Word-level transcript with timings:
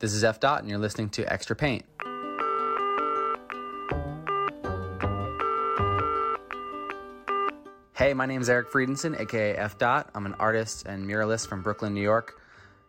This 0.00 0.14
is 0.14 0.24
F 0.24 0.40
Dot 0.40 0.60
and 0.60 0.70
you're 0.70 0.78
listening 0.78 1.10
to 1.10 1.30
Extra 1.30 1.54
Paint. 1.54 1.84
Hey, 7.92 8.14
my 8.14 8.24
name 8.24 8.40
is 8.40 8.48
Eric 8.48 8.70
Friedenson, 8.70 9.20
aka 9.20 9.54
F 9.54 9.76
Dot. 9.76 10.08
I'm 10.14 10.24
an 10.24 10.32
artist 10.38 10.86
and 10.86 11.06
muralist 11.06 11.48
from 11.48 11.60
Brooklyn, 11.60 11.92
New 11.92 12.00
York. 12.00 12.40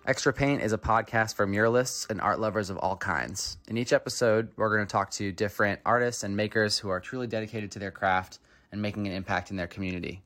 Extra 0.08 0.32
Paint 0.32 0.62
is 0.62 0.72
a 0.72 0.78
podcast 0.78 1.36
for 1.36 1.46
muralists 1.46 2.10
and 2.10 2.22
art 2.22 2.40
lovers 2.40 2.70
of 2.70 2.78
all 2.78 2.96
kinds. 2.96 3.58
In 3.68 3.76
each 3.76 3.92
episode, 3.92 4.48
we're 4.56 4.74
going 4.74 4.88
to 4.88 4.90
talk 4.90 5.12
to 5.12 5.34
different 5.34 5.82
artists 5.86 6.24
and 6.24 6.38
makers 6.38 6.78
who 6.78 6.88
are 6.88 7.02
truly 7.02 7.28
dedicated 7.28 7.72
to 7.72 7.80
their 7.80 7.92
craft 7.92 8.40
and 8.72 8.82
making 8.82 9.06
an 9.06 9.12
impact 9.12 9.52
in 9.52 9.58
their 9.58 9.68
community. 9.68 10.24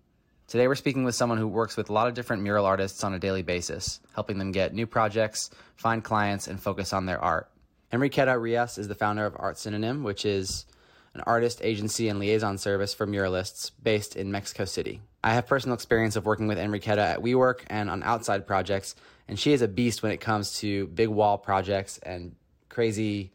Today 0.47 0.67
we're 0.67 0.75
speaking 0.75 1.03
with 1.03 1.15
someone 1.15 1.39
who 1.39 1.47
works 1.47 1.75
with 1.75 1.89
a 1.89 1.93
lot 1.93 2.07
of 2.07 2.13
different 2.13 2.43
mural 2.43 2.67
artists 2.67 3.03
on 3.03 3.15
a 3.15 3.19
daily 3.19 3.41
basis, 3.41 3.99
helping 4.13 4.37
them 4.37 4.51
get 4.51 4.75
new 4.75 4.85
projects, 4.85 5.49
find 5.75 6.03
clients, 6.03 6.47
and 6.47 6.61
focus 6.61 6.93
on 6.93 7.07
their 7.07 7.19
art. 7.19 7.49
Enriqueta 7.91 8.39
Rias 8.39 8.77
is 8.77 8.87
the 8.87 8.93
founder 8.93 9.25
of 9.25 9.35
Art 9.39 9.57
Synonym, 9.57 10.03
which 10.03 10.23
is 10.23 10.67
an 11.15 11.21
artist 11.21 11.61
agency 11.63 12.09
and 12.09 12.19
liaison 12.19 12.59
service 12.59 12.93
for 12.93 13.07
muralists 13.07 13.71
based 13.81 14.15
in 14.15 14.31
Mexico 14.31 14.65
City. 14.65 15.01
I 15.23 15.33
have 15.33 15.47
personal 15.47 15.73
experience 15.73 16.15
of 16.15 16.27
working 16.27 16.45
with 16.45 16.59
Enriqueta 16.59 16.99
at 16.99 17.23
WeWork 17.23 17.61
and 17.65 17.89
on 17.89 18.03
outside 18.03 18.45
projects, 18.45 18.95
and 19.27 19.39
she 19.39 19.51
is 19.51 19.63
a 19.63 19.67
beast 19.67 20.03
when 20.03 20.11
it 20.11 20.21
comes 20.21 20.59
to 20.59 20.85
big 20.87 21.09
wall 21.09 21.39
projects 21.39 21.97
and 22.03 22.35
crazy 22.69 23.31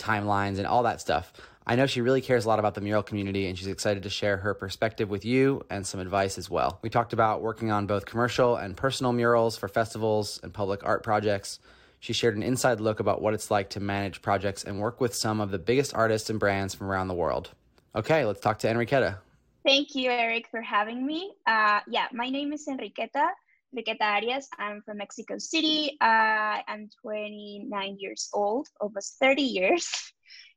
timelines 0.00 0.58
and 0.58 0.66
all 0.66 0.82
that 0.82 1.00
stuff. 1.00 1.32
I 1.70 1.76
know 1.76 1.86
she 1.86 2.00
really 2.00 2.20
cares 2.20 2.46
a 2.46 2.48
lot 2.48 2.58
about 2.58 2.74
the 2.74 2.80
mural 2.80 3.04
community 3.04 3.46
and 3.46 3.56
she's 3.56 3.68
excited 3.68 4.02
to 4.02 4.10
share 4.10 4.38
her 4.38 4.54
perspective 4.54 5.08
with 5.08 5.24
you 5.24 5.64
and 5.70 5.86
some 5.86 6.00
advice 6.00 6.36
as 6.36 6.50
well. 6.50 6.80
We 6.82 6.90
talked 6.90 7.12
about 7.12 7.42
working 7.42 7.70
on 7.70 7.86
both 7.86 8.06
commercial 8.06 8.56
and 8.56 8.76
personal 8.76 9.12
murals 9.12 9.56
for 9.56 9.68
festivals 9.68 10.40
and 10.42 10.52
public 10.52 10.84
art 10.84 11.04
projects. 11.04 11.60
She 12.00 12.12
shared 12.12 12.34
an 12.34 12.42
inside 12.42 12.80
look 12.80 12.98
about 12.98 13.22
what 13.22 13.34
it's 13.34 13.52
like 13.52 13.70
to 13.70 13.78
manage 13.78 14.20
projects 14.20 14.64
and 14.64 14.80
work 14.80 15.00
with 15.00 15.14
some 15.14 15.40
of 15.40 15.52
the 15.52 15.60
biggest 15.60 15.94
artists 15.94 16.28
and 16.28 16.40
brands 16.40 16.74
from 16.74 16.90
around 16.90 17.06
the 17.06 17.14
world. 17.14 17.50
Okay, 17.94 18.24
let's 18.24 18.40
talk 18.40 18.58
to 18.58 18.66
Enriqueta. 18.66 19.18
Thank 19.64 19.94
you, 19.94 20.10
Eric, 20.10 20.48
for 20.50 20.62
having 20.62 21.06
me. 21.06 21.34
Uh, 21.46 21.78
yeah, 21.86 22.08
my 22.12 22.30
name 22.30 22.52
is 22.52 22.66
Enriqueta, 22.66 23.28
Enriqueta 23.72 24.00
Arias. 24.00 24.48
I'm 24.58 24.82
from 24.82 24.96
Mexico 24.96 25.38
City. 25.38 25.96
Uh, 26.00 26.66
I'm 26.66 26.90
29 27.00 27.96
years 28.00 28.28
old, 28.32 28.66
almost 28.80 29.20
30 29.20 29.42
years 29.42 30.12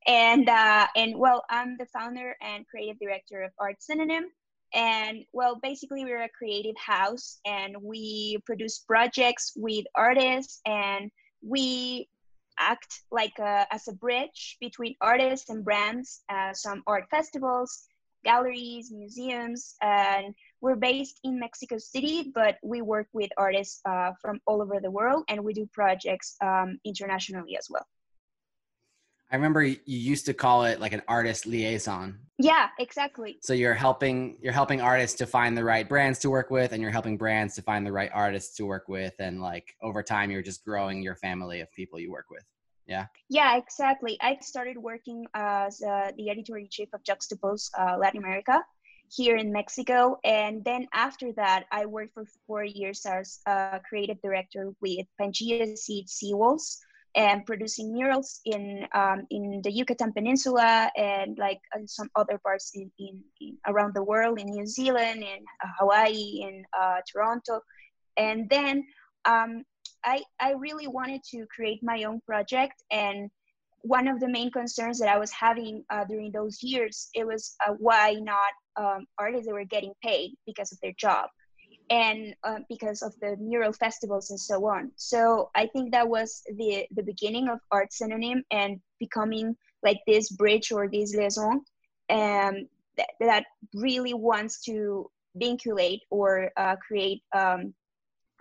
and 0.08 0.50
uh 0.50 0.88
and 0.96 1.18
well 1.18 1.44
i'm 1.50 1.78
the 1.78 1.86
founder 1.86 2.36
and 2.42 2.68
creative 2.68 3.00
director 3.00 3.44
of 3.44 3.52
art 3.60 3.82
synonym. 3.82 4.26
And 4.74 5.24
well 5.34 5.60
basically 5.62 6.04
we're 6.04 6.24
a 6.24 6.30
creative 6.30 6.76
house 6.78 7.40
and 7.46 7.76
we 7.82 8.40
produce 8.46 8.80
projects 8.80 9.54
with 9.56 9.86
artists 9.96 10.62
and 10.66 11.12
we 11.42 12.10
act 12.60 13.02
like 13.12 13.38
a, 13.40 13.68
as 13.72 13.88
a 13.88 13.94
bridge 13.94 14.58
between 14.60 14.96
artists 15.02 15.50
and 15.50 15.64
brands 15.64 16.24
uh, 16.30 16.54
some 16.54 16.84
art 16.88 17.06
festivals 17.10 17.88
galleries 18.24 18.92
museums 18.92 19.76
and 19.82 20.34
we're 20.62 20.76
based 20.76 21.20
in 21.24 21.40
mexico 21.40 21.78
city 21.78 22.32
but 22.34 22.58
we 22.64 22.82
work 22.82 23.08
with 23.14 23.30
artists 23.38 23.82
uh, 23.86 24.12
from 24.22 24.40
all 24.46 24.62
over 24.62 24.80
the 24.80 24.90
world 24.90 25.24
and 25.30 25.44
we 25.44 25.54
do 25.54 25.68
projects 25.74 26.36
um, 26.42 26.80
internationally 26.86 27.58
as 27.58 27.68
well. 27.70 27.86
I 29.34 29.36
remember 29.36 29.64
you 29.64 29.80
used 29.86 30.28
to 30.28 30.34
call 30.36 30.66
it 30.66 30.80
like 30.80 30.94
an 30.94 31.02
artist 31.08 31.48
liaison. 31.48 32.20
Yeah, 32.38 32.68
exactly. 32.78 33.40
So 33.42 33.54
you're 33.54 33.74
helping 33.74 34.38
you're 34.40 34.54
helping 34.54 34.80
artists 34.80 35.18
to 35.18 35.26
find 35.26 35.58
the 35.58 35.64
right 35.64 35.90
brands 35.90 36.20
to 36.20 36.30
work 36.30 36.52
with 36.52 36.72
and 36.72 36.80
you're 36.84 36.92
helping 36.92 37.18
brands 37.18 37.56
to 37.56 37.64
find 37.64 37.84
the 37.84 37.92
right 37.92 38.12
artists 38.14 38.56
to 38.58 38.66
work 38.68 38.88
with 38.88 39.16
and 39.18 39.42
like 39.42 39.76
over 39.82 40.04
time 40.04 40.30
you're 40.30 40.44
just 40.44 40.64
growing 40.64 41.02
your 41.02 41.16
family 41.16 41.62
of 41.62 41.72
people 41.72 42.00
you 42.00 42.12
work 42.12 42.28
with. 42.30 42.44
Yeah. 42.86 43.08
Yeah, 43.28 43.58
exactly. 43.58 44.20
I 44.22 44.38
started 44.42 44.78
working 44.78 45.26
as 45.34 45.82
uh, 45.82 46.12
the 46.16 46.30
editor 46.30 46.60
in 46.60 46.68
chief 46.70 46.90
of 46.94 47.02
Juxtapose 47.04 47.72
uh, 47.76 47.98
Latin 47.98 48.20
America 48.20 48.62
here 49.10 49.38
in 49.38 49.52
Mexico 49.52 50.20
and 50.24 50.64
then 50.64 50.86
after 50.94 51.34
that 51.34 51.66
I 51.72 51.88
worked 51.88 52.14
for 52.14 52.26
4 52.46 52.66
years 52.66 53.04
as 53.08 53.40
a 53.48 53.82
creative 53.90 54.22
director 54.22 54.74
with 54.80 55.08
Pangea 55.20 55.76
Seed 55.76 56.06
Seawolves 56.08 56.78
and 57.16 57.46
producing 57.46 57.94
murals 57.94 58.42
in 58.46 58.88
um, 58.94 59.26
in 59.30 59.62
the 59.64 59.72
Yucatan 59.72 60.12
Peninsula 60.14 60.92
and 60.98 61.38
like 61.38 61.60
in 61.76 61.88
some 61.88 62.10
other 62.16 62.40
parts 62.40 62.72
in, 62.74 62.92
in, 62.98 63.22
in 63.40 63.58
around 63.68 63.94
the 63.94 64.04
world 64.04 64.40
in 64.40 64.48
New 64.48 64.66
Zealand 64.66 65.22
in 65.22 65.46
uh, 65.64 65.68
Hawaii 65.80 66.42
in 66.42 66.64
uh, 66.80 66.98
Toronto. 67.12 67.62
And 68.18 68.50
then 68.50 68.84
um, 69.26 69.64
I 70.04 70.24
I 70.40 70.54
really 70.54 70.88
wanted 70.88 71.22
to 71.32 71.46
create 71.56 71.80
my 71.84 72.04
own 72.04 72.20
project 72.26 72.84
and 72.92 73.30
one 73.84 74.08
of 74.08 74.22
the 74.22 74.30
main 74.30 74.50
concerns 74.50 74.98
that 75.00 75.10
I 75.10 75.18
was 75.18 75.32
having 75.32 75.84
uh, 75.90 76.06
during 76.06 76.32
those 76.32 76.64
years 76.64 77.10
it 77.14 77.28
was 77.28 77.56
uh, 77.68 77.74
why 77.74 78.14
not 78.14 78.54
um, 78.76 79.06
artists 79.20 79.46
that 79.46 79.54
were 79.54 79.66
getting 79.66 79.94
paid 80.02 80.32
because 80.48 80.72
of 80.72 80.80
their 80.82 80.94
job 80.98 81.30
and 81.90 82.34
uh, 82.44 82.60
because 82.70 83.02
of 83.02 83.14
the 83.22 83.36
mural 83.38 83.74
festivals 83.74 84.30
and 84.30 84.40
so 84.40 84.66
on. 84.68 84.92
So 84.96 85.50
i 85.56 85.68
think 85.68 85.92
that 85.92 86.08
was 86.08 86.42
the 86.58 86.86
the 86.92 87.04
beginning 87.04 87.50
of 87.50 87.60
art 87.72 87.92
synonym 87.94 88.44
and 88.52 88.80
becoming 89.00 89.56
like 89.84 90.00
this 90.08 90.30
bridge 90.32 90.72
or 90.72 90.88
this 90.88 91.16
liaison 91.16 91.62
um 92.10 92.68
that, 92.98 93.10
that 93.20 93.46
really 93.74 94.14
wants 94.14 94.62
to 94.64 95.10
vinculate 95.42 96.00
or 96.10 96.52
uh, 96.58 96.76
create 96.88 97.22
um 97.36 97.74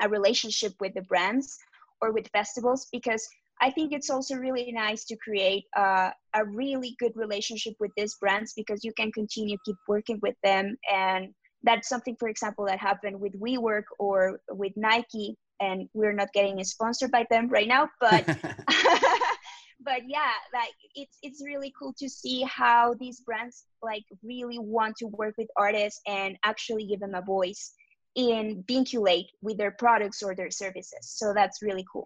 a 0.00 0.08
relationship 0.08 0.72
with 0.80 0.94
the 0.94 1.02
brands 1.02 1.58
or 2.00 2.12
with 2.12 2.28
festivals 2.32 2.88
because 2.92 3.26
I 3.60 3.70
think 3.70 3.92
it's 3.92 4.10
also 4.10 4.34
really 4.34 4.72
nice 4.72 5.04
to 5.04 5.16
create 5.16 5.64
uh, 5.76 6.10
a 6.34 6.44
really 6.44 6.96
good 6.98 7.12
relationship 7.14 7.74
with 7.78 7.92
these 7.96 8.16
brands 8.20 8.54
because 8.56 8.82
you 8.82 8.92
can 8.96 9.12
continue 9.12 9.56
keep 9.64 9.76
working 9.86 10.18
with 10.20 10.34
them 10.42 10.76
and 10.92 11.32
that's 11.64 11.88
something 11.88 12.16
for 12.18 12.28
example 12.28 12.66
that 12.66 12.78
happened 12.78 13.20
with 13.20 13.38
WeWork 13.40 13.84
or 13.98 14.40
with 14.50 14.72
Nike 14.76 15.36
and 15.60 15.88
we're 15.94 16.12
not 16.12 16.32
getting 16.32 16.62
sponsored 16.64 17.10
by 17.10 17.26
them 17.30 17.48
right 17.48 17.68
now 17.68 17.88
but 18.00 18.24
but 19.84 20.00
yeah 20.06 20.32
like 20.52 20.74
it's 20.94 21.18
it's 21.22 21.42
really 21.44 21.72
cool 21.78 21.94
to 21.98 22.08
see 22.08 22.42
how 22.42 22.94
these 22.94 23.20
brands 23.20 23.64
like 23.82 24.04
really 24.22 24.58
want 24.58 24.96
to 24.96 25.06
work 25.06 25.34
with 25.38 25.48
artists 25.56 26.00
and 26.06 26.36
actually 26.44 26.86
give 26.86 27.00
them 27.00 27.14
a 27.14 27.22
voice 27.22 27.72
in 28.14 28.62
vinculate 28.68 29.26
with 29.40 29.56
their 29.56 29.70
products 29.70 30.22
or 30.22 30.34
their 30.34 30.50
services. 30.50 30.98
So 31.02 31.32
that's 31.34 31.62
really 31.62 31.84
cool. 31.90 32.04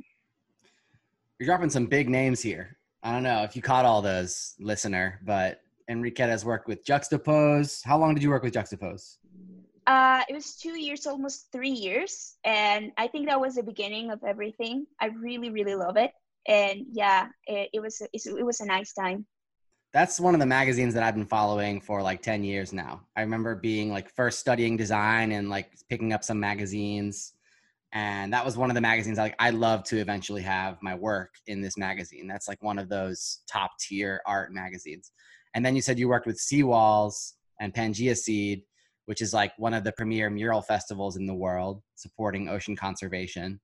You're 1.39 1.47
dropping 1.47 1.71
some 1.71 1.87
big 1.87 2.09
names 2.09 2.41
here. 2.41 2.77
I 3.03 3.13
don't 3.13 3.23
know 3.23 3.43
if 3.43 3.55
you 3.57 3.63
caught 3.63 3.85
all 3.85 4.03
those 4.03 4.55
listener 4.59 5.21
but 5.25 5.61
enriqueta 5.91 6.29
has 6.29 6.45
worked 6.45 6.67
with 6.69 6.85
juxtapose. 6.85 7.85
How 7.85 7.99
long 7.99 8.15
did 8.15 8.23
you 8.23 8.31
work 8.31 8.43
with 8.43 8.55
juxtapose? 8.55 9.19
Uh, 9.87 10.23
it 10.29 10.35
was 10.35 10.57
two 10.57 10.79
years, 10.79 11.07
almost 11.07 11.47
three 11.53 11.71
years. 11.71 12.37
And 12.45 12.91
I 12.97 13.07
think 13.07 13.29
that 13.29 13.41
was 13.41 13.55
the 13.55 13.63
beginning 13.63 14.11
of 14.11 14.23
everything. 14.25 14.87
I 15.01 15.07
really, 15.07 15.51
really 15.51 15.77
love 15.77 15.97
it. 15.97 16.13
And 16.49 16.87
yeah, 16.93 17.29
it, 17.47 17.71
it 17.73 17.81
was, 17.81 18.03
it 18.13 18.45
was 18.45 18.61
a 18.61 18.67
nice 18.67 18.93
time. 18.93 19.27
That's 19.93 20.21
one 20.21 20.35
of 20.35 20.41
the 20.41 20.47
magazines 20.47 20.93
that 20.95 21.03
I've 21.03 21.15
been 21.15 21.27
following 21.27 21.81
for 21.81 22.03
like 22.03 22.21
10 22.21 22.43
years 22.43 22.73
now. 22.73 23.03
I 23.17 23.23
remember 23.23 23.55
being 23.55 23.91
like 23.91 24.11
first 24.11 24.41
studying 24.41 24.77
design 24.77 25.33
and 25.33 25.49
like 25.49 25.71
picking 25.89 26.13
up 26.13 26.25
some 26.25 26.39
magazines. 26.39 27.33
And 27.93 28.33
that 28.33 28.45
was 28.45 28.59
one 28.59 28.69
of 28.69 28.75
the 28.75 28.81
magazines 28.81 29.19
I 29.19 29.23
like 29.23 29.37
I 29.39 29.51
love 29.51 29.85
to 29.85 29.99
eventually 29.99 30.43
have 30.43 30.83
my 30.83 30.95
work 30.95 31.31
in 31.47 31.63
this 31.63 31.79
magazine. 31.79 32.27
That's 32.27 32.49
like 32.49 32.63
one 32.63 32.79
of 32.79 32.89
those 32.89 33.41
top 33.51 33.71
tier 33.79 34.21
art 34.27 34.53
magazines. 34.53 35.13
And 35.55 35.65
then 35.65 35.75
you 35.75 35.81
said 35.81 35.99
you 35.99 36.09
worked 36.09 36.27
with 36.27 36.37
Seawalls 36.39 37.35
and 37.61 37.73
Pangea 37.73 38.17
Seed 38.17 38.63
which 39.07 39.23
is 39.23 39.33
like 39.33 39.53
one 39.57 39.75
of 39.75 39.85
the 39.85 39.93
premier 39.93 40.31
mural 40.31 40.63
festivals 40.63 41.17
in 41.17 41.27
the 41.27 41.35
world 41.35 41.83
supporting 41.95 42.49
ocean 42.49 42.77
conservation. 42.77 43.61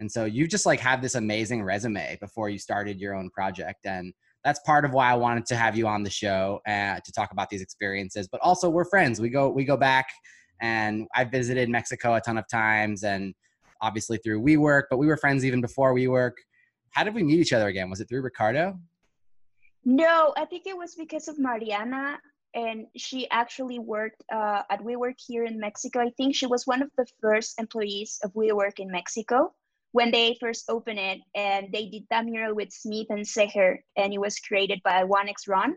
And 0.00 0.10
so 0.10 0.24
you 0.24 0.48
just 0.48 0.66
like 0.66 0.80
have 0.80 1.02
this 1.02 1.14
amazing 1.14 1.62
resume 1.62 2.16
before 2.20 2.48
you 2.48 2.58
started 2.58 3.00
your 3.00 3.14
own 3.14 3.30
project 3.30 3.86
and 3.86 4.12
that's 4.44 4.60
part 4.60 4.84
of 4.84 4.92
why 4.92 5.10
I 5.10 5.14
wanted 5.14 5.46
to 5.46 5.56
have 5.56 5.76
you 5.76 5.86
on 5.86 6.02
the 6.02 6.10
show 6.10 6.60
uh, 6.66 7.00
to 7.00 7.12
talk 7.12 7.32
about 7.32 7.48
these 7.48 7.62
experiences, 7.62 8.28
but 8.28 8.40
also 8.42 8.68
we're 8.68 8.84
friends. 8.84 9.18
We 9.18 9.30
go 9.30 9.48
we 9.48 9.64
go 9.64 9.76
back 9.76 10.06
and 10.60 11.08
I 11.14 11.24
visited 11.24 11.68
Mexico 11.70 12.14
a 12.14 12.20
ton 12.20 12.36
of 12.36 12.46
times 12.48 13.04
and 13.04 13.34
obviously 13.80 14.18
through 14.18 14.42
WeWork, 14.42 14.84
but 14.90 14.98
we 14.98 15.06
were 15.06 15.16
friends 15.16 15.44
even 15.44 15.60
before 15.60 15.94
WeWork. 15.94 16.32
How 16.90 17.04
did 17.04 17.14
we 17.14 17.22
meet 17.22 17.40
each 17.40 17.52
other 17.52 17.68
again? 17.68 17.90
Was 17.90 18.00
it 18.00 18.08
through 18.08 18.20
Ricardo? 18.20 18.78
No, 19.84 20.32
I 20.36 20.44
think 20.44 20.66
it 20.66 20.76
was 20.76 20.94
because 20.94 21.26
of 21.28 21.38
Mariana 21.38 22.18
and 22.54 22.86
she 22.96 23.28
actually 23.30 23.78
worked 23.78 24.22
uh, 24.32 24.62
at 24.70 24.80
WeWork 24.82 25.16
here 25.18 25.44
in 25.44 25.58
Mexico. 25.58 26.00
I 26.00 26.10
think 26.16 26.34
she 26.34 26.46
was 26.46 26.66
one 26.66 26.82
of 26.82 26.90
the 26.96 27.06
first 27.20 27.60
employees 27.60 28.20
of 28.22 28.32
WeWork 28.34 28.78
in 28.78 28.90
Mexico 28.90 29.52
when 29.92 30.10
they 30.10 30.36
first 30.40 30.64
opened 30.68 30.98
it, 30.98 31.20
and 31.36 31.68
they 31.72 31.86
did 31.86 32.04
that 32.10 32.24
mural 32.24 32.54
with 32.54 32.72
Smith 32.72 33.06
and 33.10 33.24
Seher, 33.24 33.78
and 33.96 34.12
it 34.12 34.20
was 34.20 34.38
created 34.40 34.80
by 34.82 35.04
Wanex 35.04 35.48
Ron. 35.48 35.76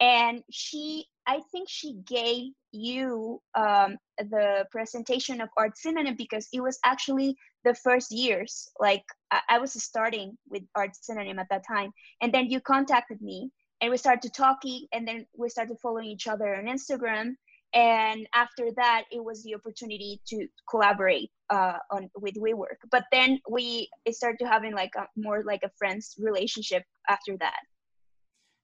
And 0.00 0.42
she, 0.50 1.06
I 1.26 1.40
think 1.52 1.68
she 1.68 1.94
gave 2.04 2.52
you 2.72 3.40
um, 3.54 3.96
the 4.18 4.66
presentation 4.72 5.40
of 5.40 5.48
Art 5.56 5.78
Cinema 5.78 6.14
because 6.14 6.48
it 6.52 6.60
was 6.60 6.80
actually 6.84 7.36
the 7.64 7.74
first 7.74 8.10
years, 8.10 8.68
like 8.80 9.04
I, 9.30 9.40
I 9.50 9.58
was 9.58 9.72
starting 9.82 10.36
with 10.48 10.62
Art 10.74 10.96
Cinema 10.96 11.42
at 11.42 11.48
that 11.50 11.62
time. 11.66 11.92
And 12.20 12.34
then 12.34 12.50
you 12.50 12.60
contacted 12.60 13.22
me 13.22 13.50
and 13.84 13.90
we 13.90 13.98
started 13.98 14.32
talking 14.32 14.86
and 14.94 15.06
then 15.06 15.26
we 15.36 15.50
started 15.50 15.76
following 15.78 16.06
each 16.06 16.26
other 16.26 16.56
on 16.56 16.64
Instagram. 16.64 17.34
And 17.74 18.26
after 18.34 18.70
that 18.76 19.02
it 19.10 19.22
was 19.22 19.42
the 19.42 19.54
opportunity 19.54 20.22
to 20.28 20.46
collaborate 20.70 21.30
uh 21.50 21.76
on 21.90 22.08
with 22.16 22.34
WeWork. 22.36 22.80
But 22.90 23.04
then 23.12 23.40
we 23.50 23.90
started 24.10 24.38
to 24.38 24.48
having 24.48 24.72
like 24.74 24.92
a 24.96 25.04
more 25.16 25.44
like 25.44 25.60
a 25.64 25.70
friends 25.76 26.14
relationship 26.18 26.82
after 27.10 27.36
that. 27.40 27.60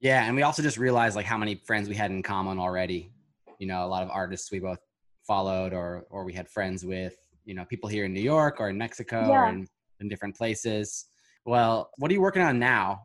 Yeah 0.01 0.25
and 0.25 0.35
we 0.35 0.43
also 0.43 0.63
just 0.63 0.79
realized 0.79 1.17
like 1.17 1.27
how 1.27 1.37
many 1.37 1.57
friends 1.67 1.87
we 1.91 1.97
had 1.97 2.11
in 2.11 2.23
common 2.23 2.59
already. 2.59 3.13
You 3.59 3.67
know 3.67 3.85
a 3.85 3.91
lot 3.95 4.03
of 4.03 4.09
artists 4.11 4.51
we 4.51 4.59
both 4.59 4.81
followed 5.27 5.75
or 5.75 6.07
or 6.09 6.25
we 6.25 6.33
had 6.33 6.49
friends 6.49 6.83
with 6.83 7.17
you 7.45 7.55
know 7.55 7.67
people 7.67 7.91
here 7.91 8.07
in 8.07 8.15
New 8.15 8.23
York 8.23 8.59
or 8.59 8.71
in 8.71 8.79
Mexico 8.79 9.29
yeah. 9.29 9.43
or 9.43 9.49
in, 9.51 9.67
in 10.01 10.09
different 10.09 10.35
places. 10.35 11.05
Well 11.45 11.91
what 11.99 12.11
are 12.11 12.15
you 12.15 12.23
working 12.23 12.41
on 12.41 12.59
now? 12.59 13.03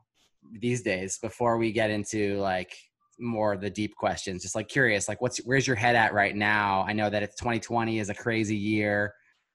these 0.52 0.82
days 0.82 1.18
before 1.18 1.58
we 1.58 1.72
get 1.72 1.90
into 1.90 2.38
like 2.38 2.76
more 3.20 3.54
of 3.54 3.62
the 3.62 3.70
deep 3.70 3.96
questions. 3.96 4.42
Just 4.42 4.56
like 4.56 4.68
curious 4.68 5.08
like 5.08 5.22
what's 5.22 5.38
where's 5.40 5.68
your 5.68 5.76
head 5.76 5.96
at 5.96 6.14
right 6.14 6.36
now? 6.36 6.86
I 6.88 6.94
know 6.94 7.10
that 7.10 7.24
it's 7.24 7.36
2020 7.36 8.00
is 8.00 8.10
a 8.10 8.14
crazy 8.14 8.58
year 8.58 9.14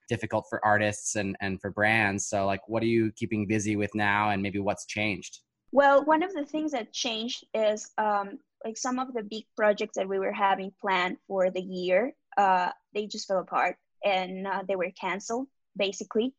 difficult 0.09 0.45
for 0.49 0.63
artists 0.65 1.15
and 1.15 1.35
and 1.41 1.59
for 1.61 1.71
brands. 1.71 2.27
So 2.27 2.45
like 2.45 2.61
what 2.67 2.83
are 2.83 2.87
you 2.87 3.11
keeping 3.15 3.47
busy 3.47 3.75
with 3.75 3.93
now 3.93 4.31
and 4.31 4.41
maybe 4.41 4.59
what's 4.59 4.85
changed? 4.85 5.39
Well 5.71 6.03
one 6.05 6.23
of 6.23 6.33
the 6.33 6.45
things 6.45 6.71
that 6.71 6.93
changed 6.93 7.45
is 7.53 7.89
um 7.97 8.39
like 8.65 8.77
some 8.77 8.99
of 8.99 9.13
the 9.13 9.23
big 9.23 9.43
projects 9.55 9.97
that 9.97 10.07
we 10.07 10.19
were 10.19 10.33
having 10.33 10.71
planned 10.81 11.17
for 11.27 11.49
the 11.49 11.61
year 11.61 12.13
uh 12.37 12.69
they 12.93 13.07
just 13.07 13.27
fell 13.27 13.39
apart 13.39 13.75
and 14.03 14.47
uh, 14.47 14.63
they 14.67 14.75
were 14.75 14.91
canceled 14.99 15.47
basically 15.77 16.33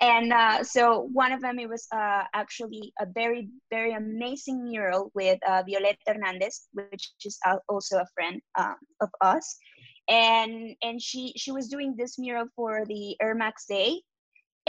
and 0.00 0.32
uh 0.32 0.62
so 0.64 1.08
one 1.12 1.32
of 1.32 1.40
them 1.40 1.58
it 1.58 1.68
was 1.68 1.86
uh 1.92 2.24
actually 2.34 2.92
a 3.00 3.06
very 3.06 3.48
very 3.70 3.92
amazing 3.92 4.64
mural 4.64 5.10
with 5.14 5.38
uh 5.46 5.62
Violeta 5.62 5.96
Hernandez 6.06 6.66
which 6.72 7.12
is 7.24 7.38
also 7.68 7.98
a 7.98 8.06
friend 8.14 8.40
um 8.58 8.76
of 9.00 9.10
us. 9.20 9.56
And 10.08 10.76
and 10.82 11.00
she 11.00 11.32
she 11.36 11.52
was 11.52 11.68
doing 11.68 11.94
this 11.96 12.18
mural 12.18 12.46
for 12.56 12.84
the 12.86 13.16
Ermax 13.22 13.66
day. 13.68 14.02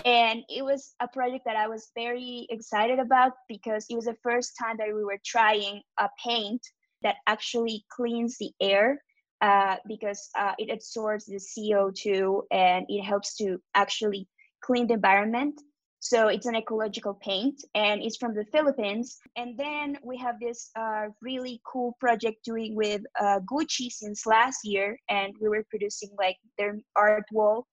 And 0.03 0.43
it 0.49 0.63
was 0.63 0.93
a 0.99 1.07
project 1.07 1.45
that 1.45 1.55
I 1.55 1.67
was 1.67 1.89
very 1.95 2.45
excited 2.49 2.99
about 2.99 3.31
because 3.47 3.85
it 3.89 3.95
was 3.95 4.05
the 4.05 4.17
first 4.23 4.53
time 4.61 4.77
that 4.77 4.93
we 4.93 5.03
were 5.03 5.19
trying 5.25 5.81
a 5.99 6.09
paint 6.23 6.61
that 7.01 7.15
actually 7.27 7.85
cleans 7.89 8.37
the 8.37 8.51
air 8.61 9.01
uh 9.41 9.75
because 9.87 10.29
uh 10.37 10.53
it 10.57 10.71
absorbs 10.71 11.25
the 11.25 11.39
CO2 11.39 12.43
and 12.51 12.85
it 12.87 13.01
helps 13.01 13.35
to 13.37 13.57
actually 13.73 14.27
clean 14.65 14.87
the 14.87 14.95
environment. 14.95 15.61
So 15.99 16.27
it's 16.27 16.45
an 16.45 16.55
ecological 16.55 17.15
paint 17.15 17.63
and 17.73 18.01
it's 18.01 18.17
from 18.17 18.35
the 18.35 18.45
philippines. 18.51 19.17
And 19.35 19.57
then 19.57 19.97
we 20.03 20.17
have 20.17 20.35
this 20.39 20.69
uh 20.75 21.05
really 21.21 21.61
cool 21.71 21.95
project 21.99 22.37
doing 22.43 22.75
with 22.75 23.01
uh 23.19 23.39
gucci 23.51 23.89
since 23.89 24.25
last 24.25 24.59
year 24.63 24.97
and 25.09 25.33
we 25.41 25.47
were 25.49 25.65
producing 25.69 26.09
like 26.17 26.37
their 26.57 26.73
art 26.95 27.25
wall 27.31 27.65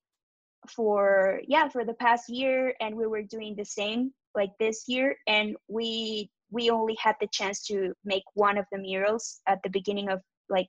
for 0.77 1.41
yeah 1.47 1.69
for 1.69 1.85
the 1.85 1.95
past 1.95 2.25
year 2.29 2.75
and 2.81 2.95
we 2.95 3.07
were 3.07 3.23
doing 3.37 3.55
the 3.57 3.65
same 3.81 4.13
like 4.35 4.53
this 4.59 4.85
year. 4.89 5.17
And 5.27 5.57
we 5.69 6.31
we 6.51 6.71
only 6.71 6.97
had 7.01 7.17
the 7.21 7.29
chance 7.33 7.65
to 7.67 7.93
make 8.05 8.25
one 8.35 8.59
of 8.59 8.67
the 8.73 8.79
murals 8.79 9.41
at 9.47 9.59
the 9.63 9.71
beginning 9.71 10.09
of 10.11 10.21
like 10.49 10.69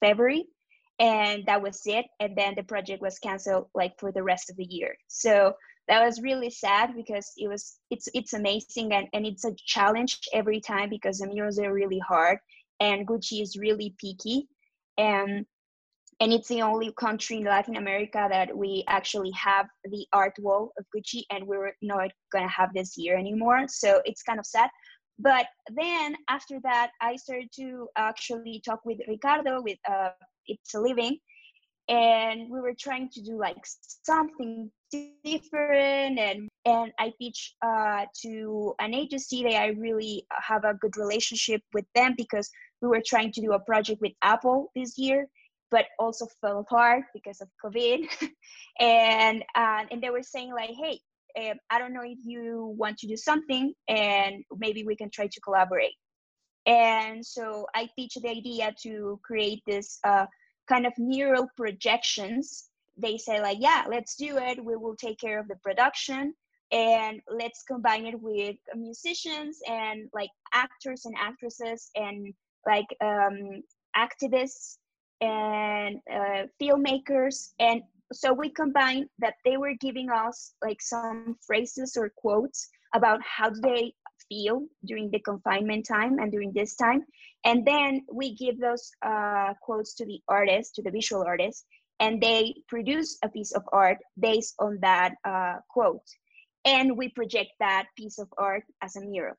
february 0.00 0.44
and 1.02 1.44
that 1.46 1.60
was 1.60 1.82
it 1.84 2.06
and 2.20 2.36
then 2.36 2.54
the 2.54 2.62
project 2.62 3.02
was 3.02 3.18
canceled 3.18 3.66
like 3.74 3.92
for 3.98 4.12
the 4.12 4.22
rest 4.22 4.48
of 4.48 4.56
the 4.56 4.64
year. 4.64 4.96
So 5.08 5.52
that 5.88 6.04
was 6.04 6.22
really 6.22 6.48
sad 6.48 6.94
because 6.96 7.32
it 7.36 7.48
was 7.48 7.78
it's 7.90 8.08
it's 8.14 8.34
amazing 8.34 8.92
and 8.94 9.08
and 9.12 9.26
it's 9.26 9.44
a 9.44 9.54
challenge 9.66 10.20
every 10.32 10.60
time 10.60 10.88
because 10.88 11.18
the 11.18 11.26
murals 11.26 11.58
are 11.58 11.74
really 11.74 11.98
hard 11.98 12.38
and 12.78 13.06
Gucci 13.06 13.42
is 13.42 13.56
really 13.56 13.94
picky 14.00 14.46
and 14.96 15.44
and 16.20 16.32
it's 16.32 16.46
the 16.46 16.62
only 16.62 16.92
country 16.92 17.38
in 17.38 17.44
Latin 17.44 17.76
America 17.76 18.28
that 18.30 18.56
we 18.56 18.84
actually 18.86 19.32
have 19.32 19.66
the 19.84 20.06
art 20.12 20.34
wall 20.38 20.72
of 20.78 20.84
Gucci 20.94 21.24
and 21.30 21.44
we're 21.44 21.72
not 21.82 22.12
going 22.30 22.44
to 22.44 22.54
have 22.54 22.72
this 22.74 22.96
year 22.96 23.16
anymore 23.16 23.66
so 23.66 24.00
it's 24.04 24.22
kind 24.22 24.38
of 24.38 24.46
sad. 24.46 24.70
But 25.18 25.46
then 25.74 26.14
after 26.28 26.60
that 26.62 26.92
I 27.00 27.16
started 27.16 27.48
to 27.56 27.88
actually 27.96 28.62
talk 28.64 28.84
with 28.84 29.00
Ricardo 29.08 29.60
with 29.62 29.78
uh 29.90 30.10
it's 30.46 30.74
a 30.74 30.80
living. 30.80 31.18
And 31.88 32.48
we 32.50 32.60
were 32.60 32.74
trying 32.78 33.08
to 33.10 33.22
do 33.22 33.38
like 33.38 33.56
something 34.04 34.70
different 35.24 36.18
and 36.18 36.48
and 36.66 36.92
I 36.98 37.12
pitch 37.20 37.54
uh 37.64 38.04
to 38.22 38.74
an 38.78 38.94
agency 38.94 39.42
that 39.44 39.54
I 39.54 39.68
really 39.68 40.26
have 40.30 40.64
a 40.64 40.74
good 40.74 40.96
relationship 40.96 41.62
with 41.72 41.86
them 41.94 42.14
because 42.16 42.50
we 42.82 42.88
were 42.88 43.02
trying 43.04 43.32
to 43.32 43.40
do 43.40 43.52
a 43.52 43.58
project 43.58 44.00
with 44.00 44.12
Apple 44.22 44.70
this 44.76 44.98
year 44.98 45.26
but 45.70 45.86
also 45.98 46.26
fell 46.42 46.58
apart 46.58 47.04
because 47.14 47.40
of 47.40 47.48
covid. 47.64 48.06
And 48.78 49.42
uh, 49.54 49.84
and 49.90 50.02
they 50.02 50.10
were 50.10 50.22
saying 50.22 50.52
like 50.54 50.70
hey 50.82 51.00
um, 51.38 51.56
I 51.70 51.78
don't 51.78 51.94
know 51.94 52.04
if 52.04 52.18
you 52.24 52.74
want 52.76 52.98
to 52.98 53.06
do 53.06 53.16
something 53.16 53.72
and 53.88 54.44
maybe 54.56 54.84
we 54.84 54.96
can 54.96 55.10
try 55.10 55.26
to 55.26 55.40
collaborate 55.40 55.94
and 56.66 57.24
so 57.24 57.66
i 57.74 57.88
teach 57.96 58.14
the 58.14 58.28
idea 58.28 58.72
to 58.80 59.18
create 59.24 59.62
this 59.66 59.98
uh 60.04 60.26
kind 60.68 60.86
of 60.86 60.92
neural 60.98 61.48
projections. 61.56 62.68
They 62.96 63.16
say 63.16 63.40
like 63.40 63.58
yeah 63.60 63.84
let's 63.88 64.16
do 64.16 64.38
it. 64.38 64.64
We 64.64 64.76
will 64.76 64.96
take 64.96 65.18
care 65.18 65.38
of 65.38 65.48
the 65.48 65.56
production. 65.56 66.34
And 66.70 67.20
let's 67.28 67.62
combine 67.64 68.06
it 68.06 68.18
with 68.20 68.56
musicians 68.74 69.58
and 69.68 70.08
like 70.14 70.30
actors 70.54 71.04
and 71.04 71.14
actresses 71.18 71.90
and 71.96 72.32
like 72.66 72.86
um 73.02 73.62
activists 73.96 74.76
and 75.20 75.96
uh 76.10 76.44
filmmakers. 76.60 77.52
And 77.58 77.82
so 78.12 78.32
we 78.32 78.50
combined 78.50 79.06
that 79.18 79.34
they 79.44 79.56
were 79.56 79.74
giving 79.80 80.10
us 80.10 80.54
like 80.62 80.80
some 80.80 81.36
phrases 81.46 81.96
or 81.96 82.12
quotes 82.16 82.68
about 82.94 83.20
how 83.22 83.50
they 83.62 83.94
feel 84.28 84.66
during 84.84 85.10
the 85.10 85.20
confinement 85.20 85.86
time 85.86 86.18
and 86.18 86.30
during 86.30 86.52
this 86.52 86.74
time. 86.74 87.04
And 87.44 87.66
then 87.66 88.02
we 88.12 88.34
give 88.34 88.58
those 88.60 88.90
uh 89.04 89.54
quotes 89.62 89.94
to 89.94 90.06
the 90.06 90.20
artist 90.28 90.74
to 90.76 90.82
the 90.82 90.90
visual 90.90 91.24
artist 91.24 91.64
and 92.00 92.20
they 92.20 92.54
produce 92.68 93.18
a 93.22 93.28
piece 93.28 93.52
of 93.52 93.62
art 93.72 93.98
based 94.18 94.54
on 94.58 94.78
that 94.80 95.14
uh 95.24 95.56
quote. 95.68 96.06
And 96.64 96.96
we 96.96 97.08
project 97.08 97.50
that 97.58 97.86
piece 97.96 98.18
of 98.18 98.28
art 98.38 98.64
as 98.80 98.96
a 98.96 99.00
mural. 99.00 99.36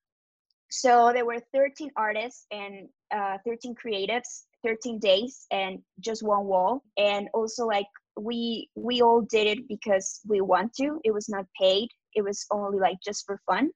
So 0.70 1.12
there 1.14 1.26
were 1.26 1.40
13 1.54 1.92
artists 1.96 2.46
and 2.52 2.90
uh 3.12 3.38
13 3.46 3.76
creatives 3.76 4.44
13 4.64 5.00
days 5.00 5.46
and 5.52 5.80
just 6.00 6.24
one 6.24 6.46
wall. 6.46 6.84
And 6.98 7.28
also 7.34 7.66
like 7.66 7.88
we 8.20 8.70
we 8.76 9.02
all 9.02 9.22
did 9.22 9.48
it 9.48 9.68
because 9.68 10.22
we 10.28 10.42
want 10.42 10.74
to. 10.76 11.00
It 11.04 11.12
was 11.12 11.30
not 11.30 11.46
paid. 11.60 11.90
It 12.16 12.24
was 12.24 12.46
only 12.52 12.80
like 12.80 12.98
just 13.04 13.26
for 13.26 13.40
fun 13.46 13.72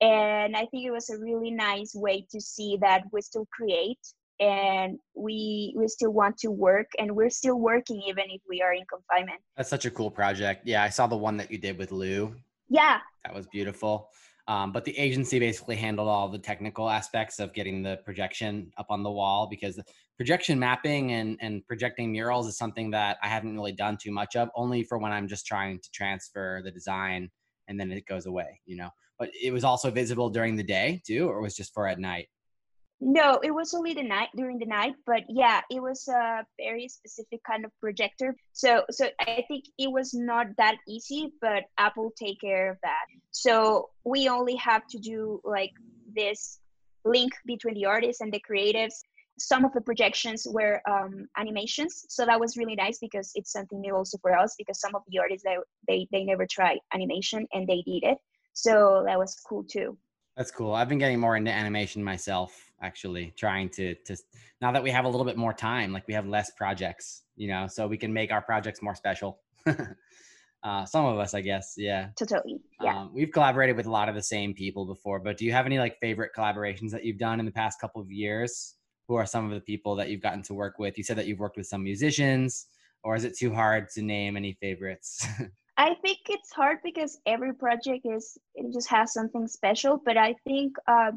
and 0.00 0.56
i 0.56 0.66
think 0.66 0.86
it 0.86 0.90
was 0.90 1.10
a 1.10 1.18
really 1.18 1.50
nice 1.50 1.94
way 1.94 2.26
to 2.30 2.40
see 2.40 2.78
that 2.80 3.02
we 3.12 3.20
still 3.20 3.46
create 3.52 3.98
and 4.40 4.98
we 5.14 5.74
we 5.76 5.86
still 5.86 6.12
want 6.12 6.36
to 6.38 6.50
work 6.50 6.90
and 6.98 7.14
we're 7.14 7.30
still 7.30 7.60
working 7.60 8.02
even 8.08 8.24
if 8.28 8.40
we 8.48 8.62
are 8.62 8.72
in 8.72 8.82
confinement. 8.90 9.38
That's 9.56 9.68
such 9.68 9.84
a 9.84 9.90
cool 9.90 10.10
project. 10.10 10.66
Yeah 10.66 10.82
i 10.82 10.88
saw 10.88 11.06
the 11.06 11.16
one 11.16 11.36
that 11.36 11.50
you 11.50 11.58
did 11.58 11.78
with 11.78 11.92
lou. 11.92 12.34
Yeah. 12.68 12.98
That 13.24 13.34
was 13.34 13.46
beautiful. 13.46 14.08
Um 14.48 14.72
but 14.72 14.84
the 14.84 14.96
agency 14.98 15.38
basically 15.38 15.76
handled 15.76 16.08
all 16.08 16.28
the 16.28 16.38
technical 16.38 16.88
aspects 16.88 17.38
of 17.38 17.52
getting 17.52 17.82
the 17.82 17.98
projection 18.04 18.72
up 18.78 18.86
on 18.88 19.02
the 19.02 19.10
wall 19.10 19.46
because 19.48 19.76
the 19.76 19.84
projection 20.16 20.58
mapping 20.58 21.12
and 21.12 21.36
and 21.42 21.66
projecting 21.66 22.10
murals 22.10 22.46
is 22.46 22.56
something 22.56 22.90
that 22.92 23.18
i 23.22 23.28
haven't 23.28 23.54
really 23.54 23.72
done 23.72 23.98
too 24.00 24.10
much 24.10 24.36
of 24.36 24.48
only 24.54 24.82
for 24.82 24.98
when 24.98 25.12
i'm 25.12 25.28
just 25.28 25.46
trying 25.46 25.78
to 25.78 25.90
transfer 25.92 26.60
the 26.64 26.70
design 26.70 27.30
and 27.68 27.80
then 27.80 27.90
it 27.90 28.04
goes 28.06 28.26
away 28.26 28.60
you 28.66 28.76
know? 28.76 28.90
but 29.20 29.30
it 29.40 29.52
was 29.52 29.62
also 29.62 29.90
visible 29.90 30.30
during 30.30 30.56
the 30.56 30.64
day 30.64 31.00
too 31.06 31.28
or 31.28 31.42
was 31.42 31.54
just 31.54 31.74
for 31.74 31.86
at 31.86 32.00
night? 32.00 32.28
No 33.02 33.38
it 33.44 33.52
was 33.52 33.72
only 33.74 33.94
the 33.94 34.02
night 34.02 34.30
during 34.34 34.58
the 34.58 34.66
night 34.66 34.94
but 35.06 35.22
yeah 35.28 35.60
it 35.70 35.80
was 35.80 36.08
a 36.08 36.44
very 36.58 36.88
specific 36.88 37.40
kind 37.46 37.64
of 37.64 37.70
projector. 37.80 38.34
So 38.52 38.82
so 38.90 39.06
i 39.20 39.44
think 39.46 39.64
it 39.78 39.90
was 39.92 40.12
not 40.14 40.46
that 40.56 40.76
easy 40.88 41.32
but 41.40 41.64
apple 41.78 42.10
take 42.18 42.40
care 42.40 42.70
of 42.72 42.78
that. 42.82 43.06
So 43.30 43.90
we 44.04 44.28
only 44.28 44.56
have 44.56 44.86
to 44.88 44.98
do 44.98 45.40
like 45.44 45.72
this 46.14 46.58
link 47.04 47.32
between 47.46 47.74
the 47.74 47.86
artists 47.86 48.20
and 48.20 48.32
the 48.32 48.42
creatives. 48.48 48.96
Some 49.38 49.64
of 49.64 49.72
the 49.72 49.80
projections 49.80 50.46
were 50.50 50.80
um 50.88 51.26
animations 51.36 52.04
so 52.08 52.24
that 52.26 52.40
was 52.40 52.56
really 52.56 52.74
nice 52.84 52.98
because 53.06 53.30
it's 53.34 53.52
something 53.52 53.80
new 53.80 53.94
also 53.96 54.16
for 54.18 54.32
us 54.42 54.54
because 54.58 54.78
some 54.80 54.94
of 54.94 55.02
the 55.08 55.18
artists 55.18 55.44
they 55.44 55.56
they, 55.88 56.00
they 56.12 56.24
never 56.24 56.46
tried 56.46 56.78
animation 56.94 57.46
and 57.52 57.66
they 57.66 57.82
did 57.92 58.04
it 58.12 58.18
so 58.52 59.02
that 59.06 59.18
was 59.18 59.34
cool 59.46 59.64
too. 59.64 59.96
That's 60.36 60.50
cool. 60.50 60.74
I've 60.74 60.88
been 60.88 60.98
getting 60.98 61.20
more 61.20 61.36
into 61.36 61.50
animation 61.50 62.02
myself 62.02 62.70
actually 62.82 63.32
trying 63.36 63.68
to 63.68 63.94
to 64.06 64.16
now 64.60 64.72
that 64.72 64.82
we 64.82 64.90
have 64.90 65.04
a 65.04 65.08
little 65.08 65.26
bit 65.26 65.36
more 65.36 65.52
time 65.52 65.92
like 65.92 66.06
we 66.08 66.14
have 66.14 66.26
less 66.26 66.50
projects 66.56 67.22
you 67.36 67.48
know 67.48 67.66
so 67.66 67.86
we 67.86 67.96
can 67.96 68.12
make 68.12 68.32
our 68.32 68.42
projects 68.42 68.82
more 68.82 68.94
special. 68.94 69.40
Uh 70.62 70.84
some 70.84 71.06
of 71.06 71.18
us 71.18 71.32
i 71.32 71.40
guess 71.40 71.72
yeah. 71.78 72.08
Totally 72.18 72.60
yeah. 72.82 73.00
Um, 73.00 73.12
we've 73.14 73.32
collaborated 73.32 73.78
with 73.78 73.86
a 73.86 73.90
lot 73.90 74.10
of 74.10 74.14
the 74.14 74.22
same 74.22 74.52
people 74.52 74.84
before 74.84 75.18
but 75.18 75.38
do 75.38 75.46
you 75.46 75.52
have 75.52 75.64
any 75.64 75.78
like 75.78 75.98
favorite 76.00 76.32
collaborations 76.36 76.90
that 76.90 77.02
you've 77.02 77.16
done 77.16 77.40
in 77.40 77.46
the 77.46 77.50
past 77.50 77.80
couple 77.80 78.02
of 78.02 78.10
years? 78.10 78.74
Who 79.08 79.14
are 79.14 79.24
some 79.24 79.46
of 79.46 79.52
the 79.52 79.62
people 79.62 79.96
that 79.96 80.10
you've 80.10 80.20
gotten 80.20 80.42
to 80.42 80.52
work 80.52 80.78
with? 80.78 80.98
You 80.98 81.02
said 81.02 81.16
that 81.16 81.26
you've 81.26 81.38
worked 81.38 81.56
with 81.56 81.66
some 81.66 81.82
musicians 81.82 82.66
or 83.02 83.16
is 83.16 83.24
it 83.24 83.38
too 83.38 83.54
hard 83.54 83.88
to 83.94 84.02
name 84.02 84.36
any 84.36 84.52
favorites? 84.60 85.26
I 85.80 85.94
think 85.94 86.18
it's 86.28 86.52
hard 86.52 86.80
because 86.84 87.18
every 87.24 87.54
project 87.54 88.04
is 88.04 88.36
it 88.54 88.70
just 88.70 88.90
has 88.90 89.14
something 89.14 89.48
special, 89.48 89.96
but 90.04 90.18
I 90.18 90.34
think 90.44 90.76
uh 90.86 91.12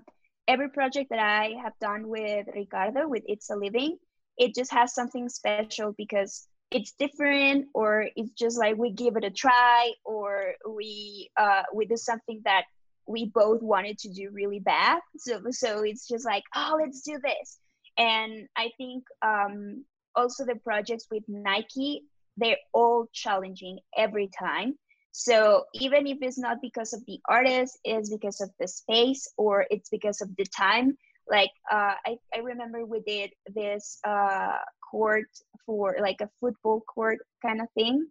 every 0.47 0.69
project 0.69 1.09
that 1.09 1.19
I 1.19 1.55
have 1.61 1.73
done 1.81 2.07
with 2.07 2.47
Ricardo 2.55 3.09
with 3.09 3.23
It's 3.27 3.49
a 3.49 3.57
Living, 3.57 3.97
it 4.37 4.55
just 4.55 4.71
has 4.71 4.95
something 4.95 5.27
special 5.27 5.93
because 5.97 6.47
it's 6.71 6.93
different 6.93 7.67
or 7.73 8.07
it's 8.15 8.31
just 8.31 8.57
like 8.57 8.77
we 8.77 8.91
give 8.91 9.17
it 9.17 9.25
a 9.25 9.31
try 9.31 9.91
or 10.05 10.53
we 10.69 11.29
uh 11.35 11.63
we 11.75 11.85
do 11.85 11.97
something 11.97 12.41
that 12.45 12.63
we 13.05 13.25
both 13.25 13.61
wanted 13.61 13.97
to 13.99 14.09
do 14.13 14.29
really 14.31 14.59
bad. 14.59 15.01
So 15.17 15.41
so 15.51 15.83
it's 15.83 16.07
just 16.07 16.25
like, 16.25 16.43
oh, 16.55 16.77
let's 16.79 17.01
do 17.01 17.19
this. 17.21 17.59
And 17.97 18.47
I 18.55 18.71
think 18.77 19.03
um 19.21 19.83
also 20.15 20.45
the 20.45 20.55
projects 20.55 21.07
with 21.11 21.23
Nike 21.27 22.03
they're 22.37 22.57
all 22.73 23.07
challenging 23.13 23.79
every 23.97 24.29
time. 24.37 24.77
So 25.11 25.65
even 25.75 26.07
if 26.07 26.17
it's 26.21 26.39
not 26.39 26.57
because 26.61 26.93
of 26.93 27.05
the 27.05 27.19
artist 27.29 27.77
it's 27.83 28.09
because 28.09 28.41
of 28.41 28.49
the 28.59 28.67
space 28.67 29.27
or 29.37 29.65
it's 29.69 29.89
because 29.89 30.21
of 30.21 30.35
the 30.37 30.45
time. 30.45 30.97
Like 31.29 31.51
uh 31.71 31.95
i 32.05 32.17
i 32.35 32.39
remember 32.39 32.85
we 32.85 32.99
did 33.01 33.31
this 33.53 33.99
uh 34.05 34.57
court 34.91 35.29
for 35.65 35.95
like 36.01 36.21
a 36.21 36.29
football 36.39 36.81
court 36.81 37.19
kind 37.45 37.61
of 37.61 37.67
thing. 37.75 38.07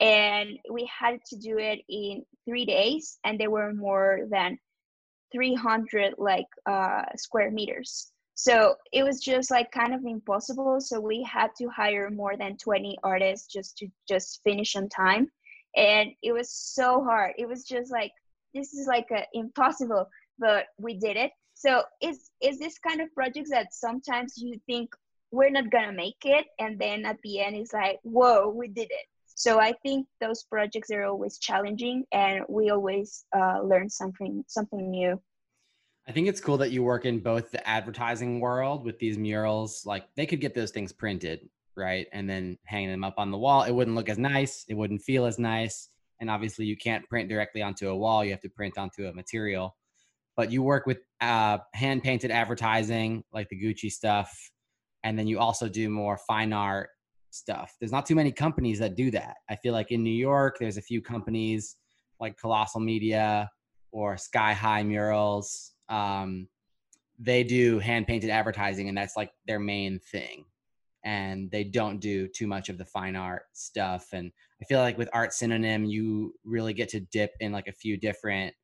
And 0.00 0.58
we 0.70 0.90
had 1.00 1.20
to 1.28 1.36
do 1.36 1.58
it 1.58 1.80
in 1.88 2.24
3 2.46 2.64
days 2.66 3.18
and 3.24 3.38
there 3.38 3.50
were 3.50 3.72
more 3.72 4.26
than 4.30 4.58
300 5.32 6.14
like 6.18 6.46
uh 6.66 7.02
square 7.16 7.50
meters 7.50 8.10
so 8.36 8.76
it 8.92 9.02
was 9.02 9.20
just 9.20 9.50
like 9.50 9.72
kind 9.72 9.94
of 9.94 10.04
impossible. 10.04 10.78
So 10.78 11.00
we 11.00 11.22
had 11.22 11.48
to 11.56 11.68
hire 11.68 12.10
more 12.10 12.36
than 12.36 12.58
20 12.58 12.98
artists 13.02 13.50
just 13.50 13.78
to 13.78 13.88
just 14.06 14.42
finish 14.44 14.76
on 14.76 14.90
time. 14.90 15.30
And 15.74 16.10
it 16.22 16.32
was 16.32 16.52
so 16.52 17.02
hard. 17.02 17.32
It 17.38 17.48
was 17.48 17.64
just 17.64 17.90
like 17.90 18.12
this 18.54 18.74
is 18.74 18.86
like 18.86 19.06
a 19.10 19.24
impossible 19.32 20.06
but 20.38 20.66
we 20.78 20.98
did 20.98 21.16
it. 21.16 21.32
So 21.54 21.82
is 22.02 22.30
is 22.42 22.58
this 22.58 22.78
kind 22.78 23.00
of 23.00 23.12
projects 23.14 23.50
that 23.50 23.72
sometimes 23.72 24.34
you 24.36 24.60
think 24.66 24.90
we're 25.30 25.50
not 25.50 25.70
going 25.70 25.86
to 25.86 25.92
make 25.92 26.22
it 26.24 26.44
and 26.58 26.78
then 26.78 27.06
at 27.06 27.16
the 27.24 27.40
end 27.40 27.56
it's 27.56 27.72
like 27.72 27.98
whoa 28.02 28.50
we 28.50 28.68
did 28.68 28.90
it. 28.90 29.06
So 29.34 29.60
i 29.60 29.72
think 29.82 30.06
those 30.20 30.42
projects 30.44 30.90
are 30.90 31.04
always 31.04 31.38
challenging 31.38 32.04
and 32.12 32.44
we 32.50 32.68
always 32.68 33.24
uh 33.34 33.60
learn 33.62 33.88
something 33.88 34.44
something 34.46 34.90
new. 34.90 35.18
I 36.08 36.12
think 36.12 36.28
it's 36.28 36.40
cool 36.40 36.58
that 36.58 36.70
you 36.70 36.82
work 36.84 37.04
in 37.04 37.18
both 37.18 37.50
the 37.50 37.66
advertising 37.68 38.38
world 38.38 38.84
with 38.84 38.98
these 38.98 39.18
murals. 39.18 39.84
Like 39.84 40.06
they 40.16 40.26
could 40.26 40.40
get 40.40 40.54
those 40.54 40.70
things 40.70 40.92
printed, 40.92 41.48
right? 41.76 42.06
And 42.12 42.30
then 42.30 42.58
hang 42.64 42.88
them 42.88 43.02
up 43.02 43.14
on 43.18 43.32
the 43.32 43.38
wall. 43.38 43.64
It 43.64 43.72
wouldn't 43.72 43.96
look 43.96 44.08
as 44.08 44.18
nice. 44.18 44.64
It 44.68 44.74
wouldn't 44.74 45.02
feel 45.02 45.26
as 45.26 45.38
nice. 45.38 45.88
And 46.20 46.30
obviously 46.30 46.64
you 46.64 46.76
can't 46.76 47.06
print 47.08 47.28
directly 47.28 47.60
onto 47.60 47.88
a 47.88 47.96
wall. 47.96 48.24
You 48.24 48.30
have 48.30 48.40
to 48.40 48.48
print 48.48 48.78
onto 48.78 49.06
a 49.06 49.12
material. 49.12 49.76
But 50.36 50.52
you 50.52 50.62
work 50.62 50.86
with 50.86 50.98
uh 51.20 51.58
hand 51.74 52.02
painted 52.02 52.30
advertising 52.30 53.24
like 53.32 53.48
the 53.48 53.60
Gucci 53.60 53.90
stuff 53.90 54.32
and 55.02 55.18
then 55.18 55.26
you 55.26 55.38
also 55.38 55.68
do 55.68 55.88
more 55.88 56.18
fine 56.18 56.52
art 56.52 56.90
stuff. 57.30 57.74
There's 57.80 57.92
not 57.92 58.06
too 58.06 58.14
many 58.14 58.32
companies 58.32 58.78
that 58.78 58.96
do 58.96 59.10
that. 59.12 59.36
I 59.48 59.56
feel 59.56 59.72
like 59.72 59.90
in 59.90 60.02
New 60.02 60.10
York 60.10 60.56
there's 60.60 60.76
a 60.76 60.82
few 60.82 61.02
companies 61.02 61.76
like 62.20 62.38
Colossal 62.38 62.80
Media 62.80 63.50
or 63.92 64.16
Sky 64.16 64.52
High 64.52 64.82
Murals 64.82 65.72
um 65.88 66.48
they 67.18 67.42
do 67.42 67.78
hand 67.78 68.06
painted 68.06 68.30
advertising 68.30 68.88
and 68.88 68.96
that's 68.96 69.16
like 69.16 69.30
their 69.46 69.60
main 69.60 69.98
thing. 69.98 70.44
And 71.04 71.50
they 71.50 71.64
don't 71.64 72.00
do 72.00 72.26
too 72.26 72.46
much 72.46 72.68
of 72.68 72.78
the 72.78 72.84
fine 72.84 73.14
art 73.14 73.44
stuff 73.52 74.08
and 74.12 74.32
i 74.60 74.64
feel 74.64 74.80
like 74.80 74.98
with 74.98 75.08
art 75.12 75.32
synonym 75.32 75.84
you 75.84 76.34
really 76.44 76.72
get 76.72 76.88
to 76.88 77.00
dip 77.00 77.32
in 77.40 77.52
like 77.52 77.68
a 77.68 77.72
few 77.72 77.96
different 77.96 78.54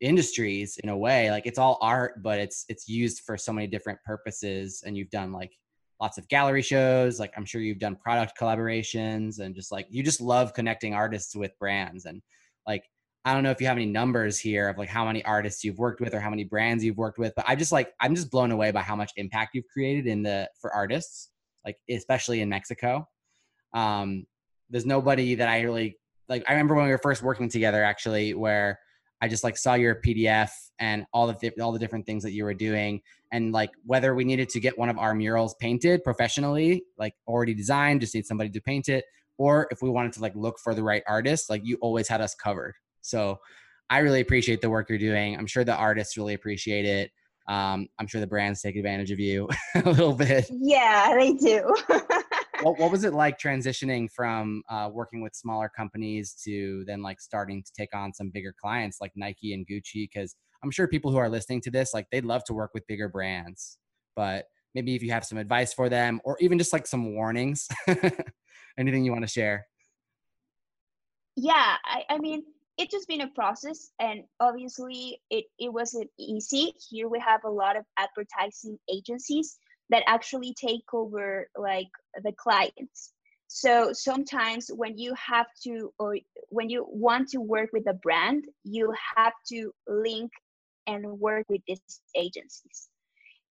industries 0.00 0.78
in 0.82 0.88
a 0.90 0.96
way. 0.96 1.30
Like 1.30 1.46
it's 1.46 1.58
all 1.58 1.78
art 1.80 2.22
but 2.22 2.38
it's 2.38 2.64
it's 2.68 2.88
used 2.88 3.22
for 3.24 3.36
so 3.36 3.52
many 3.52 3.66
different 3.66 4.02
purposes 4.04 4.82
and 4.84 4.96
you've 4.96 5.10
done 5.10 5.32
like 5.32 5.52
lots 6.00 6.18
of 6.18 6.28
gallery 6.28 6.62
shows. 6.62 7.20
Like 7.20 7.32
i'm 7.36 7.44
sure 7.44 7.60
you've 7.60 7.78
done 7.78 7.96
product 7.96 8.38
collaborations 8.38 9.40
and 9.40 9.54
just 9.54 9.72
like 9.72 9.86
you 9.90 10.02
just 10.02 10.20
love 10.20 10.54
connecting 10.54 10.94
artists 10.94 11.36
with 11.36 11.58
brands. 11.58 12.04
And 12.06 12.22
like 12.66 12.84
I 13.24 13.34
don't 13.34 13.42
know 13.42 13.50
if 13.50 13.60
you 13.60 13.66
have 13.66 13.76
any 13.76 13.86
numbers 13.86 14.38
here 14.38 14.68
of 14.68 14.78
like 14.78 14.88
how 14.88 15.04
many 15.04 15.22
artists 15.24 15.62
you've 15.62 15.78
worked 15.78 16.00
with 16.00 16.14
or 16.14 16.20
how 16.20 16.30
many 16.30 16.44
brands 16.44 16.82
you've 16.82 16.96
worked 16.96 17.18
with, 17.18 17.34
but 17.36 17.44
I 17.46 17.54
just 17.54 17.72
like 17.72 17.92
I'm 18.00 18.14
just 18.14 18.30
blown 18.30 18.50
away 18.50 18.70
by 18.70 18.80
how 18.80 18.96
much 18.96 19.12
impact 19.16 19.54
you've 19.54 19.68
created 19.72 20.06
in 20.06 20.22
the 20.22 20.48
for 20.60 20.72
artists, 20.72 21.30
like 21.64 21.76
especially 21.88 22.40
in 22.40 22.48
Mexico. 22.48 23.06
Um 23.74 24.26
there's 24.70 24.86
nobody 24.86 25.34
that 25.34 25.48
I 25.48 25.60
really 25.62 25.98
like 26.28 26.44
I 26.48 26.52
remember 26.52 26.74
when 26.74 26.86
we 26.86 26.90
were 26.90 26.98
first 26.98 27.22
working 27.22 27.48
together 27.48 27.84
actually 27.84 28.32
where 28.34 28.78
I 29.20 29.28
just 29.28 29.44
like 29.44 29.58
saw 29.58 29.74
your 29.74 29.96
PDF 29.96 30.50
and 30.78 31.04
all 31.12 31.26
the 31.26 31.52
all 31.60 31.72
the 31.72 31.78
different 31.78 32.06
things 32.06 32.22
that 32.22 32.32
you 32.32 32.44
were 32.44 32.54
doing 32.54 33.02
and 33.32 33.52
like 33.52 33.70
whether 33.84 34.14
we 34.14 34.24
needed 34.24 34.48
to 34.50 34.60
get 34.60 34.78
one 34.78 34.88
of 34.88 34.98
our 34.98 35.14
murals 35.14 35.54
painted 35.60 36.02
professionally, 36.02 36.84
like 36.96 37.14
already 37.26 37.52
designed, 37.52 38.00
just 38.00 38.14
need 38.14 38.24
somebody 38.24 38.48
to 38.48 38.60
paint 38.62 38.88
it 38.88 39.04
or 39.36 39.66
if 39.70 39.82
we 39.82 39.90
wanted 39.90 40.12
to 40.12 40.20
like 40.20 40.34
look 40.34 40.58
for 40.58 40.74
the 40.74 40.82
right 40.82 41.02
artist, 41.06 41.48
like 41.48 41.62
you 41.64 41.76
always 41.80 42.08
had 42.08 42.20
us 42.20 42.34
covered. 42.34 42.74
So 43.02 43.38
I 43.88 43.98
really 43.98 44.20
appreciate 44.20 44.60
the 44.60 44.70
work 44.70 44.88
you're 44.88 44.98
doing. 44.98 45.36
I'm 45.36 45.46
sure 45.46 45.64
the 45.64 45.74
artists 45.74 46.16
really 46.16 46.34
appreciate 46.34 46.84
it. 46.84 47.10
Um 47.48 47.88
I'm 47.98 48.06
sure 48.06 48.20
the 48.20 48.26
brands 48.26 48.62
take 48.62 48.76
advantage 48.76 49.10
of 49.10 49.18
you 49.18 49.48
a 49.74 49.90
little 49.90 50.14
bit. 50.14 50.46
Yeah, 50.50 51.14
they 51.16 51.32
do. 51.32 51.74
what 52.62 52.78
what 52.78 52.90
was 52.90 53.04
it 53.04 53.14
like 53.14 53.38
transitioning 53.38 54.08
from 54.10 54.62
uh 54.68 54.90
working 54.92 55.22
with 55.22 55.34
smaller 55.34 55.70
companies 55.74 56.34
to 56.44 56.84
then 56.86 57.02
like 57.02 57.20
starting 57.20 57.62
to 57.62 57.72
take 57.72 57.94
on 57.94 58.12
some 58.12 58.30
bigger 58.30 58.54
clients 58.60 58.98
like 59.00 59.12
Nike 59.16 59.54
and 59.54 59.66
Gucci 59.66 60.08
cuz 60.14 60.36
I'm 60.62 60.70
sure 60.70 60.86
people 60.86 61.10
who 61.10 61.16
are 61.16 61.30
listening 61.30 61.62
to 61.62 61.70
this 61.70 61.94
like 61.94 62.06
they'd 62.12 62.24
love 62.24 62.44
to 62.44 62.54
work 62.54 62.72
with 62.74 62.86
bigger 62.86 63.08
brands. 63.08 63.78
But 64.14 64.44
maybe 64.74 64.94
if 64.94 65.02
you 65.02 65.10
have 65.10 65.24
some 65.24 65.38
advice 65.38 65.72
for 65.72 65.88
them 65.88 66.20
or 66.24 66.36
even 66.40 66.58
just 66.58 66.72
like 66.72 66.86
some 66.86 67.14
warnings. 67.14 67.68
Anything 68.78 69.04
you 69.04 69.12
want 69.12 69.24
to 69.24 69.30
share? 69.30 69.66
Yeah, 71.36 71.76
I 71.84 72.04
I 72.08 72.18
mean 72.18 72.44
it's 72.80 72.92
just 72.92 73.08
been 73.08 73.20
a 73.20 73.28
process 73.28 73.90
and 74.00 74.24
obviously 74.40 75.20
it 75.28 75.44
it 75.58 75.70
wasn't 75.70 76.08
easy. 76.18 76.72
Here 76.88 77.08
we 77.08 77.20
have 77.20 77.44
a 77.44 77.50
lot 77.50 77.76
of 77.76 77.84
advertising 77.98 78.78
agencies 78.90 79.58
that 79.90 80.02
actually 80.06 80.54
take 80.54 80.84
over 80.94 81.48
like 81.56 81.90
the 82.24 82.32
clients. 82.32 83.12
So 83.48 83.92
sometimes 83.92 84.70
when 84.74 84.96
you 84.96 85.14
have 85.14 85.48
to 85.64 85.92
or 85.98 86.16
when 86.48 86.70
you 86.70 86.86
want 86.88 87.28
to 87.30 87.38
work 87.38 87.68
with 87.72 87.86
a 87.86 87.94
brand 87.94 88.44
you 88.64 88.94
have 89.16 89.34
to 89.48 89.72
link 89.86 90.30
and 90.86 91.04
work 91.20 91.46
with 91.50 91.60
these 91.66 92.00
agencies 92.14 92.89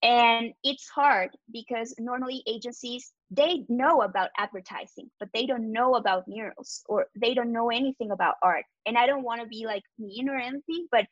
and 0.03 0.53
it's 0.63 0.87
hard 0.89 1.29
because 1.51 1.93
normally 1.99 2.43
agencies 2.47 3.11
they 3.31 3.65
know 3.69 4.01
about 4.01 4.29
advertising 4.37 5.09
but 5.19 5.29
they 5.33 5.45
don't 5.45 5.71
know 5.71 5.95
about 5.95 6.27
murals 6.27 6.83
or 6.87 7.07
they 7.15 7.33
don't 7.33 7.51
know 7.51 7.69
anything 7.69 8.11
about 8.11 8.35
art. 8.41 8.65
And 8.85 8.97
i 8.97 9.05
don't 9.05 9.23
want 9.23 9.41
to 9.41 9.47
be 9.47 9.65
like 9.65 9.83
mean 9.97 10.29
or 10.29 10.37
anything 10.37 10.87
but 10.91 11.05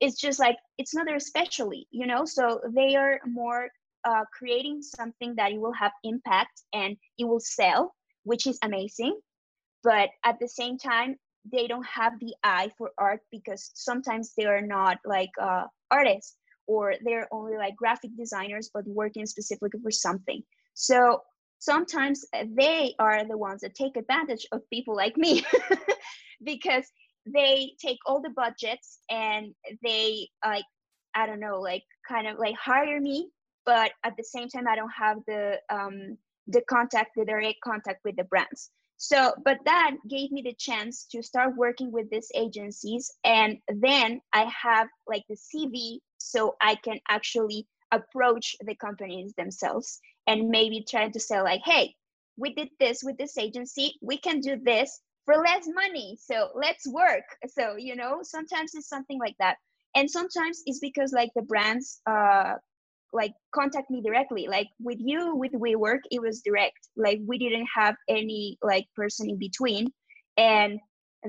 it's 0.00 0.20
just 0.20 0.38
like 0.38 0.56
it's 0.78 0.94
not 0.94 1.06
their 1.06 1.20
specialty 1.20 1.86
you 1.90 2.06
know? 2.06 2.24
So 2.24 2.60
they 2.74 2.96
are 2.96 3.20
more 3.26 3.68
uh 4.04 4.24
creating 4.36 4.82
something 4.82 5.34
that 5.36 5.52
it 5.52 5.60
will 5.60 5.72
have 5.72 5.92
impact 6.02 6.62
and 6.72 6.96
it 7.18 7.24
will 7.24 7.40
sell 7.40 7.94
which 8.24 8.46
is 8.46 8.58
amazing. 8.62 9.18
But 9.82 10.10
at 10.24 10.38
the 10.40 10.48
same 10.48 10.78
time 10.78 11.16
they 11.50 11.66
don't 11.66 11.86
have 11.86 12.18
the 12.20 12.34
eye 12.42 12.70
for 12.78 12.92
art 12.98 13.20
because 13.30 13.70
sometimes 13.74 14.32
they 14.36 14.46
are 14.46 14.62
not 14.62 14.98
like 15.04 15.30
uh 15.40 15.66
artists 15.90 16.36
or 16.66 16.94
they're 17.04 17.28
only 17.32 17.56
like 17.56 17.76
graphic 17.76 18.10
designers 18.16 18.70
but 18.72 18.86
working 18.86 19.26
specifically 19.26 19.80
for 19.82 19.90
something. 19.90 20.42
So 20.74 21.20
sometimes 21.58 22.24
they 22.56 22.94
are 22.98 23.26
the 23.26 23.38
ones 23.38 23.60
that 23.62 23.74
take 23.74 23.96
advantage 23.96 24.46
of 24.52 24.68
people 24.70 24.94
like 24.94 25.16
me 25.16 25.44
because 26.44 26.84
they 27.26 27.72
take 27.80 27.98
all 28.06 28.20
the 28.20 28.30
budgets 28.30 28.98
and 29.10 29.54
they 29.82 30.28
like 30.44 30.64
i 31.14 31.26
don't 31.26 31.40
know 31.40 31.58
like 31.58 31.82
kind 32.06 32.26
of 32.26 32.38
like 32.38 32.54
hire 32.56 33.00
me 33.00 33.30
but 33.64 33.92
at 34.04 34.14
the 34.18 34.24
same 34.24 34.48
time 34.48 34.68
i 34.68 34.76
don't 34.76 34.92
have 34.94 35.18
the 35.26 35.56
um 35.70 36.18
the 36.48 36.60
contact 36.68 37.12
the 37.16 37.24
direct 37.24 37.60
contact 37.64 38.00
with 38.04 38.16
the 38.16 38.24
brands. 38.24 38.70
So 38.96 39.32
but 39.44 39.58
that 39.64 39.92
gave 40.08 40.30
me 40.30 40.42
the 40.42 40.54
chance 40.58 41.06
to 41.10 41.22
start 41.22 41.56
working 41.56 41.90
with 41.90 42.08
these 42.10 42.30
agencies 42.34 43.10
and 43.24 43.58
then 43.68 44.20
i 44.32 44.44
have 44.62 44.88
like 45.08 45.24
the 45.28 45.36
cv 45.36 45.98
so 46.34 46.56
I 46.60 46.74
can 46.76 46.98
actually 47.08 47.66
approach 47.92 48.56
the 48.66 48.74
companies 48.74 49.32
themselves 49.36 50.00
and 50.26 50.48
maybe 50.48 50.84
try 50.88 51.08
to 51.08 51.20
say 51.20 51.40
like 51.40 51.60
hey 51.64 51.94
we 52.36 52.52
did 52.54 52.68
this 52.80 53.02
with 53.04 53.16
this 53.18 53.38
agency 53.38 53.94
we 54.02 54.16
can 54.18 54.40
do 54.40 54.56
this 54.64 55.00
for 55.24 55.36
less 55.36 55.66
money 55.74 56.16
so 56.20 56.50
let's 56.54 56.86
work. 56.86 57.24
So 57.48 57.76
you 57.76 57.96
know 57.96 58.18
sometimes 58.22 58.74
it's 58.74 58.88
something 58.88 59.18
like 59.18 59.36
that. 59.38 59.56
And 59.96 60.10
sometimes 60.10 60.62
it's 60.66 60.80
because 60.80 61.12
like 61.12 61.30
the 61.34 61.42
brands 61.42 62.00
uh 62.06 62.54
like 63.12 63.32
contact 63.54 63.90
me 63.90 64.02
directly. 64.02 64.46
Like 64.48 64.68
with 64.80 64.98
you 65.00 65.36
with 65.36 65.52
WeWork 65.52 66.00
it 66.10 66.20
was 66.20 66.42
direct. 66.42 66.80
Like 66.96 67.20
we 67.26 67.38
didn't 67.38 67.68
have 67.74 67.94
any 68.08 68.58
like 68.62 68.86
person 68.96 69.30
in 69.30 69.38
between. 69.38 69.92
And 70.36 70.80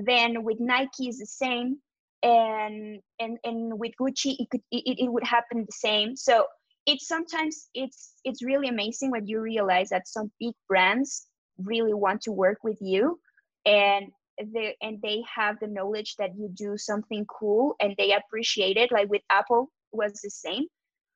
then 0.04 0.42
with 0.42 0.58
Nike 0.60 1.08
is 1.08 1.18
the 1.18 1.26
same 1.26 1.78
and 2.22 3.00
and 3.20 3.38
and 3.44 3.78
with 3.78 3.92
Gucci 4.00 4.36
it 4.38 4.50
could 4.50 4.62
it, 4.70 4.98
it 5.04 5.12
would 5.12 5.24
happen 5.24 5.64
the 5.66 5.72
same. 5.72 6.16
So 6.16 6.46
it's 6.86 7.08
sometimes 7.08 7.68
it's 7.74 8.14
it's 8.24 8.44
really 8.44 8.68
amazing 8.68 9.10
when 9.10 9.26
you 9.26 9.40
realize 9.40 9.88
that 9.90 10.08
some 10.08 10.30
big 10.40 10.54
brands 10.68 11.26
really 11.58 11.94
want 11.94 12.20
to 12.22 12.32
work 12.32 12.58
with 12.62 12.78
you 12.80 13.18
and 13.64 14.06
they 14.52 14.76
and 14.82 15.00
they 15.02 15.22
have 15.34 15.58
the 15.60 15.66
knowledge 15.66 16.14
that 16.18 16.30
you 16.36 16.48
do 16.54 16.76
something 16.76 17.24
cool 17.26 17.74
and 17.80 17.94
they 17.98 18.12
appreciate 18.12 18.76
it. 18.76 18.92
Like 18.92 19.08
with 19.08 19.22
Apple 19.30 19.70
was 19.92 20.12
the 20.22 20.30
same. 20.30 20.66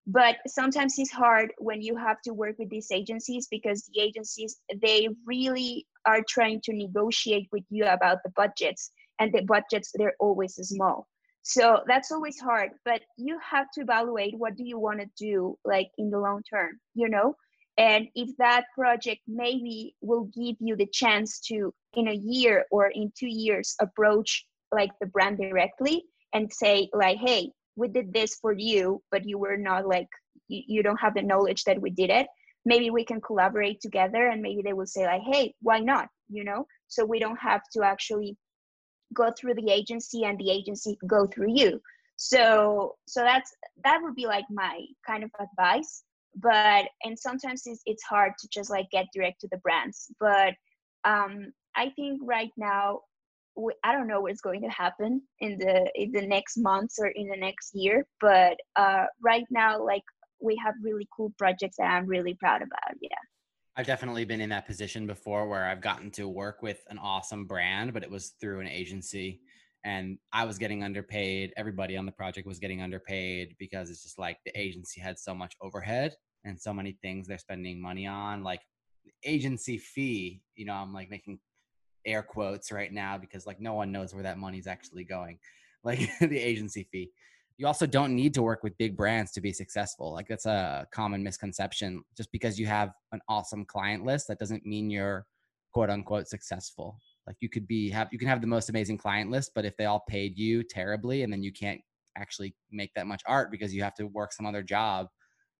But 0.07 0.37
sometimes 0.47 0.95
it's 0.99 1.13
hard 1.13 1.53
when 1.59 1.83
you 1.83 1.95
have 1.97 2.21
to 2.23 2.33
work 2.33 2.57
with 2.59 2.71
these 2.71 2.91
agencies 2.91 3.47
because 3.51 3.89
the 3.93 4.01
agencies 4.01 4.57
they 4.83 5.09
really 5.27 5.87
are 6.07 6.23
trying 6.29 6.61
to 6.65 6.73
negotiate 6.73 7.47
with 7.53 7.65
you 7.71 7.85
about 7.85 8.19
the 8.25 8.31
budgets 8.35 8.91
and 9.21 9.33
the 9.33 9.43
budgets 9.43 9.93
they're 9.95 10.17
always 10.19 10.55
small. 10.55 11.07
So 11.43 11.81
that's 11.87 12.11
always 12.11 12.39
hard 12.41 12.71
but 12.85 13.03
you 13.17 13.39
have 13.39 13.67
to 13.75 13.83
evaluate 13.83 14.35
what 14.37 14.57
do 14.57 14.65
you 14.65 14.79
want 14.79 15.01
to 15.01 15.07
do 15.17 15.57
like 15.65 15.89
in 15.99 16.11
the 16.11 16.19
long 16.19 16.43
term 16.53 16.81
you 16.95 17.09
know? 17.09 17.35
And 17.79 18.09
if 18.15 18.37
that 18.37 18.65
project 18.77 19.23
maybe 19.27 19.95
will 20.03 20.25
give 20.25 20.57
you 20.61 20.77
the 20.77 20.89
chance 20.93 21.41
to 21.49 21.73
in 21.95 22.09
a 22.09 22.15
year 22.15 22.67
or 22.71 22.89
in 22.89 23.13
two 23.19 23.29
years 23.29 23.75
approach 23.81 24.45
like 24.73 24.91
the 25.01 25.07
brand 25.07 25.39
directly 25.39 26.05
and 26.35 26.53
say 26.53 26.89
like 26.93 27.19
hey 27.19 27.51
we 27.77 27.89
did 27.89 28.13
this 28.13 28.35
for 28.37 28.53
you 28.53 29.03
but 29.11 29.27
you 29.27 29.39
were 29.39 29.57
not 29.57 29.87
like 29.87 30.09
you, 30.49 30.63
you 30.67 30.83
don't 30.83 31.01
have 31.01 31.15
the 31.15 31.23
knowledge 31.23 31.65
that 31.65 31.81
we 31.81 31.91
did 31.91 32.11
it. 32.11 32.27
Maybe 32.67 32.91
we 32.91 33.05
can 33.05 33.21
collaborate 33.21 33.81
together 33.81 34.29
and 34.29 34.43
maybe 34.43 34.63
they 34.63 34.75
will 34.75 34.87
say 34.87 35.07
like 35.07 35.23
hey 35.33 35.55
why 35.63 35.79
not? 35.81 36.09
You 36.29 36.45
know? 36.45 36.67
So 36.89 37.05
we 37.05 37.19
don't 37.19 37.39
have 37.39 37.63
to 37.73 37.83
actually 37.83 38.37
go 39.15 39.31
through 39.33 39.55
the 39.55 39.71
agency 39.71 40.25
and 40.25 40.39
the 40.39 40.51
agency 40.51 40.97
can 40.97 41.09
go 41.09 41.27
through 41.27 41.53
you. 41.55 41.81
So 42.17 42.97
so 43.07 43.23
that's 43.23 43.55
that 43.85 44.01
would 44.03 44.15
be 44.15 44.27
like 44.27 44.45
my 44.51 44.85
kind 45.07 45.25
of 45.25 45.31
advice. 45.41 46.05
But 46.37 46.87
and 47.03 47.19
sometimes 47.19 47.63
it's, 47.67 47.83
it's 47.87 48.05
hard 48.05 48.33
to 48.39 48.49
just 48.53 48.71
like 48.71 48.91
get 48.91 49.07
direct 49.15 49.41
to 49.41 49.49
the 49.51 49.59
brands. 49.59 50.13
But 50.21 50.55
um 51.05 51.51
i 51.77 51.89
think 51.97 52.21
right 52.23 52.51
now 52.59 53.01
we, 53.57 53.73
i 53.85 53.93
don't 53.93 54.07
know 54.07 54.21
what's 54.21 54.43
going 54.43 54.61
to 54.61 54.69
happen 54.69 55.23
in 55.41 55.57
the 55.57 55.91
in 55.95 56.13
the 56.13 56.27
next 56.27 56.59
months 56.59 56.99
or 57.01 57.07
in 57.07 57.27
the 57.29 57.37
next 57.37 57.71
year. 57.75 58.07
But 58.21 58.57
uh 58.77 59.07
right 59.23 59.47
now 59.51 59.83
like 59.83 60.05
we 60.43 60.61
have 60.63 60.75
really 60.83 61.09
cool 61.17 61.33
projects 61.39 61.77
that 61.79 61.91
i'm 61.91 62.07
really 62.07 62.35
proud 62.35 62.63
about. 62.63 62.97
Yeah. 63.01 63.17
I've 63.81 63.87
definitely 63.87 64.27
been 64.27 64.43
in 64.43 64.51
that 64.51 64.67
position 64.67 65.07
before 65.07 65.49
where 65.49 65.65
I've 65.65 65.81
gotten 65.81 66.11
to 66.11 66.29
work 66.29 66.61
with 66.61 66.85
an 66.91 66.99
awesome 66.99 67.47
brand, 67.47 67.95
but 67.95 68.03
it 68.03 68.11
was 68.11 68.35
through 68.39 68.61
an 68.61 68.67
agency 68.67 69.41
and 69.87 70.19
I 70.35 70.45
was 70.45 70.59
getting 70.59 70.85
underpaid. 70.85 71.55
Everybody 71.57 71.97
on 71.97 72.05
the 72.05 72.13
project 72.13 72.47
was 72.47 72.59
getting 72.59 72.83
underpaid 72.83 73.57
because 73.59 73.89
it's 73.89 74.03
just 74.03 74.19
like 74.19 74.37
the 74.45 74.53
agency 74.55 75.01
had 75.01 75.19
so 75.19 75.35
much 75.35 75.55
overhead 75.63 76.15
and 76.45 76.61
so 76.61 76.75
many 76.75 76.99
things 77.01 77.27
they're 77.27 77.39
spending 77.39 77.81
money 77.81 78.07
on 78.07 78.45
like 78.45 78.61
agency 79.25 79.79
fee, 79.79 80.43
you 80.57 80.67
know, 80.67 80.75
I'm 80.75 80.93
like 80.93 81.09
making 81.09 81.39
air 82.05 82.23
quotes 82.23 82.71
right 82.71 82.93
now 82.93 83.17
because 83.17 83.47
like 83.47 83.63
no 83.63 83.73
one 83.73 83.91
knows 83.91 84.13
where 84.13 84.25
that 84.25 84.37
money's 84.37 84.67
actually 84.67 85.05
going. 85.05 85.39
Like 85.83 86.01
the 86.21 86.39
agency 86.39 86.87
fee 86.93 87.13
you 87.61 87.67
also 87.67 87.87
don't 87.87 88.17
need 88.17 88.33
to 88.33 88.41
work 88.41 88.63
with 88.63 88.79
big 88.79 88.97
brands 88.97 89.33
to 89.33 89.41
be 89.43 89.53
successful. 89.53 90.15
Like 90.15 90.27
that's 90.27 90.47
a 90.47 90.87
common 90.93 91.23
misconception. 91.23 92.03
Just 92.17 92.33
because 92.33 92.59
you 92.59 92.67
have 92.67 92.93
an 93.13 93.21
awesome 93.29 93.67
client 93.67 94.03
list, 94.03 94.29
that 94.29 94.39
doesn't 94.39 94.65
mean 94.65 94.89
you're 94.89 95.27
quote 95.75 95.91
unquote 95.91 96.27
successful. 96.27 96.99
Like 97.27 97.37
you 97.41 97.51
could 97.51 97.69
be 97.69 97.91
have 97.91 98.09
you 98.13 98.19
can 98.19 98.29
have 98.29 98.41
the 98.41 98.47
most 98.47 98.71
amazing 98.71 98.97
client 98.97 99.31
list, 99.31 99.51
but 99.55 99.67
if 99.67 99.77
they 99.77 99.85
all 99.85 100.03
paid 100.09 100.39
you 100.39 100.63
terribly 100.63 101.23
and 101.23 101.31
then 101.31 101.43
you 101.43 101.53
can't 101.53 101.83
actually 102.17 102.55
make 102.73 102.95
that 102.95 103.07
much 103.07 103.21
art 103.27 103.51
because 103.51 103.75
you 103.75 103.83
have 103.83 103.95
to 103.97 104.07
work 104.07 104.33
some 104.33 104.47
other 104.47 104.63
job 104.63 105.09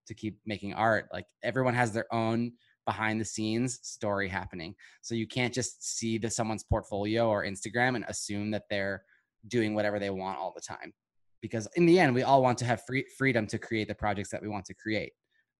to 0.07 0.15
keep 0.15 0.39
making 0.47 0.73
art. 0.73 1.07
Like 1.13 1.27
everyone 1.43 1.75
has 1.75 1.93
their 1.93 2.07
own 2.15 2.53
behind 2.87 3.21
the 3.21 3.27
scenes 3.27 3.79
story 3.83 4.27
happening. 4.27 4.75
So 5.03 5.15
you 5.15 5.27
can't 5.27 5.53
just 5.53 5.87
see 5.99 6.17
the 6.17 6.31
someone's 6.31 6.65
portfolio 6.65 7.29
or 7.29 7.45
Instagram 7.45 7.95
and 7.95 8.07
assume 8.09 8.53
that 8.53 8.65
they're 8.71 9.03
doing 9.49 9.75
whatever 9.75 9.99
they 9.99 10.09
want 10.09 10.39
all 10.39 10.55
the 10.57 10.63
time 10.63 10.95
because 11.41 11.69
in 11.77 11.87
the 11.87 11.99
end 11.99 12.15
we 12.15 12.23
all 12.23 12.43
want 12.43 12.59
to 12.59 12.65
have 12.65 12.83
free 12.87 13.05
freedom 13.17 13.47
to 13.47 13.59
create 13.59 13.89
the 13.89 13.95
projects 13.95 14.31
that 14.31 14.43
we 14.43 14.49
want 14.49 14.65
to 14.67 14.75
create. 14.75 15.13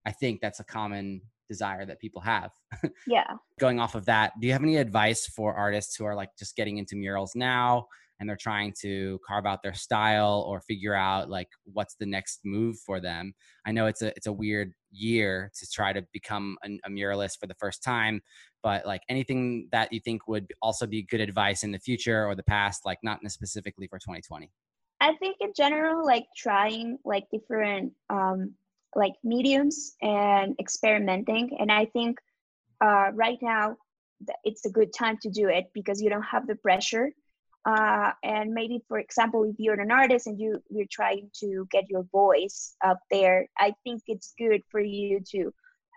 I 0.07 0.13
think 0.13 0.41
that's 0.41 0.61
a 0.61 0.65
common 0.65 1.21
desire 1.49 1.85
that 1.85 2.01
people 2.01 2.23
have. 2.23 2.53
Yeah. 3.07 3.25
Going 3.59 3.81
off 3.81 3.95
of 3.95 4.07
that 4.07 4.33
do 4.41 4.47
you 4.47 4.53
have 4.53 4.63
any 4.63 4.77
advice 4.77 5.27
for 5.27 5.55
artists 5.55 5.97
who 5.97 6.05
are 6.05 6.15
like 6.15 6.31
just 6.39 6.57
getting 6.57 6.79
into 6.79 6.97
murals 6.97 7.33
now 7.35 7.87
and 8.19 8.29
they're 8.29 8.37
trying 8.37 8.75
to 8.83 9.19
carve 9.27 9.47
out 9.47 9.63
their 9.63 9.75
style 9.75 10.45
or 10.47 10.61
figure 10.61 10.95
out 10.95 11.31
like 11.31 11.49
what's 11.65 11.97
the 11.97 12.07
next 12.07 12.41
move 12.45 12.79
for 12.79 13.01
them? 13.01 13.33
I 13.67 13.73
know 13.73 13.87
it's 13.87 14.03
a 14.03 14.09
it's 14.17 14.27
a 14.27 14.33
weird 14.33 14.73
year 14.93 15.51
to 15.59 15.71
try 15.71 15.93
to 15.93 16.03
become 16.13 16.57
an, 16.63 16.79
a 16.85 16.91
muralist 16.91 17.39
for 17.41 17.47
the 17.47 17.55
first 17.55 17.83
time 17.83 18.21
but 18.63 18.87
like 18.87 19.03
anything 19.09 19.69
that 19.73 19.93
you 19.93 20.01
think 20.01 20.29
would 20.29 20.53
also 20.63 20.87
be 20.87 21.03
good 21.03 21.21
advice 21.21 21.63
in 21.63 21.73
the 21.73 21.79
future 21.79 22.27
or 22.27 22.35
the 22.35 22.43
past 22.43 22.85
like 22.85 22.99
not 23.03 23.19
specifically 23.31 23.87
for 23.87 23.99
2020 23.99 24.51
I 25.01 25.15
think 25.17 25.37
in 25.41 25.53
general 25.57 26.05
like 26.05 26.27
trying 26.37 26.99
like 27.05 27.27
different 27.33 27.93
um 28.11 28.55
like 28.95 29.15
mediums 29.25 29.97
and 30.03 30.57
experimenting 30.61 31.57
and 31.59 31.71
I 31.73 31.87
think 31.87 32.19
uh 32.85 33.11
right 33.15 33.39
now 33.41 33.77
it's 34.45 34.67
a 34.67 34.71
good 34.71 34.93
time 34.93 35.17
to 35.23 35.31
do 35.31 35.49
it 35.49 35.71
because 35.73 36.03
you 36.03 36.11
don't 36.11 36.23
have 36.23 36.47
the 36.47 36.57
pressure. 36.57 37.11
Uh 37.65 38.13
and 38.23 38.53
maybe 38.53 38.83
for 38.89 38.99
example 38.99 39.45
if 39.45 39.57
you're 39.59 39.81
an 39.81 39.91
artist 39.91 40.27
and 40.27 40.39
you 40.39 40.63
you're 40.71 40.87
trying 40.91 41.31
to 41.41 41.67
get 41.71 41.89
your 41.89 42.05
voice 42.13 42.75
up 42.85 43.01
there 43.11 43.47
I 43.59 43.75
think 43.85 44.03
it's 44.07 44.35
good 44.39 44.63
for 44.71 44.81
you 44.81 45.21
to 45.33 45.53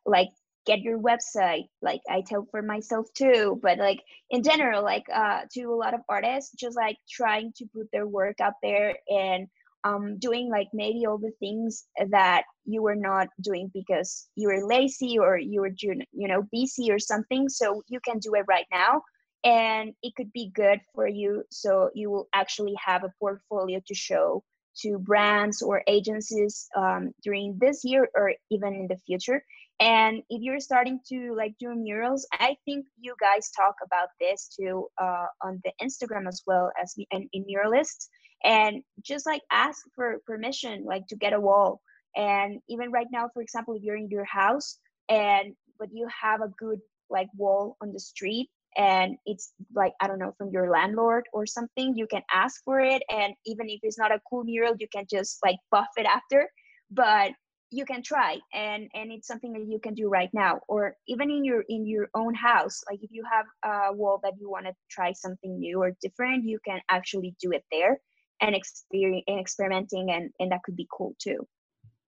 like 0.05 0.29
get 0.65 0.81
your 0.81 0.99
website. 0.99 1.67
Like 1.81 2.01
i 2.09 2.21
tell 2.25 2.47
for 2.51 2.61
myself 2.61 3.07
too 3.15 3.59
but 3.61 3.77
like 3.77 3.99
in 4.29 4.43
general 4.43 4.83
like 4.83 5.05
uh 5.13 5.41
to 5.53 5.63
a 5.63 5.75
lot 5.75 5.93
of 5.93 6.01
artists 6.09 6.51
just 6.59 6.75
like 6.77 6.97
trying 7.09 7.53
to 7.57 7.65
put 7.75 7.87
their 7.91 8.07
work 8.07 8.39
out 8.41 8.53
there 8.61 8.95
and 9.09 9.47
um 9.83 10.17
doing 10.19 10.49
like 10.49 10.67
maybe 10.73 11.05
all 11.05 11.17
the 11.17 11.31
things 11.39 11.85
that 12.09 12.43
you 12.65 12.81
were 12.81 12.95
not 12.95 13.27
doing 13.41 13.69
because 13.73 14.27
you 14.35 14.47
were 14.47 14.65
lazy 14.65 15.17
or 15.19 15.37
you 15.37 15.61
were 15.61 15.71
you 15.79 16.27
know 16.27 16.43
busy 16.51 16.91
or 16.91 16.99
something. 16.99 17.49
So 17.49 17.81
you 17.87 17.99
can 17.99 18.19
do 18.19 18.33
it 18.35 18.45
right 18.47 18.65
now 18.71 19.01
and 19.43 19.93
it 20.01 20.13
could 20.15 20.31
be 20.33 20.51
good 20.53 20.79
for 20.95 21.07
you. 21.07 21.43
So 21.51 21.89
you 21.93 22.09
will 22.09 22.27
actually 22.33 22.75
have 22.83 23.03
a 23.03 23.13
portfolio 23.19 23.79
to 23.87 23.93
show 23.95 24.43
to 24.81 24.97
brands 24.99 25.61
or 25.61 25.83
agencies 25.87 26.67
um 26.75 27.11
during 27.23 27.57
this 27.59 27.81
year 27.83 28.09
or 28.15 28.33
even 28.49 28.73
in 28.73 28.87
the 28.87 28.97
future 29.05 29.43
and 29.79 30.21
if 30.29 30.41
you're 30.41 30.59
starting 30.59 30.99
to 31.07 31.33
like 31.35 31.53
do 31.59 31.73
murals 31.75 32.27
i 32.33 32.55
think 32.65 32.85
you 32.99 33.15
guys 33.19 33.49
talk 33.55 33.75
about 33.83 34.09
this 34.19 34.49
too 34.59 34.87
uh 35.01 35.25
on 35.41 35.59
the 35.63 35.71
instagram 35.81 36.27
as 36.27 36.41
well 36.45 36.71
as 36.81 36.93
in, 37.11 37.29
in 37.33 37.45
muralists. 37.45 38.07
And 38.45 38.83
just 39.01 39.25
like 39.25 39.41
ask 39.51 39.81
for 39.95 40.17
permission 40.27 40.83
like 40.85 41.07
to 41.07 41.15
get 41.15 41.31
a 41.31 41.39
wall. 41.39 41.79
And 42.15 42.59
even 42.69 42.91
right 42.91 43.07
now 43.11 43.29
for 43.33 43.41
example 43.41 43.73
if 43.75 43.83
you're 43.83 43.95
in 43.95 44.09
your 44.09 44.25
house 44.25 44.77
and 45.09 45.55
but 45.79 45.89
you 45.93 46.07
have 46.21 46.41
a 46.41 46.49
good 46.59 46.79
like 47.09 47.27
wall 47.37 47.77
on 47.81 47.93
the 47.93 47.99
street 47.99 48.49
and 48.75 49.17
it's 49.25 49.53
like 49.75 49.93
i 50.01 50.07
don't 50.07 50.19
know 50.19 50.33
from 50.37 50.49
your 50.49 50.69
landlord 50.69 51.25
or 51.31 51.45
something 51.45 51.95
you 51.95 52.07
can 52.07 52.21
ask 52.33 52.61
for 52.65 52.79
it. 52.79 53.01
And 53.09 53.33
even 53.45 53.69
if 53.69 53.79
it's 53.83 53.97
not 53.97 54.11
a 54.11 54.19
cool 54.29 54.43
mural 54.43 54.75
you 54.77 54.87
can 54.93 55.05
just 55.09 55.39
like 55.43 55.57
buff 55.71 55.87
it 55.97 56.05
after. 56.05 56.49
But 56.91 57.31
you 57.73 57.85
can 57.85 58.03
try 58.03 58.37
and 58.53 58.89
and 58.93 59.11
it's 59.11 59.27
something 59.27 59.51
that 59.53 59.65
you 59.67 59.79
can 59.79 59.95
do 59.95 60.07
right 60.07 60.29
now. 60.33 60.59
Or 60.67 60.95
even 61.07 61.31
in 61.31 61.43
your 61.43 61.63
in 61.69 61.85
your 61.87 62.07
own 62.13 62.33
house 62.35 62.81
like 62.89 62.99
if 63.01 63.09
you 63.11 63.23
have 63.31 63.45
a 63.65 63.93
wall 63.93 64.19
that 64.23 64.33
you 64.39 64.49
want 64.49 64.65
to 64.67 64.73
try 64.89 65.11
something 65.13 65.59
new 65.59 65.81
or 65.81 65.91
different 66.01 66.45
you 66.45 66.59
can 66.65 66.79
actually 66.89 67.35
do 67.41 67.51
it 67.51 67.63
there 67.71 67.99
and 68.41 68.55
experience 68.55 69.23
and 69.27 69.39
experimenting 69.39 70.11
and 70.11 70.29
and 70.39 70.51
that 70.51 70.61
could 70.63 70.75
be 70.75 70.87
cool 70.95 71.15
too. 71.19 71.47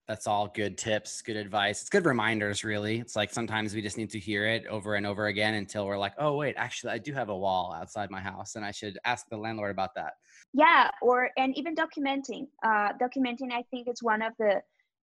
That's 0.07 0.27
all 0.27 0.47
good 0.55 0.77
tips 0.77 1.23
good 1.23 1.37
advice. 1.37 1.81
It's 1.81 1.89
good 1.89 2.05
reminders 2.05 2.63
really. 2.63 2.99
It's 2.99 3.17
like 3.17 3.33
sometimes 3.33 3.75
we 3.75 3.81
just 3.81 3.97
need 3.97 4.11
to 4.11 4.19
hear 4.19 4.47
it 4.47 4.67
over 4.67 4.95
and 4.97 5.07
over 5.07 5.27
again 5.29 5.55
until 5.55 5.87
we're 5.87 5.99
like 5.99 6.15
oh 6.19 6.37
wait 6.37 6.55
actually 6.59 6.93
i 6.93 6.99
do 6.99 7.13
have 7.15 7.31
a 7.31 7.37
wall 7.37 7.73
outside 7.73 8.11
my 8.11 8.21
house 8.21 8.57
and 8.57 8.65
i 8.65 8.73
should 8.73 8.99
ask 9.07 9.27
the 9.31 9.39
landlord 9.39 9.71
about 9.71 9.95
that. 9.97 10.13
Yeah 10.53 10.91
or 11.01 11.31
and 11.39 11.57
even 11.57 11.75
documenting. 11.75 12.47
Uh 12.63 12.91
documenting 13.05 13.51
i 13.53 13.63
think 13.71 13.89
it's 13.89 14.03
one 14.03 14.21
of 14.21 14.35
the 14.39 14.61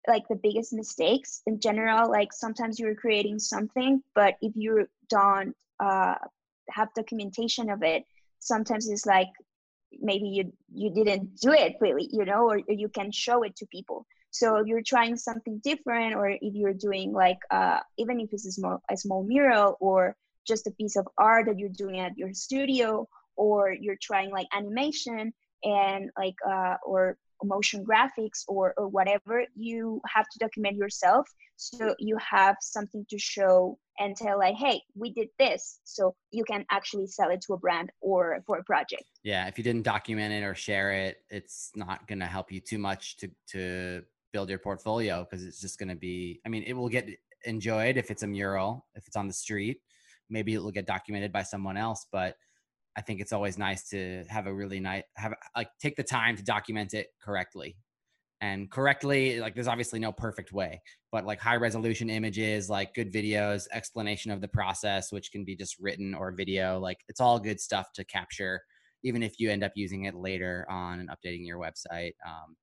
like 0.08 0.28
the 0.28 0.36
biggest 0.36 0.74
mistakes 0.74 1.42
in 1.48 1.60
general 1.60 2.10
like 2.10 2.34
sometimes 2.34 2.80
you're 2.80 2.96
creating 2.96 3.40
something 3.40 4.02
but 4.16 4.36
if 4.42 4.52
you 4.56 4.88
don't 5.10 5.56
uh 5.80 6.16
have 6.70 6.94
documentation 6.94 7.70
of 7.70 7.84
it 7.84 8.04
sometimes 8.40 8.90
it's 8.90 9.06
like 9.06 9.30
maybe 10.02 10.28
you 10.28 10.54
you 10.74 10.90
didn't 10.94 11.36
do 11.40 11.52
it 11.52 11.76
really 11.80 12.08
you 12.12 12.26
know 12.26 12.50
or, 12.50 12.60
or 12.68 12.74
you 12.74 12.90
can 12.90 13.12
show 13.12 13.44
it 13.44 13.56
to 13.58 13.66
people. 13.68 14.06
So 14.32 14.58
if 14.58 14.68
you're 14.68 14.82
trying 14.82 15.16
something 15.16 15.62
different 15.64 16.16
or 16.16 16.30
if 16.30 16.54
you're 16.56 16.74
doing 16.74 17.14
like 17.14 17.38
uh 17.52 17.80
even 17.98 18.20
if 18.20 18.30
it's 18.34 18.46
a 18.46 18.52
small 18.52 18.82
a 18.90 18.98
small 18.98 19.24
mural 19.24 19.78
or 19.80 20.16
just 20.48 20.68
a 20.68 20.72
piece 20.72 20.96
of 20.96 21.08
art 21.18 21.46
that 21.46 21.60
you're 21.60 21.70
doing 21.70 22.00
at 22.00 22.18
your 22.18 22.34
studio 22.34 23.08
or 23.36 23.72
you're 23.72 24.00
trying 24.02 24.32
like 24.32 24.48
animation 24.54 25.34
and 25.64 26.10
like 26.18 26.36
uh 26.48 26.76
or 26.86 27.18
motion 27.46 27.86
graphics 27.86 28.44
or 28.48 28.74
or 28.78 28.88
whatever 28.88 29.46
you 29.56 30.02
have 30.14 30.26
to 30.32 30.40
document 30.40 30.78
yourself. 30.78 31.28
So 31.56 31.96
you 32.00 32.18
have 32.18 32.58
something 32.62 33.06
to 33.10 33.20
show 33.20 33.78
and 34.00 34.16
tell 34.16 34.40
like 34.40 34.56
hey 34.56 34.82
we 34.96 35.12
did 35.14 35.30
this. 35.40 35.80
So 35.84 36.16
you 36.32 36.44
can 36.44 36.66
actually 36.72 37.08
sell 37.08 37.30
it 37.30 37.42
to 37.48 37.54
a 37.54 37.58
brand 37.58 37.92
or 38.02 38.40
for 38.46 38.58
a 38.58 38.64
project. 38.64 39.04
Yeah 39.24 39.48
if 39.48 39.58
you 39.58 39.64
didn't 39.64 39.84
document 39.84 40.34
it 40.34 40.44
or 40.44 40.56
share 40.56 40.92
it 40.94 41.18
it's 41.30 41.72
not 41.76 42.08
going 42.08 42.20
to 42.20 42.26
help 42.26 42.52
you 42.52 42.60
too 42.60 42.78
much 42.78 43.18
to 43.18 43.30
to 43.48 44.04
build 44.32 44.50
your 44.50 44.60
portfolio 44.60 45.26
because 45.30 45.46
it's 45.46 45.62
just 45.62 45.78
going 45.78 45.90
to 45.90 45.96
be 45.96 46.42
i 46.44 46.50
mean 46.50 46.64
it 46.64 46.74
will 46.74 46.90
get 46.90 47.08
enjoyed 47.46 47.98
if 47.98 48.10
it's 48.10 48.24
a 48.24 48.28
mural 48.28 48.86
if 48.96 49.08
it's 49.08 49.16
on 49.16 49.28
the 49.28 49.34
street. 49.34 49.82
Maybe 50.30 50.54
it 50.56 50.64
will 50.64 50.72
get 50.72 50.88
documented 50.88 51.32
by 51.32 51.44
someone 51.44 51.78
else 51.78 52.08
but 52.12 52.38
I 52.96 53.02
think 53.02 53.22
it's 53.22 53.34
always 53.34 53.58
nice 53.58 53.90
to 53.90 54.24
have 54.30 54.48
a 54.48 54.54
really 54.54 54.80
nice 54.80 55.04
have 55.16 55.34
like 55.56 55.70
take 55.80 55.96
the 55.96 56.04
time 56.04 56.36
to 56.38 56.44
document 56.44 56.94
it 56.94 57.08
correctly. 57.22 57.76
And 58.42 58.70
correctly 58.70 59.40
like 59.40 59.56
there's 59.56 59.68
obviously 59.68 60.00
no 60.00 60.12
perfect 60.12 60.52
way, 60.52 60.82
but 61.12 61.26
like 61.26 61.40
high 61.40 61.56
resolution 61.56 62.10
images, 62.10 62.70
like 62.70 62.94
good 62.94 63.12
videos, 63.12 63.68
explanation 63.72 64.32
of 64.32 64.42
the 64.42 64.48
process 64.48 65.12
which 65.12 65.32
can 65.32 65.44
be 65.46 65.56
just 65.56 65.78
written 65.80 66.14
or 66.14 66.32
video, 66.34 66.80
like 66.80 67.00
it's 67.08 67.22
all 67.22 67.40
good 67.40 67.60
stuff 67.60 67.88
to 67.96 68.04
capture 68.06 68.62
even 69.04 69.22
if 69.24 69.34
you 69.40 69.50
end 69.52 69.64
up 69.64 69.74
using 69.76 70.06
it 70.06 70.16
later 70.16 70.66
on 70.70 71.00
and 71.00 71.10
updating 71.10 71.46
your 71.46 71.60
website. 71.60 72.14
Um 72.26 72.56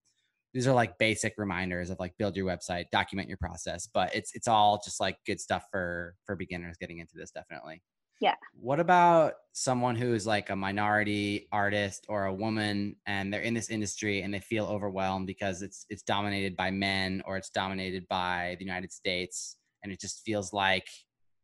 these 0.53 0.67
are 0.67 0.75
like 0.75 0.99
basic 0.99 1.35
reminders 1.39 1.91
of 1.91 1.99
like 2.01 2.17
build 2.19 2.37
your 2.37 2.47
website, 2.47 2.87
document 2.91 3.29
your 3.29 3.39
process, 3.39 3.87
but 3.93 4.15
it's 4.15 4.35
it's 4.35 4.49
all 4.49 4.81
just 4.85 5.01
like 5.01 5.17
good 5.27 5.41
stuff 5.41 5.65
for 5.71 6.15
for 6.25 6.37
beginners 6.37 6.77
getting 6.79 6.99
into 6.99 7.15
this 7.17 7.31
definitely. 7.31 7.83
Yeah. 8.21 8.35
What 8.53 8.81
about 8.81 9.35
someone 9.53 9.97
who 9.97 10.15
is 10.15 10.27
like 10.27 10.51
a 10.51 10.57
minority 10.57 11.49
artist 11.51 12.07
or 12.09 12.27
a 12.27 12.35
woman 12.35 12.97
and 13.07 13.33
they're 13.33 13.41
in 13.41 13.55
this 13.55 13.71
industry 13.71 14.23
and 14.23 14.33
they 14.33 14.41
feel 14.41 14.67
overwhelmed 14.67 15.27
because 15.27 15.63
it's 15.63 15.87
it's 15.89 16.03
dominated 16.03 16.55
by 16.57 16.71
men 16.71 17.23
or 17.27 17.37
it's 17.37 17.51
dominated 17.51 18.07
by 18.09 18.57
the 18.59 18.65
United 18.65 18.93
States 18.93 19.57
and 19.83 19.93
it 19.93 20.01
just 20.01 20.23
feels 20.25 20.53
like 20.53 20.87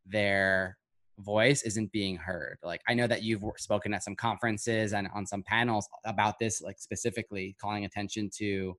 their 0.05 0.77
voice 1.19 1.63
isn't 1.63 1.91
being 1.93 2.17
heard. 2.17 2.59
Like 2.63 2.83
I 2.87 2.95
know 2.95 3.07
that 3.07 3.23
you've 3.23 3.43
spoken 3.57 3.95
at 3.95 4.05
some 4.05 4.15
conferences 4.15 4.93
and 4.93 5.09
on 5.15 5.27
some 5.27 5.43
panels 5.43 5.89
about 6.05 6.39
this 6.39 6.61
like 6.61 6.79
specifically 6.79 7.57
calling 7.61 7.87
attention 7.87 8.31
to 8.37 8.77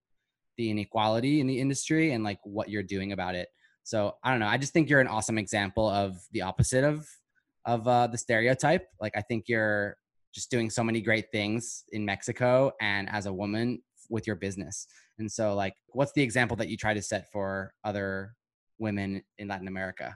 the 0.57 0.69
inequality 0.69 1.39
in 1.41 1.47
the 1.47 1.59
industry 1.59 2.11
and 2.13 2.23
like 2.23 2.39
what 2.43 2.69
you're 2.69 2.83
doing 2.83 3.11
about 3.11 3.35
it. 3.35 3.49
So, 3.83 4.15
I 4.21 4.31
don't 4.31 4.39
know. 4.39 4.47
I 4.47 4.57
just 4.57 4.73
think 4.73 4.89
you're 4.89 4.99
an 4.99 5.07
awesome 5.07 5.37
example 5.37 5.87
of 5.87 6.17
the 6.33 6.41
opposite 6.41 6.83
of 6.83 7.07
of 7.67 7.87
uh 7.87 8.07
the 8.07 8.17
stereotype. 8.17 8.87
Like 8.99 9.13
i 9.15 9.21
think 9.21 9.45
you're 9.47 9.97
just 10.33 10.49
doing 10.49 10.69
so 10.69 10.83
many 10.83 11.01
great 11.01 11.25
things 11.31 11.83
in 11.91 12.05
Mexico 12.05 12.71
and 12.81 13.09
as 13.09 13.25
a 13.25 13.33
woman 13.33 13.81
with 14.09 14.27
your 14.27 14.35
business. 14.35 14.87
And 15.19 15.31
so 15.31 15.53
like 15.53 15.73
what's 15.89 16.13
the 16.13 16.21
example 16.21 16.57
that 16.57 16.69
you 16.69 16.77
try 16.77 16.93
to 16.93 17.01
set 17.01 17.31
for 17.31 17.73
other 17.83 18.33
women 18.79 19.23
in 19.37 19.47
Latin 19.47 19.67
America? 19.67 20.15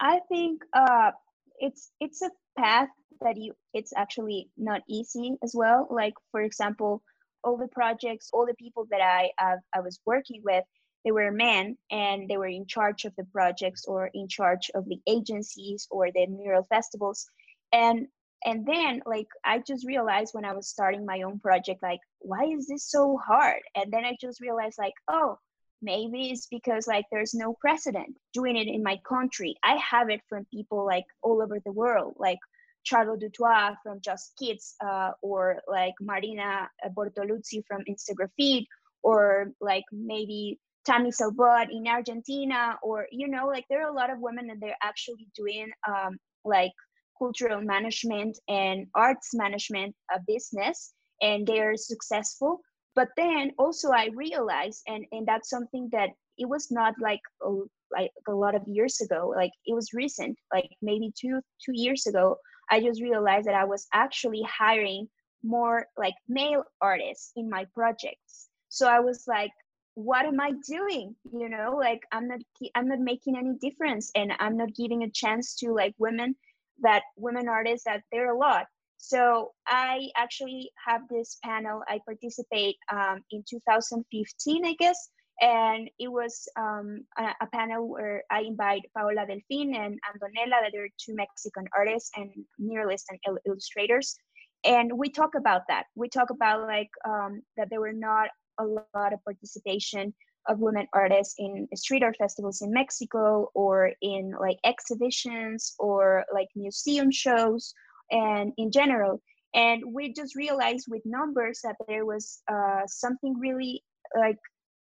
I 0.00 0.20
think 0.28 0.62
uh 0.72 1.12
it's 1.58 1.92
it's 2.00 2.20
a 2.22 2.30
path 2.58 2.88
that 3.20 3.36
you 3.36 3.54
it's 3.72 3.92
actually 3.96 4.50
not 4.56 4.82
easy 4.88 5.36
as 5.42 5.52
well. 5.54 5.86
Like 5.90 6.14
for 6.30 6.40
example 6.42 7.02
all 7.44 7.56
the 7.56 7.68
projects 7.68 8.30
all 8.32 8.46
the 8.46 8.54
people 8.54 8.86
that 8.90 9.02
I 9.02 9.30
uh, 9.38 9.56
I 9.74 9.80
was 9.80 10.00
working 10.06 10.40
with 10.44 10.64
they 11.04 11.12
were 11.12 11.30
men 11.30 11.76
and 11.90 12.28
they 12.28 12.36
were 12.36 12.46
in 12.48 12.66
charge 12.66 13.04
of 13.04 13.14
the 13.16 13.24
projects 13.24 13.84
or 13.86 14.10
in 14.14 14.28
charge 14.28 14.70
of 14.74 14.86
the 14.88 15.00
agencies 15.06 15.86
or 15.90 16.10
the 16.10 16.26
mural 16.26 16.64
festivals. 16.64 17.26
And 17.72 18.08
and 18.46 18.66
then 18.66 19.02
like 19.06 19.26
i 19.44 19.58
just 19.58 19.86
realized 19.86 20.34
when 20.34 20.44
i 20.44 20.52
was 20.52 20.68
starting 20.68 21.06
my 21.06 21.22
own 21.22 21.38
project 21.40 21.82
like 21.82 22.00
why 22.18 22.44
is 22.44 22.66
this 22.66 22.88
so 22.90 23.16
hard? 23.16 23.60
And 23.74 23.92
then 23.92 24.04
i 24.04 24.16
just 24.20 24.40
realized 24.40 24.78
like 24.78 24.94
oh 25.08 25.38
maybe 25.82 26.30
it's 26.30 26.46
because 26.46 26.86
like 26.86 27.04
there's 27.10 27.34
no 27.34 27.54
precedent 27.60 28.16
doing 28.32 28.56
it 28.56 28.68
in 28.68 28.82
my 28.82 28.98
country. 29.06 29.54
I 29.62 29.76
have 29.76 30.08
it 30.08 30.20
from 30.28 30.46
people 30.52 30.86
like 30.86 31.04
all 31.22 31.42
over 31.42 31.58
the 31.64 31.72
world 31.72 32.14
like 32.18 32.38
Charlo 32.86 33.18
Dutois 33.18 33.74
from 33.82 34.00
Just 34.00 34.32
Kids 34.38 34.74
uh 34.84 35.12
or 35.22 35.60
like 35.68 35.94
Marina 36.00 36.68
Bortoluzzi 36.96 37.62
from 37.66 37.82
Instagrafeed 37.88 38.66
or 39.02 39.52
like 39.60 39.84
maybe 39.92 40.58
Tammy 40.84 41.10
Salvat 41.10 41.68
in 41.70 41.86
Argentina 41.86 42.78
or 42.82 43.06
you 43.10 43.28
know 43.28 43.46
like 43.46 43.64
there 43.68 43.84
are 43.84 43.90
a 43.90 43.94
lot 43.94 44.10
of 44.10 44.20
women 44.20 44.46
that 44.48 44.58
they're 44.60 44.76
actually 44.82 45.26
doing 45.36 45.70
um 45.88 46.18
like 46.44 46.72
cultural 47.18 47.60
management 47.60 48.38
and 48.48 48.86
arts 48.94 49.30
management 49.34 49.94
a 50.14 50.20
business 50.26 50.92
and 51.22 51.46
they're 51.46 51.76
successful. 51.76 52.60
But 52.94 53.08
then 53.16 53.52
also 53.58 53.90
I 53.90 54.10
realized 54.14 54.82
and 54.86 55.04
and 55.12 55.26
that's 55.26 55.50
something 55.50 55.88
that 55.92 56.10
it 56.36 56.48
was 56.48 56.70
not 56.70 56.94
like 57.00 57.20
a, 57.42 57.50
like 57.92 58.10
a 58.28 58.32
lot 58.32 58.54
of 58.54 58.62
years 58.66 59.00
ago 59.00 59.32
like 59.36 59.52
it 59.66 59.74
was 59.74 59.92
recent 59.92 60.36
like 60.52 60.70
maybe 60.82 61.12
2 61.20 61.40
2 61.64 61.72
years 61.72 62.06
ago 62.06 62.36
I 62.70 62.80
just 62.80 63.00
realized 63.02 63.46
that 63.46 63.54
I 63.54 63.64
was 63.64 63.86
actually 63.92 64.42
hiring 64.42 65.08
more 65.42 65.86
like 65.96 66.14
male 66.28 66.64
artists 66.80 67.32
in 67.36 67.50
my 67.50 67.66
projects. 67.74 68.48
So 68.68 68.88
I 68.88 69.00
was 69.00 69.24
like 69.28 69.52
what 69.94 70.26
am 70.26 70.40
i 70.40 70.52
doing? 70.68 71.14
You 71.32 71.48
know 71.48 71.76
like 71.78 72.00
i'm 72.12 72.28
not 72.28 72.40
i'm 72.74 72.88
not 72.88 72.98
making 73.00 73.36
any 73.36 73.54
difference 73.60 74.10
and 74.14 74.32
i'm 74.40 74.56
not 74.56 74.74
giving 74.74 75.02
a 75.04 75.10
chance 75.10 75.54
to 75.56 75.72
like 75.72 75.94
women 75.98 76.34
that 76.82 77.02
women 77.16 77.48
artists 77.48 77.84
that 77.86 78.02
there 78.12 78.28
are 78.28 78.34
a 78.34 78.38
lot. 78.38 78.66
So 78.98 79.52
i 79.66 80.08
actually 80.16 80.70
have 80.86 81.02
this 81.10 81.38
panel 81.44 81.82
i 81.88 82.00
participate 82.06 82.76
um 82.92 83.20
in 83.30 83.44
2015 83.48 84.66
i 84.66 84.74
guess 84.78 85.10
and 85.40 85.90
it 85.98 86.10
was 86.10 86.48
um 86.56 87.04
a, 87.18 87.24
a 87.42 87.46
panel 87.52 87.88
where 87.88 88.22
i 88.30 88.40
invite 88.40 88.82
paola 88.96 89.26
delfin 89.26 89.74
and 89.76 89.98
antonella 90.10 90.58
that 90.62 90.74
are 90.78 90.88
two 90.98 91.14
mexican 91.14 91.66
artists 91.76 92.10
and 92.16 92.30
muralists 92.60 93.04
and 93.10 93.18
il 93.26 93.36
illustrators 93.46 94.16
and 94.64 94.90
we 94.96 95.10
talk 95.10 95.34
about 95.36 95.62
that. 95.68 95.84
We 95.94 96.08
talk 96.08 96.30
about 96.30 96.62
like 96.62 96.90
um 97.06 97.42
that 97.56 97.68
they 97.70 97.78
were 97.78 97.92
not 97.92 98.28
a 98.58 98.64
lot 98.64 99.12
of 99.12 99.24
participation 99.24 100.14
of 100.46 100.58
women 100.58 100.86
artists 100.92 101.34
in 101.38 101.66
street 101.74 102.02
art 102.02 102.16
festivals 102.18 102.60
in 102.62 102.70
Mexico 102.72 103.50
or 103.54 103.92
in 104.02 104.32
like 104.38 104.58
exhibitions 104.64 105.74
or 105.78 106.24
like 106.32 106.48
museum 106.54 107.10
shows 107.10 107.72
and 108.10 108.52
in 108.58 108.70
general. 108.70 109.22
And 109.54 109.82
we 109.86 110.12
just 110.12 110.34
realized 110.34 110.86
with 110.88 111.02
numbers 111.04 111.60
that 111.64 111.76
there 111.88 112.04
was 112.04 112.42
uh 112.50 112.82
something 112.86 113.38
really 113.38 113.82
like 114.18 114.38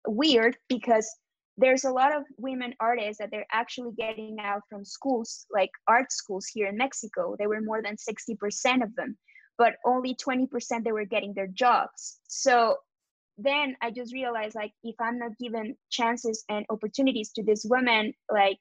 weird 0.06 0.56
because 0.68 1.08
there's 1.58 1.84
a 1.84 1.90
lot 1.90 2.16
of 2.16 2.24
women 2.38 2.74
artists 2.80 3.18
that 3.18 3.30
they're 3.30 3.46
actually 3.52 3.92
getting 3.96 4.36
out 4.40 4.62
from 4.68 4.84
schools 4.84 5.46
like 5.52 5.70
art 5.86 6.10
schools 6.10 6.46
here 6.46 6.68
in 6.68 6.76
Mexico. 6.76 7.36
They 7.38 7.46
were 7.46 7.60
more 7.60 7.82
than 7.82 7.96
60% 7.96 8.82
of 8.82 8.94
them 8.96 9.16
but 9.58 9.74
only 9.84 10.16
20% 10.16 10.48
they 10.82 10.92
were 10.92 11.04
getting 11.04 11.34
their 11.34 11.46
jobs. 11.46 12.18
So 12.26 12.76
then 13.38 13.74
i 13.80 13.90
just 13.90 14.12
realized 14.12 14.54
like 14.54 14.72
if 14.84 14.94
i'm 15.00 15.18
not 15.18 15.36
given 15.38 15.74
chances 15.90 16.44
and 16.48 16.66
opportunities 16.70 17.32
to 17.32 17.42
this 17.42 17.64
woman 17.64 18.12
like 18.30 18.58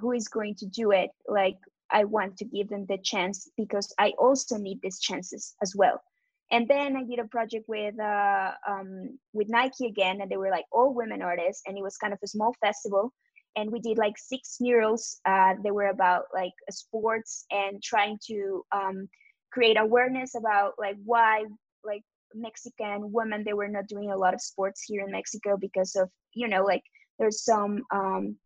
who 0.00 0.12
is 0.12 0.28
going 0.28 0.54
to 0.56 0.66
do 0.66 0.90
it? 0.92 1.10
Like 1.28 1.56
i 1.90 2.04
want 2.04 2.36
to 2.36 2.44
give 2.44 2.68
them 2.68 2.84
the 2.88 2.98
chance 2.98 3.48
because 3.56 3.94
i 4.00 4.12
also 4.18 4.56
need 4.56 4.80
these 4.82 4.98
chances 4.98 5.54
as 5.62 5.74
well. 5.76 6.02
And 6.50 6.66
then 6.68 6.96
i 6.96 7.04
did 7.04 7.20
a 7.20 7.28
project 7.28 7.66
with 7.68 7.98
uh 8.00 8.52
um 8.68 9.18
with 9.32 9.48
nike 9.48 9.86
again 9.86 10.20
and 10.20 10.30
they 10.30 10.36
were 10.36 10.50
like 10.50 10.64
all 10.72 10.92
women 10.94 11.22
artists 11.22 11.62
and 11.66 11.78
it 11.78 11.82
was 11.82 11.96
kind 11.96 12.12
of 12.12 12.18
a 12.22 12.28
small 12.28 12.54
festival. 12.60 13.12
And 13.58 13.72
we 13.72 13.80
did 13.80 13.96
like 13.98 14.18
six 14.18 14.56
murals 14.60 15.20
uh 15.26 15.54
they 15.62 15.70
were 15.70 15.88
about 15.88 16.24
like 16.34 16.52
sports 16.70 17.46
and 17.50 17.82
trying 17.82 18.18
to 18.26 18.64
um 18.72 19.08
create 19.52 19.78
awareness 19.78 20.34
about 20.34 20.72
like 20.78 20.96
why 21.04 21.44
like 21.84 22.02
Mexican 22.34 23.12
women 23.12 23.44
they 23.44 23.52
were 23.52 23.68
not 23.68 23.86
doing 23.86 24.10
a 24.10 24.16
lot 24.16 24.34
of 24.34 24.40
sports 24.40 24.82
here 24.82 25.02
in 25.04 25.12
Mexico 25.12 25.56
because 25.56 25.96
of 25.96 26.10
you 26.34 26.48
know 26.48 26.62
like 26.62 26.82
there's 27.18 27.44
some 27.44 27.82
um 27.92 28.36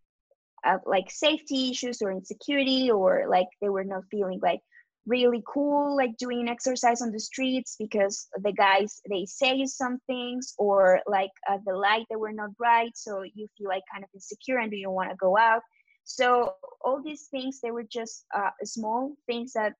uh, 0.65 0.79
like 0.87 1.11
safety 1.11 1.71
issues 1.71 2.03
or 2.03 2.13
insecurity 2.13 2.91
or 2.91 3.25
like 3.29 3.47
they 3.61 3.69
were 3.69 3.85
not 3.85 4.03
feeling 4.11 4.39
like 4.43 4.61
really 5.07 5.43
cool 5.47 5.97
like 5.97 6.17
doing 6.19 6.49
exercise 6.49 7.01
on 7.01 7.11
the 7.11 7.19
streets 7.19 7.77
because 7.79 8.29
the 8.43 8.53
guys 8.53 9.01
they 9.09 9.25
say 9.25 9.65
some 9.65 9.99
things 10.07 10.55
or 10.59 11.01
like 11.07 11.31
uh, 11.49 11.57
the 11.67 11.75
light 11.75 12.05
they 12.11 12.17
were 12.17 12.33
not 12.33 12.55
bright 12.57 12.93
so 12.95 13.23
you 13.23 13.49
feel 13.57 13.69
like 13.69 13.83
kind 13.93 14.05
of 14.05 14.11
insecure 14.15 14.59
and 14.59 14.73
you 14.73 14.85
don't 14.85 14.95
want 14.95 15.11
to 15.11 15.17
go 15.17 15.37
out? 15.39 15.63
So 16.05 16.55
all 16.85 17.03
these 17.03 17.29
things 17.31 17.61
they 17.61 17.71
were 17.71 17.87
just 17.91 18.25
uh, 18.35 18.51
small 18.65 19.15
things 19.27 19.53
that 19.55 19.73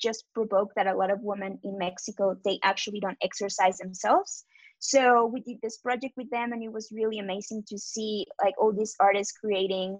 just 0.00 0.24
provoke 0.34 0.72
that 0.74 0.86
a 0.86 0.96
lot 0.96 1.10
of 1.10 1.20
women 1.22 1.58
in 1.64 1.78
Mexico 1.78 2.36
they 2.44 2.58
actually 2.62 3.00
don't 3.00 3.18
exercise 3.22 3.78
themselves. 3.78 4.44
So 4.78 5.26
we 5.26 5.40
did 5.40 5.58
this 5.62 5.78
project 5.78 6.14
with 6.16 6.30
them 6.30 6.52
and 6.52 6.62
it 6.62 6.72
was 6.72 6.92
really 6.92 7.18
amazing 7.18 7.64
to 7.68 7.78
see 7.78 8.26
like 8.42 8.54
all 8.58 8.72
these 8.72 8.94
artists 9.00 9.32
creating 9.38 9.98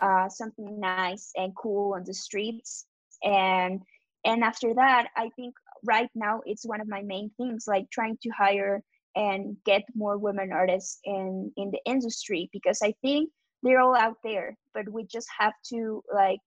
uh 0.00 0.28
something 0.28 0.80
nice 0.80 1.30
and 1.36 1.54
cool 1.56 1.94
on 1.94 2.04
the 2.04 2.14
streets. 2.14 2.86
And 3.22 3.82
and 4.26 4.42
after 4.42 4.74
that 4.74 5.06
i 5.16 5.30
think 5.36 5.54
right 5.84 6.10
now 6.14 6.42
it's 6.44 6.66
one 6.66 6.80
of 6.80 6.88
my 6.88 7.02
main 7.02 7.30
things 7.36 7.64
like 7.66 7.88
trying 7.90 8.18
to 8.22 8.28
hire 8.30 8.82
and 9.14 9.56
get 9.64 9.82
more 9.94 10.18
women 10.18 10.52
artists 10.52 10.98
in 11.04 11.50
in 11.56 11.70
the 11.70 11.80
industry 11.86 12.50
because 12.52 12.80
i 12.82 12.92
think 13.00 13.30
they're 13.62 13.80
all 13.80 13.96
out 13.96 14.16
there 14.22 14.56
but 14.74 14.88
we 14.90 15.04
just 15.04 15.28
have 15.38 15.54
to 15.64 16.02
like 16.12 16.40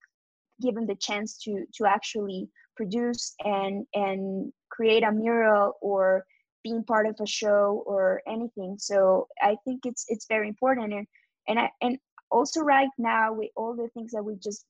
give 0.61 0.75
them 0.75 0.85
the 0.85 0.95
chance 0.95 1.37
to 1.37 1.65
to 1.73 1.85
actually 1.85 2.47
produce 2.79 3.35
and 3.43 3.85
and 3.93 4.53
create 4.69 5.03
a 5.03 5.11
mural 5.11 5.73
or 5.81 6.25
being 6.63 6.83
part 6.83 7.05
of 7.07 7.15
a 7.19 7.27
show 7.27 7.83
or 7.85 8.21
anything. 8.35 8.71
So 8.79 9.27
i 9.41 9.53
think 9.65 9.79
it's 9.89 10.05
it's 10.07 10.27
very 10.35 10.47
important. 10.47 10.93
And 10.93 11.07
and 11.49 11.59
I, 11.59 11.69
and 11.81 11.97
also 12.31 12.61
right 12.61 12.93
now 12.97 13.33
with 13.33 13.51
all 13.57 13.75
the 13.75 13.89
things 13.93 14.11
that 14.13 14.23
we 14.23 14.35
just 14.35 14.63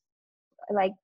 like 0.70 0.94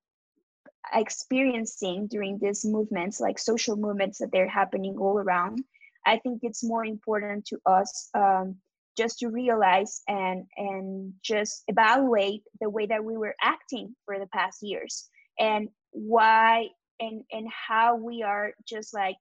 experiencing 0.94 2.06
during 2.06 2.38
these 2.38 2.64
movements 2.64 3.20
like 3.20 3.38
social 3.38 3.76
movements 3.76 4.18
that 4.18 4.30
they're 4.32 4.56
happening 4.60 4.94
all 5.00 5.18
around 5.18 5.58
i 6.06 6.16
think 6.22 6.38
it's 6.42 6.62
more 6.62 6.84
important 6.84 7.44
to 7.44 7.56
us 7.66 8.08
um 8.14 8.54
just 8.96 9.18
to 9.18 9.28
realize 9.28 10.02
and 10.06 10.46
and 10.56 11.12
just 11.22 11.64
evaluate 11.66 12.42
the 12.60 12.70
way 12.70 12.86
that 12.86 13.04
we 13.04 13.16
were 13.16 13.34
acting 13.42 13.94
for 14.04 14.18
the 14.20 14.30
past 14.38 14.58
years 14.62 15.08
and 15.38 15.68
why 15.90 16.68
and 17.00 17.22
and 17.32 17.48
how 17.50 17.96
we 17.96 18.22
are 18.22 18.52
just 18.66 18.94
like 18.94 19.16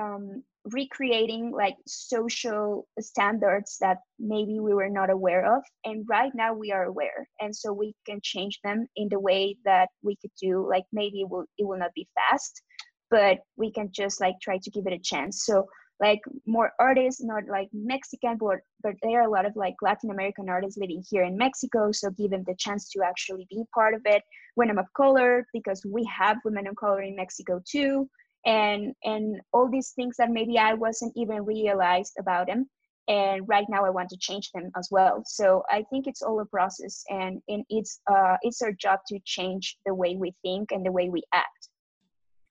um 0.00 0.42
recreating 0.64 1.50
like 1.50 1.74
social 1.86 2.86
standards 3.00 3.78
that 3.80 3.98
maybe 4.20 4.60
we 4.60 4.72
were 4.72 4.88
not 4.88 5.10
aware 5.10 5.56
of 5.56 5.62
and 5.84 6.04
right 6.08 6.32
now 6.36 6.54
we 6.54 6.70
are 6.70 6.84
aware 6.84 7.28
and 7.40 7.54
so 7.54 7.72
we 7.72 7.92
can 8.06 8.20
change 8.22 8.60
them 8.62 8.86
in 8.94 9.08
the 9.10 9.18
way 9.18 9.56
that 9.64 9.88
we 10.02 10.16
could 10.22 10.30
do 10.40 10.64
like 10.68 10.84
maybe 10.92 11.22
it 11.22 11.28
will 11.28 11.44
it 11.58 11.66
will 11.66 11.78
not 11.78 11.92
be 11.94 12.08
fast 12.14 12.62
but 13.12 13.40
we 13.58 13.70
can 13.70 13.90
just 13.92 14.20
like 14.22 14.34
try 14.40 14.58
to 14.62 14.70
give 14.70 14.86
it 14.86 14.92
a 14.94 14.98
chance. 14.98 15.44
So 15.44 15.66
like 16.02 16.20
more 16.46 16.72
artists, 16.80 17.22
not 17.22 17.44
like 17.46 17.68
Mexican, 17.72 18.36
but 18.36 18.58
but 18.82 18.94
there 19.02 19.20
are 19.20 19.28
a 19.28 19.30
lot 19.30 19.46
of 19.46 19.54
like 19.54 19.76
Latin 19.80 20.10
American 20.10 20.48
artists 20.48 20.76
living 20.76 21.02
here 21.08 21.22
in 21.22 21.36
Mexico. 21.36 21.92
So 21.92 22.10
give 22.10 22.32
them 22.32 22.44
the 22.46 22.56
chance 22.58 22.90
to 22.90 23.02
actually 23.04 23.46
be 23.48 23.62
part 23.72 23.94
of 23.94 24.02
it. 24.04 24.22
when 24.56 24.68
i'm 24.68 24.78
of 24.78 24.92
color, 24.94 25.46
because 25.54 25.80
we 25.96 26.02
have 26.20 26.36
women 26.44 26.66
of 26.66 26.74
color 26.76 27.02
in 27.02 27.14
Mexico 27.22 27.62
too, 27.74 28.08
and 28.44 28.94
and 29.04 29.40
all 29.52 29.68
these 29.70 29.90
things 29.96 30.16
that 30.18 30.30
maybe 30.38 30.58
I 30.58 30.74
wasn't 30.74 31.12
even 31.22 31.44
realized 31.44 32.14
about 32.18 32.48
them. 32.48 32.68
And 33.08 33.48
right 33.54 33.68
now 33.74 33.84
I 33.84 33.90
want 33.90 34.08
to 34.10 34.16
change 34.26 34.46
them 34.54 34.70
as 34.80 34.88
well. 34.90 35.22
So 35.26 35.62
I 35.76 35.84
think 35.90 36.06
it's 36.06 36.22
all 36.22 36.40
a 36.40 36.46
process, 36.56 37.04
and 37.18 37.40
and 37.52 37.62
it's 37.68 37.92
uh 38.12 38.36
it's 38.42 38.60
our 38.60 38.72
job 38.72 38.98
to 39.10 39.20
change 39.36 39.64
the 39.86 39.94
way 39.94 40.16
we 40.24 40.30
think 40.44 40.72
and 40.72 40.84
the 40.84 40.94
way 40.98 41.06
we 41.16 41.22
act. 41.32 41.62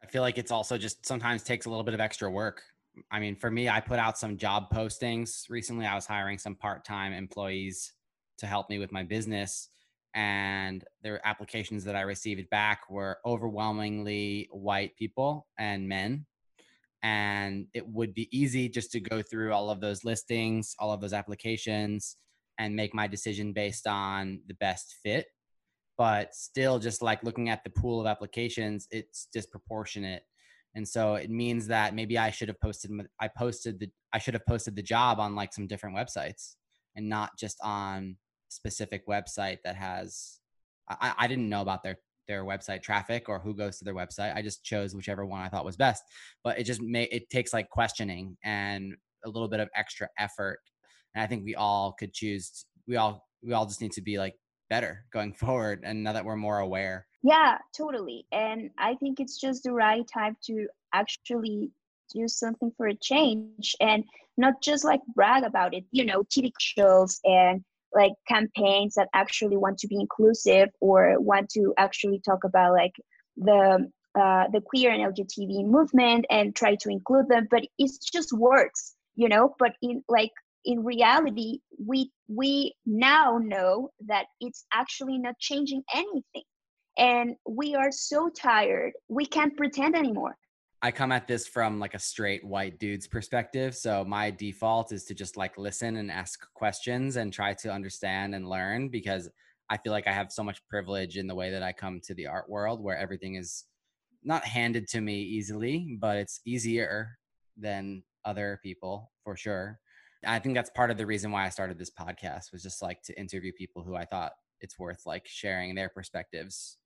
I 0.04 0.08
feel 0.08 0.24
like 0.28 0.38
it's 0.38 0.54
also 0.58 0.78
just 0.78 1.06
sometimes 1.06 1.44
takes 1.44 1.66
a 1.68 1.70
little 1.70 1.88
bit 1.90 1.94
of 1.94 2.00
extra 2.00 2.30
work 2.30 2.64
I 3.10 3.20
mean, 3.20 3.36
for 3.36 3.50
me, 3.50 3.70
I 3.70 3.80
put 3.80 4.00
out 4.00 4.18
some 4.18 4.38
job 4.38 4.70
postings 4.72 5.50
recently. 5.50 5.86
I 5.86 5.96
was 5.96 6.06
hiring 6.06 6.38
some 6.38 6.56
part-time 6.56 7.14
employees 7.14 7.94
to 8.40 8.48
help 8.48 8.70
me 8.70 8.80
with 8.80 8.92
my 8.92 9.04
business 9.04 9.70
and 10.14 10.84
their 11.04 11.26
applications 11.26 11.84
that 11.86 11.96
I 11.96 12.02
received 12.02 12.50
back 12.50 12.90
were 12.90 13.20
overwhelmingly 13.26 14.50
white 14.52 14.96
people 14.98 15.48
and 15.58 15.88
men. 15.88 16.26
And 17.04 17.68
it 17.74 17.88
would 17.88 18.14
be 18.14 18.28
easy 18.38 18.70
just 18.70 18.92
to 18.92 19.00
go 19.00 19.22
through 19.22 19.54
all 19.54 19.70
of 19.70 19.82
those 19.82 20.04
listings, 20.04 20.76
all 20.78 20.92
of 20.92 21.02
those 21.02 21.14
applications 21.14 22.18
and 22.60 22.76
make 22.76 22.94
my 22.94 23.08
decision 23.08 23.54
based 23.54 23.88
on 23.88 24.42
the 24.48 24.54
best 24.56 24.98
fit. 25.02 25.28
But 25.98 26.36
still 26.36 26.78
just 26.78 27.02
like 27.02 27.24
looking 27.24 27.50
at 27.50 27.64
the 27.64 27.70
pool 27.70 28.02
of 28.02 28.08
applications, 28.08 28.88
it's 28.92 29.28
disproportionate 29.34 30.24
and 30.76 30.88
so 30.88 31.16
it 31.16 31.30
means 31.30 31.68
that 31.68 31.94
maybe 31.94 32.18
I 32.18 32.32
should 32.32 32.48
have 32.48 32.60
posted 32.62 32.92
I 33.20 33.28
posted 33.28 33.80
the 33.80 33.90
I 34.14 34.20
should 34.20 34.34
have 34.34 34.46
posted 34.46 34.76
the 34.76 34.84
job 34.84 35.20
on 35.20 35.36
like 35.36 35.54
some 35.54 35.68
different 35.68 35.96
websites 35.96 36.56
and 36.96 37.10
not 37.10 37.32
just 37.38 37.58
on 37.62 38.18
specific 38.50 39.08
website 39.08 39.58
that 39.64 39.76
has 39.76 40.40
I 40.90 41.14
I 41.18 41.28
didn't 41.28 41.50
know 41.50 41.62
about 41.62 41.84
their 41.84 41.98
their 42.28 42.46
website 42.46 42.82
traffic 42.82 43.28
or 43.28 43.40
who 43.40 43.54
goes 43.54 43.78
to 43.78 43.84
their 43.84 43.96
website. 43.96 44.36
I 44.36 44.42
just 44.42 44.64
chose 44.64 44.96
whichever 44.96 45.26
one 45.26 45.42
I 45.42 45.50
thought 45.50 45.66
was 45.66 45.76
best. 45.76 46.04
But 46.44 46.60
it 46.60 46.64
just 46.64 46.82
may 46.82 47.04
it 47.04 47.30
takes 47.30 47.54
like 47.54 47.70
questioning 47.70 48.38
and 48.44 48.94
a 49.26 49.30
little 49.30 49.50
bit 49.50 49.60
of 49.60 49.70
extra 49.76 50.08
effort. 50.18 50.60
And 51.14 51.24
I 51.24 51.28
think 51.28 51.44
we 51.44 51.56
all 51.56 51.94
could 51.98 52.14
choose 52.14 52.66
we 52.88 52.96
all 52.96 53.28
we 53.44 53.54
all 53.54 53.66
just 53.66 53.82
need 53.82 53.92
to 53.94 54.02
be 54.02 54.18
like 54.18 54.36
better 54.70 55.06
going 55.12 55.34
forward 55.44 55.82
and 55.84 56.04
now 56.04 56.14
that 56.14 56.26
we're 56.26 56.36
more 56.38 56.60
aware 56.60 57.06
Yeah, 57.24 57.58
totally. 57.78 58.26
And 58.32 58.72
I 58.78 58.96
think 58.96 59.20
it's 59.20 59.40
just 59.40 59.64
the 59.64 59.74
right 59.74 60.06
time 60.12 60.38
to 60.46 60.68
actually 60.94 61.72
do 62.14 62.28
something 62.28 62.72
for 62.78 62.88
a 62.88 62.96
change 62.96 63.76
and 63.80 64.04
not 64.38 64.62
just 64.62 64.84
like 64.84 65.02
brag 65.14 65.44
about 65.44 65.74
it, 65.74 65.86
you 65.92 66.06
know, 66.06 66.24
TV 66.24 66.52
shows 66.60 67.20
and 67.24 67.64
like 67.94 68.14
campaigns 68.28 68.96
that 68.96 69.10
actually 69.14 69.58
want 69.58 69.78
to 69.80 69.88
be 69.88 70.00
inclusive 70.00 70.70
or 70.80 71.20
want 71.20 71.50
to 71.50 71.74
actually 71.78 72.22
talk 72.26 72.44
about 72.44 72.74
like 72.74 72.94
the 73.38 73.90
uh 74.20 74.46
the 74.52 74.62
queer 74.66 74.92
and 74.92 75.14
LGBTQ 75.14 75.66
movement 75.66 76.26
and 76.30 76.56
try 76.56 76.76
to 76.76 76.90
include 76.90 77.28
them, 77.30 77.48
but 77.52 77.64
it's 77.78 77.98
just 78.12 78.34
words, 78.34 78.96
you 79.16 79.30
know, 79.30 79.56
but 79.60 79.74
in 79.82 80.04
like 80.10 80.32
in 80.66 80.84
reality 80.84 81.60
we 81.86 82.12
we 82.28 82.74
now 82.86 83.38
know 83.42 83.90
that 84.08 84.26
it's 84.40 84.66
actually 84.74 85.18
not 85.18 85.38
changing 85.40 85.84
anything 85.94 86.44
and 87.02 87.36
we 87.50 87.76
are 87.76 87.92
so 87.92 88.30
tired 88.30 88.94
we 89.10 89.26
can't 89.26 89.58
pretend 89.58 89.96
anymore. 89.96 90.38
I 90.84 90.92
come 90.92 91.12
at 91.12 91.28
this 91.28 91.48
from 91.48 91.80
like 91.80 91.94
a 91.94 92.00
straight 92.00 92.44
white 92.44 92.80
dude's 92.80 93.08
perspective 93.08 93.76
so 93.76 94.06
my 94.06 94.32
default 94.32 94.92
is 94.92 95.04
to 95.06 95.14
just 95.14 95.36
like 95.36 95.58
listen 95.58 95.98
and 95.98 96.10
ask 96.10 96.48
questions 96.54 97.18
and 97.18 97.34
try 97.34 97.54
to 97.56 97.72
understand 97.72 98.34
and 98.34 98.50
learn 98.50 98.90
because 98.90 99.30
i 99.70 99.78
feel 99.78 99.92
like 99.92 100.08
i 100.08 100.12
have 100.12 100.32
so 100.32 100.44
much 100.44 100.66
privilege 100.68 101.18
in 101.18 101.28
the 101.28 101.36
way 101.36 101.52
that 101.52 101.62
i 101.62 101.72
come 101.72 102.00
to 102.06 102.16
the 102.16 102.26
art 102.26 102.50
world 102.50 102.82
where 102.82 102.98
everything 102.98 103.36
is 103.36 103.66
not 104.24 104.44
handed 104.44 104.88
to 104.88 105.02
me 105.02 105.22
easily 105.22 105.98
but 106.00 106.18
it's 106.18 106.42
easier 106.48 107.16
than 107.58 108.02
other 108.26 108.60
people 108.64 109.12
for 109.24 109.36
sure. 109.36 109.80
I 110.26 110.40
think 110.40 110.56
that's 110.56 110.70
part 110.72 110.92
of 110.92 110.98
the 110.98 111.06
reason 111.06 111.32
why 111.32 111.46
i 111.46 111.50
started 111.50 111.78
this 111.78 111.92
podcast 111.92 112.52
was 112.52 112.64
just 112.64 112.82
like 112.82 113.04
to 113.04 113.20
interview 113.20 113.52
people 113.56 113.84
who 113.84 113.96
i 113.96 114.06
thought 114.06 114.32
it's 114.62 114.80
worth 114.80 115.06
like 115.06 115.28
sharing 115.28 115.76
their 115.76 115.90
perspectives. 115.90 116.78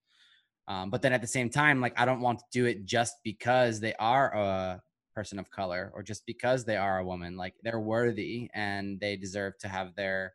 Um, 0.67 0.89
but 0.89 1.01
then 1.01 1.13
at 1.13 1.21
the 1.21 1.28
same 1.28 1.49
time, 1.49 1.80
like 1.80 1.99
I 1.99 2.06
don't 2.06 2.21
want 2.21 2.39
to 2.39 2.45
do 2.51 2.65
it 2.65 2.86
just 2.86 3.15
because 3.23 3.80
they 3.80 3.93
are 3.95 4.34
a 4.34 4.82
person 5.13 5.39
of 5.39 5.49
color 5.51 5.91
or 5.93 6.04
just 6.04 6.25
because 6.25 6.65
they 6.65 6.78
are 6.78 6.99
a 6.99 7.06
woman. 7.06 7.38
Like 7.38 7.54
they're 7.63 7.80
worthy 7.80 8.49
and 8.54 8.99
they 8.99 9.15
deserve 9.15 9.58
to 9.60 9.67
have 9.67 9.95
their 9.95 10.34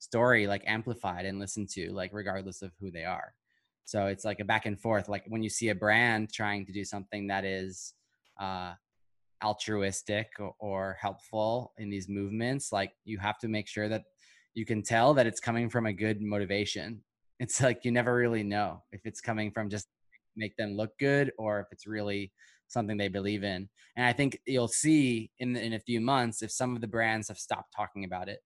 story 0.00 0.46
like 0.46 0.62
amplified 0.66 1.26
and 1.26 1.38
listened 1.38 1.68
to 1.70 1.92
like 1.92 2.10
regardless 2.12 2.62
of 2.62 2.72
who 2.80 2.90
they 2.90 3.04
are. 3.04 3.34
So 3.84 4.06
it's 4.06 4.24
like 4.24 4.40
a 4.40 4.44
back 4.44 4.66
and 4.66 4.78
forth 4.78 5.08
like 5.08 5.24
when 5.28 5.42
you 5.42 5.48
see 5.48 5.70
a 5.70 5.74
brand 5.74 6.32
trying 6.32 6.66
to 6.66 6.72
do 6.72 6.84
something 6.84 7.28
that 7.28 7.44
is 7.44 7.94
uh 8.38 8.74
altruistic 9.42 10.28
or, 10.38 10.54
or 10.58 10.98
helpful 11.00 11.72
in 11.78 11.88
these 11.90 12.08
movements 12.08 12.72
like 12.72 12.92
you 13.04 13.18
have 13.18 13.38
to 13.38 13.48
make 13.48 13.68
sure 13.68 13.88
that 13.88 14.02
you 14.54 14.66
can 14.66 14.82
tell 14.82 15.14
that 15.14 15.26
it's 15.26 15.40
coming 15.40 15.70
from 15.70 15.86
a 15.86 15.92
good 15.92 16.20
motivation 16.20 17.00
it's 17.40 17.60
like 17.60 17.84
you 17.84 17.92
never 17.92 18.14
really 18.14 18.42
know 18.42 18.82
if 18.92 19.00
it's 19.04 19.20
coming 19.20 19.50
from 19.50 19.68
just 19.68 19.86
make 20.36 20.56
them 20.56 20.76
look 20.76 20.90
good 20.98 21.32
or 21.38 21.60
if 21.60 21.66
it's 21.72 21.86
really 21.86 22.32
something 22.68 22.96
they 22.96 23.08
believe 23.08 23.42
in. 23.42 23.68
And 23.96 24.06
I 24.06 24.12
think 24.12 24.40
you'll 24.46 24.68
see 24.68 25.30
in 25.38 25.56
in 25.56 25.74
a 25.74 25.80
few 25.80 26.00
months 26.00 26.42
if 26.42 26.50
some 26.50 26.74
of 26.74 26.80
the 26.80 26.86
brands 26.86 27.28
have 27.28 27.38
stopped 27.38 27.74
talking 27.74 28.04
about 28.04 28.28
it 28.28 28.40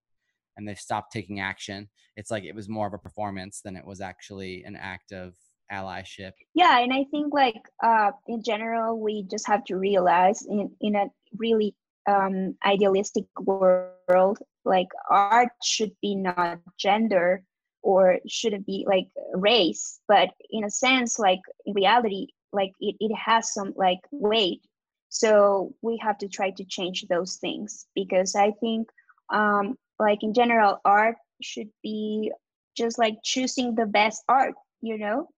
and 0.57 0.66
they've 0.66 0.78
stopped 0.78 1.12
taking 1.12 1.40
action, 1.40 1.88
it's 2.16 2.31
like 2.31 2.44
it 2.44 2.55
was 2.55 2.68
more 2.68 2.87
of 2.87 2.94
a 2.94 2.98
performance 2.98 3.61
than 3.62 3.76
it 3.76 3.87
was 3.87 4.00
actually 4.00 4.64
an 4.64 4.76
act 4.76 5.12
of 5.12 5.35
allyship. 5.72 6.33
Yeah, 6.55 6.78
and 6.81 6.92
I 6.92 7.05
think 7.11 7.33
like 7.33 7.62
uh 7.83 8.12
in 8.28 8.42
general 8.42 9.00
we 9.00 9.24
just 9.31 9.46
have 9.46 9.64
to 9.64 9.76
realize 9.76 10.46
in 10.48 10.70
in 10.81 10.96
a 10.96 11.07
really 11.37 11.74
um 12.09 12.57
idealistic 12.66 13.24
world 13.40 14.38
like 14.64 14.88
art 15.11 15.50
should 15.62 15.92
be 16.00 16.14
not 16.14 16.59
gender 16.78 17.44
or 17.83 18.18
should 18.29 18.53
it 18.53 18.64
be 18.66 18.85
like 18.88 19.09
race 19.35 20.01
but 20.09 20.31
in 20.51 20.64
a 20.64 20.71
sense 20.71 21.18
like 21.18 21.40
in 21.66 21.75
reality 21.75 22.29
like 22.53 22.73
it 22.81 22.97
it 23.01 23.14
has 23.14 23.53
some 23.53 23.73
like 23.77 24.01
weight. 24.11 24.61
So 25.09 25.75
we 25.83 25.99
have 25.99 26.18
to 26.18 26.29
try 26.29 26.51
to 26.51 26.64
change 26.64 27.07
those 27.09 27.37
things 27.37 27.87
because 27.95 28.35
i 28.35 28.51
think 28.61 28.88
um 29.33 29.77
like 29.99 30.23
in 30.23 30.33
general 30.35 30.81
art 30.85 31.16
should 31.42 31.68
be 31.83 32.33
just 32.77 32.99
like 32.99 33.16
choosing 33.23 33.75
the 33.75 33.87
best 33.87 34.23
art 34.29 34.55
you 34.81 34.99
know? 34.99 35.29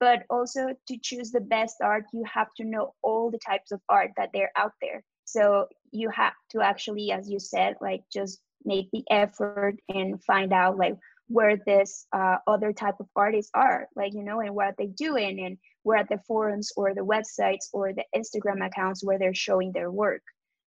But 0.00 0.24
also 0.30 0.74
to 0.88 0.96
choose 0.98 1.30
the 1.30 1.40
best 1.40 1.76
art 1.82 2.04
you 2.12 2.24
have 2.24 2.48
to 2.56 2.64
know 2.64 2.94
all 3.02 3.30
the 3.30 3.38
types 3.38 3.70
of 3.70 3.80
art 3.88 4.10
that 4.16 4.30
they're 4.32 4.52
out 4.56 4.72
there. 4.80 5.02
So 5.26 5.68
you 5.92 6.08
have 6.10 6.32
to 6.52 6.62
actually 6.62 7.12
as 7.12 7.28
you 7.30 7.38
said 7.38 7.76
like 7.80 8.02
just 8.12 8.40
make 8.64 8.90
the 8.92 9.04
effort 9.10 9.76
and 9.88 10.22
find 10.24 10.52
out 10.52 10.76
like 10.76 10.96
where 11.30 11.56
this 11.64 12.06
uh, 12.12 12.36
other 12.48 12.72
type 12.72 12.96
of 12.98 13.06
artists 13.14 13.50
are 13.54 13.86
like 13.94 14.12
you 14.12 14.24
know 14.24 14.40
and 14.40 14.54
what 14.54 14.74
they 14.76 14.86
doing 14.86 15.44
and 15.46 15.56
where 15.84 15.98
at 15.98 16.08
the 16.08 16.18
forums 16.26 16.70
or 16.76 16.92
the 16.94 17.00
websites 17.00 17.68
or 17.72 17.92
the 17.92 18.04
Instagram 18.14 18.66
accounts 18.66 19.04
where 19.04 19.18
they're 19.18 19.32
showing 19.32 19.70
their 19.72 19.90
work. 19.90 20.22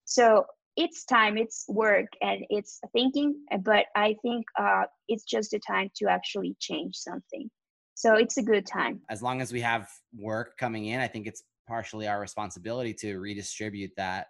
So 0.06 0.45
it's 0.76 1.06
time 1.06 1.38
it's 1.38 1.65
work 1.67 2.08
and 2.21 2.43
it's 2.49 2.80
thinking 2.93 3.36
but 3.62 3.86
i 3.95 4.15
think 4.23 4.43
uh 4.60 4.84
it's 5.08 5.23
just 5.23 5.54
a 5.54 5.60
time 5.60 5.88
to 5.95 6.08
actually 6.08 6.56
change 6.60 6.95
something. 6.95 7.49
So 7.95 8.15
it's 8.15 8.38
a 8.38 8.41
good 8.41 8.65
time. 8.65 9.02
As 9.12 9.21
long 9.21 9.39
as 9.39 9.54
we 9.54 9.62
have 9.62 9.88
work 10.17 10.58
coming 10.58 10.86
in 10.86 10.99
i 10.99 11.08
think 11.08 11.28
it's 11.28 11.43
partially 11.67 12.08
our 12.08 12.19
responsibility 12.19 12.93
to 12.93 13.19
redistribute 13.19 13.91
that 13.97 14.28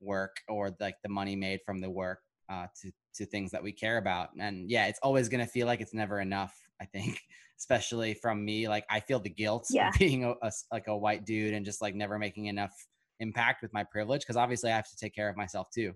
work 0.00 0.36
or 0.48 0.74
like 0.80 0.96
the 1.02 1.08
money 1.08 1.36
made 1.36 1.60
from 1.66 1.80
the 1.80 1.90
work 1.90 2.20
uh, 2.52 2.66
to 2.82 2.92
to 3.14 3.26
things 3.26 3.50
that 3.50 3.62
we 3.62 3.72
care 3.72 3.98
about. 3.98 4.30
And 4.38 4.70
yeah, 4.70 4.86
it's 4.86 4.98
always 5.02 5.28
going 5.28 5.44
to 5.44 5.50
feel 5.50 5.66
like 5.66 5.80
it's 5.80 5.94
never 5.94 6.20
enough, 6.20 6.54
I 6.80 6.86
think, 6.86 7.20
especially 7.58 8.14
from 8.14 8.44
me. 8.44 8.68
Like 8.68 8.84
I 8.90 9.00
feel 9.00 9.20
the 9.20 9.30
guilt 9.30 9.66
yeah. 9.70 9.88
of 9.88 9.94
being 9.98 10.24
a, 10.24 10.34
a, 10.42 10.52
like 10.70 10.88
a 10.88 10.96
white 10.96 11.24
dude 11.24 11.54
and 11.54 11.64
just 11.64 11.82
like 11.82 11.94
never 11.94 12.18
making 12.18 12.46
enough 12.46 12.72
impact 13.20 13.62
with 13.62 13.72
my 13.72 13.84
privilege 13.84 14.22
because 14.22 14.36
obviously 14.36 14.70
I 14.70 14.76
have 14.76 14.90
to 14.90 14.96
take 14.96 15.14
care 15.14 15.28
of 15.28 15.36
myself 15.36 15.68
too. 15.72 15.92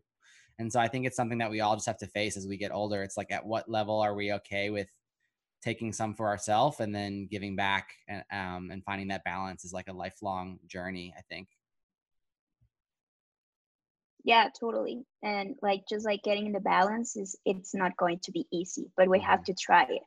And 0.59 0.73
so 0.73 0.81
I 0.81 0.89
think 0.89 1.07
it's 1.07 1.17
something 1.17 1.39
that 1.39 1.51
we 1.51 1.61
all 1.61 1.75
just 1.75 1.87
have 1.87 1.99
to 1.99 2.07
face 2.07 2.37
as 2.37 2.47
we 2.47 2.57
get 2.57 2.73
older. 2.73 3.03
It's 3.03 3.17
like 3.17 3.31
at 3.31 3.45
what 3.45 3.69
level 3.69 4.01
are 4.01 4.15
we 4.15 4.33
okay 4.35 4.71
with 4.71 4.89
taking 5.63 5.93
some 5.93 6.15
for 6.15 6.29
ourselves 6.29 6.81
and 6.81 6.95
then 6.95 7.29
giving 7.31 7.57
back 7.57 7.89
and 8.09 8.23
um 8.31 8.71
and 8.71 8.85
finding 8.85 9.09
that 9.09 9.25
balance 9.25 9.65
is 9.65 9.73
like 9.73 9.89
a 9.89 9.93
lifelong 9.93 10.59
journey, 10.67 11.15
I 11.19 11.23
think 11.29 11.49
yeah 14.27 14.49
totally. 14.59 15.07
And 15.23 15.55
like 15.63 15.85
just 15.89 16.05
like 16.05 16.23
getting 16.23 16.53
the 16.53 16.61
balance 16.61 17.17
is 17.17 17.39
it's 17.47 17.75
not 17.75 17.97
going 17.97 18.19
to 18.25 18.33
be 18.33 18.45
easy 18.53 18.91
but 18.97 19.09
we 19.09 19.21
have 19.21 19.45
to 19.45 19.55
try 19.55 19.85
it. 19.85 20.03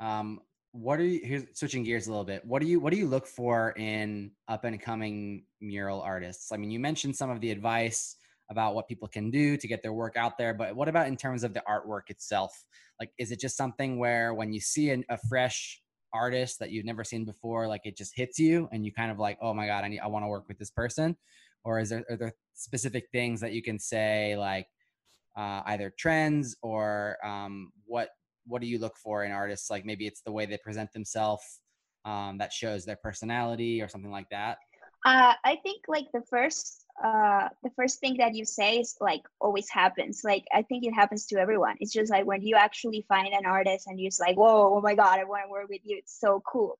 Um 0.00 0.40
what 0.72 0.98
are 0.98 1.04
you 1.04 1.20
here's 1.22 1.44
switching 1.52 1.84
gears 1.84 2.06
a 2.06 2.10
little 2.10 2.24
bit. 2.24 2.44
What 2.44 2.62
do 2.62 2.66
you 2.66 2.80
what 2.80 2.92
do 2.92 2.98
you 2.98 3.06
look 3.06 3.26
for 3.26 3.74
in 3.76 4.32
up 4.48 4.64
and 4.64 4.80
coming 4.80 5.44
mural 5.60 6.00
artists? 6.00 6.50
I 6.50 6.56
mean 6.56 6.70
you 6.70 6.80
mentioned 6.80 7.14
some 7.14 7.30
of 7.30 7.40
the 7.40 7.50
advice 7.50 8.16
about 8.50 8.74
what 8.74 8.88
people 8.88 9.08
can 9.08 9.30
do 9.30 9.56
to 9.56 9.68
get 9.68 9.82
their 9.82 9.92
work 9.92 10.16
out 10.16 10.38
there 10.38 10.54
but 10.54 10.74
what 10.74 10.88
about 10.88 11.06
in 11.06 11.16
terms 11.16 11.44
of 11.44 11.52
the 11.52 11.62
artwork 11.68 12.08
itself? 12.08 12.64
Like 12.98 13.10
is 13.18 13.32
it 13.32 13.38
just 13.38 13.56
something 13.56 13.98
where 13.98 14.32
when 14.32 14.50
you 14.52 14.60
see 14.60 14.90
an, 14.90 15.04
a 15.10 15.18
fresh 15.28 15.82
artist 16.14 16.58
that 16.60 16.70
you've 16.70 16.86
never 16.86 17.04
seen 17.04 17.26
before 17.26 17.68
like 17.68 17.82
it 17.84 17.94
just 17.98 18.16
hits 18.16 18.38
you 18.38 18.66
and 18.72 18.86
you 18.86 18.92
kind 18.92 19.10
of 19.10 19.18
like 19.18 19.36
oh 19.42 19.52
my 19.52 19.66
god 19.66 19.84
i 19.84 19.88
need 19.88 19.98
i 19.98 20.06
want 20.06 20.24
to 20.24 20.28
work 20.28 20.48
with 20.48 20.58
this 20.58 20.70
person? 20.70 21.14
or 21.66 21.80
is 21.80 21.90
there 21.90 22.04
are 22.08 22.16
there 22.16 22.32
specific 22.54 23.08
things 23.12 23.40
that 23.40 23.52
you 23.52 23.62
can 23.62 23.78
say 23.78 24.36
like 24.38 24.68
uh 25.36 25.60
either 25.66 25.92
trends 25.98 26.56
or 26.62 27.18
um 27.22 27.72
what 27.84 28.10
what 28.46 28.62
do 28.62 28.68
you 28.68 28.78
look 28.78 28.96
for 28.96 29.24
in 29.24 29.32
artists? 29.32 29.70
Like 29.70 29.84
maybe 29.84 30.06
it's 30.06 30.22
the 30.22 30.30
way 30.30 30.46
they 30.46 30.56
present 30.58 30.92
themselves 30.92 31.60
um 32.04 32.38
that 32.38 32.52
shows 32.52 32.84
their 32.84 32.96
personality 32.96 33.82
or 33.82 33.88
something 33.88 34.12
like 34.12 34.30
that? 34.30 34.58
Uh 35.04 35.34
i 35.44 35.56
think 35.64 35.82
like 35.88 36.06
the 36.14 36.22
first 36.30 36.84
uh 37.04 37.48
the 37.64 37.70
first 37.76 37.98
thing 38.00 38.16
that 38.18 38.34
you 38.34 38.44
say 38.44 38.78
is 38.78 38.96
like 39.00 39.22
always 39.40 39.68
happens. 39.68 40.22
Like 40.24 40.44
i 40.54 40.62
think 40.62 40.86
it 40.86 40.94
happens 40.94 41.26
to 41.26 41.38
everyone. 41.38 41.76
It's 41.80 41.92
just 41.92 42.12
like 42.12 42.26
when 42.26 42.42
you 42.42 42.54
actually 42.54 43.04
find 43.08 43.34
an 43.34 43.44
artist 43.44 43.88
and 43.88 43.98
you're 43.98 44.10
just 44.10 44.20
like 44.20 44.36
whoa 44.36 44.76
oh 44.76 44.80
my 44.80 44.94
god 44.94 45.18
i 45.18 45.24
want 45.24 45.44
to 45.44 45.50
work 45.50 45.68
with 45.68 45.82
you. 45.84 45.98
It's 45.98 46.18
so 46.18 46.40
cool. 46.46 46.78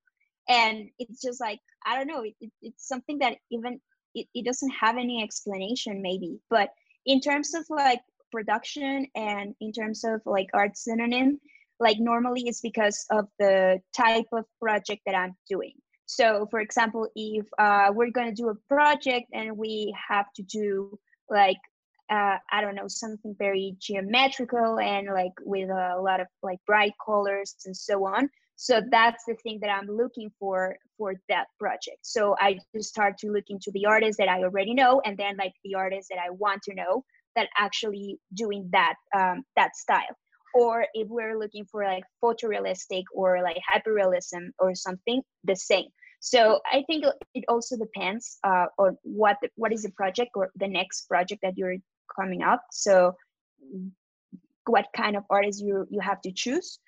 And 0.48 0.88
it's 1.00 1.20
just 1.20 1.40
like 1.40 1.60
i 1.84 1.96
don't 1.96 2.06
know. 2.06 2.22
It, 2.22 2.34
it, 2.40 2.52
it's 2.62 2.86
something 2.86 3.18
that 3.18 3.38
even 3.50 3.80
it, 4.16 4.26
it 4.34 4.44
doesn't 4.44 4.70
have 4.70 4.96
any 4.96 5.22
explanation 5.22 6.02
maybe. 6.02 6.40
But 6.50 6.70
in 7.04 7.20
terms 7.20 7.54
of 7.54 7.64
like 7.70 8.00
production 8.32 9.06
and 9.14 9.54
in 9.60 9.72
terms 9.72 10.02
of 10.04 10.20
like 10.26 10.48
art 10.52 10.76
synonym 10.76 11.40
like 11.78 11.98
normally 11.98 12.42
it's 12.46 12.60
because 12.60 13.04
of 13.10 13.26
the 13.38 13.80
type 13.94 14.26
of 14.32 14.44
project 14.60 15.02
that 15.06 15.14
I'm 15.14 15.36
doing. 15.48 15.74
So 16.06 16.46
for 16.50 16.60
example 16.60 17.08
if 17.14 17.46
uh 17.58 17.90
we're 17.92 18.10
going 18.10 18.34
to 18.34 18.42
do 18.42 18.48
a 18.48 18.74
project 18.74 19.26
and 19.32 19.56
we 19.56 19.94
have 20.08 20.26
to 20.36 20.42
do 20.42 20.98
like 21.28 21.58
uh 22.10 22.38
I 22.50 22.60
don't 22.60 22.76
know 22.76 22.88
something 22.88 23.34
very 23.38 23.76
geometrical 23.78 24.78
and 24.78 25.08
like 25.12 25.32
with 25.42 25.68
a 25.70 26.00
lot 26.00 26.20
of 26.20 26.28
like 26.42 26.58
bright 26.66 26.94
colors 27.04 27.56
and 27.66 27.76
so 27.76 28.04
on 28.06 28.30
so 28.56 28.80
that's 28.90 29.24
the 29.28 29.34
thing 29.42 29.58
that 29.60 29.70
i'm 29.70 29.86
looking 29.86 30.30
for 30.38 30.76
for 30.98 31.14
that 31.28 31.46
project. 31.60 31.98
So 32.02 32.34
i 32.40 32.58
just 32.74 32.88
start 32.88 33.18
to 33.18 33.30
look 33.30 33.44
into 33.48 33.70
the 33.72 33.86
artists 33.86 34.16
that 34.18 34.28
i 34.28 34.42
already 34.42 34.74
know 34.74 35.00
and 35.04 35.16
then 35.16 35.36
like 35.36 35.52
the 35.64 35.74
artists 35.74 36.08
that 36.10 36.18
i 36.18 36.30
want 36.30 36.62
to 36.62 36.74
know 36.74 37.04
that 37.36 37.48
actually 37.58 38.18
doing 38.34 38.68
that 38.72 38.94
um 39.14 39.44
that 39.56 39.76
style. 39.76 40.16
Or 40.54 40.86
if 40.94 41.06
we're 41.08 41.38
looking 41.38 41.66
for 41.70 41.84
like 41.84 42.04
photorealistic 42.24 43.02
or 43.14 43.42
like 43.42 43.58
hyperrealism 43.70 44.48
or 44.58 44.74
something 44.74 45.20
the 45.44 45.56
same. 45.56 45.88
So 46.20 46.60
i 46.72 46.82
think 46.86 47.04
it 47.34 47.44
also 47.48 47.76
depends 47.76 48.38
uh 48.42 48.66
on 48.78 48.96
what 49.02 49.36
the, 49.42 49.50
what 49.56 49.72
is 49.72 49.82
the 49.82 49.92
project 49.92 50.30
or 50.34 50.50
the 50.56 50.68
next 50.68 51.06
project 51.08 51.40
that 51.42 51.58
you're 51.58 51.76
coming 52.18 52.42
up. 52.42 52.62
So 52.72 53.14
what 54.66 54.86
kind 54.96 55.16
of 55.16 55.24
artists 55.30 55.60
you 55.60 55.86
you 55.90 56.00
have 56.00 56.20
to 56.22 56.32
choose 56.32 56.78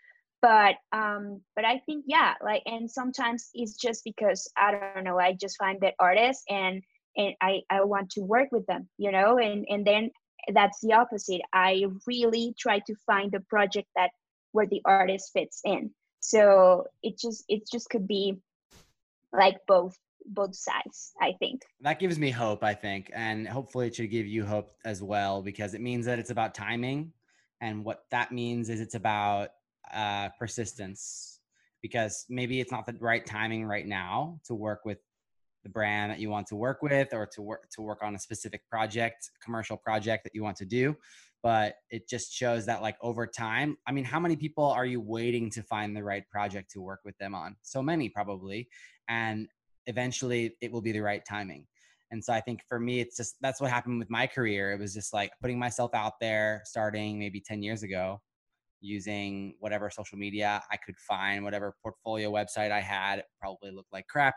but 0.40 0.76
um 0.92 1.40
but 1.56 1.64
i 1.64 1.78
think 1.86 2.04
yeah 2.06 2.34
like 2.42 2.62
and 2.66 2.90
sometimes 2.90 3.50
it's 3.54 3.76
just 3.76 4.04
because 4.04 4.50
i 4.56 4.70
don't 4.70 5.04
know 5.04 5.18
i 5.18 5.32
just 5.32 5.56
find 5.58 5.80
that 5.80 5.94
artist 5.98 6.42
and 6.48 6.82
and 7.16 7.34
i 7.40 7.60
i 7.70 7.82
want 7.82 8.08
to 8.10 8.20
work 8.20 8.48
with 8.52 8.64
them 8.66 8.88
you 8.98 9.10
know 9.10 9.38
and 9.38 9.66
and 9.68 9.86
then 9.86 10.10
that's 10.52 10.80
the 10.80 10.94
opposite. 10.94 11.40
I 11.52 11.84
really 12.06 12.54
try 12.58 12.80
to 12.80 12.94
find 13.06 13.30
the 13.30 13.40
project 13.40 13.88
that 13.96 14.10
where 14.52 14.66
the 14.66 14.80
artist 14.84 15.30
fits 15.32 15.60
in. 15.64 15.90
So 16.20 16.86
it 17.02 17.18
just 17.18 17.44
it 17.48 17.62
just 17.70 17.90
could 17.90 18.06
be 18.06 18.38
like 19.32 19.56
both 19.66 19.96
both 20.26 20.54
sides 20.54 21.12
i 21.20 21.32
think. 21.38 21.62
That 21.80 21.98
gives 21.98 22.18
me 22.18 22.30
hope 22.30 22.64
i 22.64 22.74
think 22.74 23.10
and 23.14 23.46
hopefully 23.46 23.86
it 23.86 23.94
should 23.94 24.10
give 24.10 24.26
you 24.26 24.44
hope 24.44 24.72
as 24.84 25.02
well 25.02 25.42
because 25.42 25.74
it 25.74 25.80
means 25.80 26.06
that 26.06 26.18
it's 26.18 26.30
about 26.30 26.54
timing 26.54 27.12
and 27.60 27.84
what 27.84 28.04
that 28.10 28.32
means 28.32 28.68
is 28.68 28.80
it's 28.80 28.94
about 28.94 29.50
uh, 29.94 30.28
persistence. 30.38 31.40
Because 31.80 32.24
maybe 32.28 32.60
it's 32.60 32.72
not 32.72 32.86
the 32.86 32.94
right 32.98 33.24
timing 33.24 33.64
right 33.64 33.86
now 33.86 34.40
to 34.46 34.54
work 34.54 34.80
with 34.84 34.98
the 35.62 35.68
brand 35.68 36.10
that 36.10 36.18
you 36.18 36.30
want 36.30 36.46
to 36.46 36.56
work 36.56 36.82
with 36.82 37.12
or 37.12 37.26
to 37.26 37.42
work 37.42 37.68
to 37.70 37.82
work 37.82 38.02
on 38.02 38.14
a 38.14 38.18
specific 38.18 38.66
project 38.68 39.30
commercial 39.44 39.76
project 39.76 40.24
that 40.24 40.34
you 40.34 40.42
want 40.42 40.56
to 40.56 40.64
do. 40.64 40.96
But 41.42 41.76
it 41.90 42.08
just 42.08 42.32
shows 42.32 42.66
that 42.66 42.82
like 42.82 42.96
over 43.00 43.26
time 43.26 43.76
i 43.86 43.92
mean 43.92 44.04
how 44.04 44.18
many 44.18 44.34
people 44.34 44.64
are 44.64 44.86
you 44.86 45.00
waiting 45.00 45.50
to 45.50 45.62
find 45.62 45.96
the 45.96 46.02
right 46.02 46.28
project 46.28 46.70
to 46.72 46.80
work 46.80 47.00
with 47.04 47.16
them 47.18 47.34
on? 47.34 47.56
So 47.62 47.82
many 47.82 48.08
probably. 48.08 48.68
And 49.08 49.48
eventually 49.86 50.56
it 50.60 50.72
will 50.72 50.82
be 50.82 50.92
the 50.92 51.00
right 51.00 51.22
timing. 51.28 51.66
And 52.10 52.24
so 52.24 52.32
i 52.32 52.40
think 52.40 52.60
for 52.68 52.80
me 52.80 53.00
it's 53.00 53.16
just 53.16 53.36
that's 53.40 53.60
what 53.60 53.70
happened 53.70 53.98
with 53.98 54.10
my 54.10 54.26
career. 54.26 54.72
It 54.72 54.80
was 54.80 54.94
just 54.94 55.12
like 55.12 55.32
putting 55.40 55.58
myself 55.58 55.94
out 55.94 56.14
there 56.20 56.62
starting 56.64 57.18
maybe 57.18 57.40
10 57.40 57.62
years 57.62 57.82
ago 57.82 58.20
using 58.80 59.54
whatever 59.60 59.90
social 59.90 60.18
media 60.18 60.62
I 60.70 60.76
could 60.76 60.96
find, 60.98 61.44
whatever 61.44 61.74
portfolio 61.82 62.30
website 62.30 62.70
I 62.70 62.80
had, 62.80 63.20
it 63.20 63.24
probably 63.40 63.70
looked 63.70 63.92
like 63.92 64.06
crap, 64.08 64.34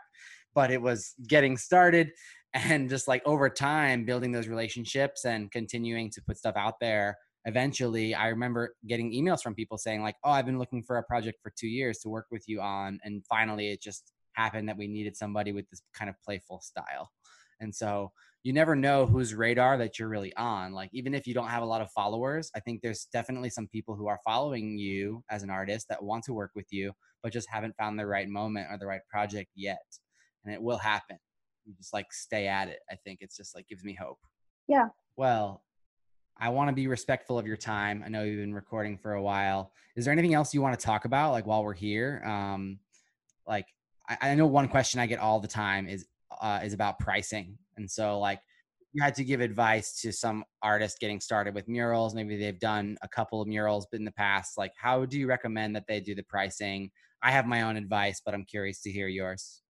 but 0.54 0.70
it 0.70 0.80
was 0.80 1.14
getting 1.26 1.56
started 1.56 2.10
and 2.54 2.88
just 2.88 3.08
like 3.08 3.22
over 3.24 3.48
time 3.48 4.04
building 4.04 4.32
those 4.32 4.48
relationships 4.48 5.24
and 5.24 5.50
continuing 5.50 6.10
to 6.10 6.22
put 6.22 6.36
stuff 6.36 6.56
out 6.56 6.74
there. 6.80 7.16
Eventually, 7.44 8.14
I 8.14 8.28
remember 8.28 8.74
getting 8.86 9.12
emails 9.12 9.42
from 9.42 9.54
people 9.54 9.76
saying 9.76 10.02
like, 10.02 10.14
"Oh, 10.22 10.30
I've 10.30 10.46
been 10.46 10.60
looking 10.60 10.82
for 10.82 10.98
a 10.98 11.02
project 11.02 11.40
for 11.42 11.50
2 11.58 11.66
years 11.66 11.98
to 12.00 12.08
work 12.08 12.26
with 12.30 12.44
you 12.46 12.60
on." 12.60 13.00
And 13.02 13.24
finally, 13.26 13.72
it 13.72 13.82
just 13.82 14.12
happened 14.34 14.68
that 14.68 14.76
we 14.76 14.86
needed 14.86 15.16
somebody 15.16 15.52
with 15.52 15.68
this 15.68 15.82
kind 15.92 16.08
of 16.08 16.14
playful 16.24 16.60
style. 16.60 17.10
And 17.62 17.74
so 17.74 18.12
you 18.42 18.52
never 18.52 18.76
know 18.76 19.06
whose 19.06 19.34
radar 19.34 19.78
that 19.78 19.98
you're 19.98 20.08
really 20.08 20.34
on. 20.36 20.72
Like 20.72 20.90
even 20.92 21.14
if 21.14 21.26
you 21.26 21.32
don't 21.32 21.48
have 21.48 21.62
a 21.62 21.66
lot 21.66 21.80
of 21.80 21.90
followers, 21.92 22.50
I 22.54 22.60
think 22.60 22.82
there's 22.82 23.06
definitely 23.12 23.50
some 23.50 23.68
people 23.68 23.94
who 23.94 24.08
are 24.08 24.18
following 24.24 24.76
you 24.76 25.24
as 25.30 25.42
an 25.42 25.50
artist 25.50 25.86
that 25.88 26.02
want 26.02 26.24
to 26.24 26.34
work 26.34 26.50
with 26.54 26.66
you 26.70 26.92
but 27.22 27.32
just 27.32 27.48
haven't 27.48 27.76
found 27.76 27.98
the 27.98 28.06
right 28.06 28.28
moment 28.28 28.66
or 28.70 28.78
the 28.78 28.86
right 28.86 29.00
project 29.08 29.50
yet. 29.54 29.82
And 30.44 30.52
it 30.52 30.60
will 30.60 30.78
happen. 30.78 31.16
You 31.64 31.74
just 31.76 31.92
like 31.92 32.12
stay 32.12 32.48
at 32.48 32.68
it. 32.68 32.80
I 32.90 32.96
think 32.96 33.18
it's 33.20 33.36
just 33.36 33.54
like 33.54 33.68
gives 33.68 33.84
me 33.84 33.94
hope. 33.94 34.18
Yeah. 34.66 34.88
Well, 35.16 35.62
I 36.38 36.48
want 36.48 36.68
to 36.68 36.74
be 36.74 36.88
respectful 36.88 37.38
of 37.38 37.46
your 37.46 37.56
time. 37.56 38.02
I 38.04 38.08
know 38.08 38.24
you've 38.24 38.40
been 38.40 38.54
recording 38.54 38.98
for 38.98 39.12
a 39.12 39.22
while. 39.22 39.72
Is 39.94 40.04
there 40.04 40.12
anything 40.12 40.34
else 40.34 40.52
you 40.52 40.62
want 40.62 40.78
to 40.78 40.84
talk 40.84 41.04
about 41.04 41.32
like 41.32 41.46
while 41.46 41.62
we're 41.62 41.74
here? 41.74 42.22
Um 42.26 42.80
like 43.46 43.66
I 44.08 44.18
I 44.22 44.34
know 44.34 44.46
one 44.46 44.68
question 44.68 44.98
I 44.98 45.06
get 45.06 45.20
all 45.20 45.38
the 45.38 45.48
time 45.48 45.86
is 45.86 46.06
uh, 46.40 46.60
is 46.62 46.72
about 46.72 46.98
pricing. 46.98 47.58
And 47.76 47.90
so 47.90 48.18
like 48.18 48.40
you 48.92 49.02
had 49.02 49.14
to 49.14 49.24
give 49.24 49.40
advice 49.40 50.00
to 50.02 50.12
some 50.12 50.44
artist 50.62 50.98
getting 51.00 51.20
started 51.20 51.54
with 51.54 51.68
murals, 51.68 52.14
maybe 52.14 52.36
they've 52.36 52.58
done 52.58 52.98
a 53.02 53.08
couple 53.08 53.40
of 53.40 53.48
murals 53.48 53.86
in 53.92 54.04
the 54.04 54.12
past, 54.12 54.58
like 54.58 54.72
how 54.76 55.04
do 55.04 55.18
you 55.18 55.26
recommend 55.26 55.74
that 55.76 55.86
they 55.88 56.00
do 56.00 56.14
the 56.14 56.22
pricing? 56.22 56.90
I 57.22 57.30
have 57.30 57.46
my 57.46 57.62
own 57.62 57.76
advice, 57.76 58.20
but 58.24 58.34
I'm 58.34 58.44
curious 58.44 58.80
to 58.82 58.90
hear 58.90 59.08
yours. 59.08 59.62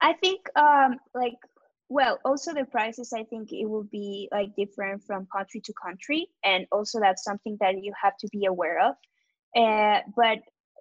I 0.00 0.12
think 0.14 0.40
um 0.56 0.98
like 1.14 1.34
well, 1.88 2.18
also 2.24 2.52
the 2.52 2.64
prices 2.64 3.12
I 3.12 3.22
think 3.24 3.52
it 3.52 3.64
will 3.64 3.84
be 3.84 4.28
like 4.32 4.50
different 4.56 5.04
from 5.04 5.28
country 5.34 5.60
to 5.64 5.72
country 5.82 6.26
and 6.44 6.66
also 6.72 7.00
that's 7.00 7.22
something 7.22 7.56
that 7.60 7.82
you 7.82 7.92
have 8.02 8.16
to 8.18 8.28
be 8.32 8.46
aware 8.46 8.80
of. 8.80 8.94
Uh 9.56 10.00
but 10.16 10.38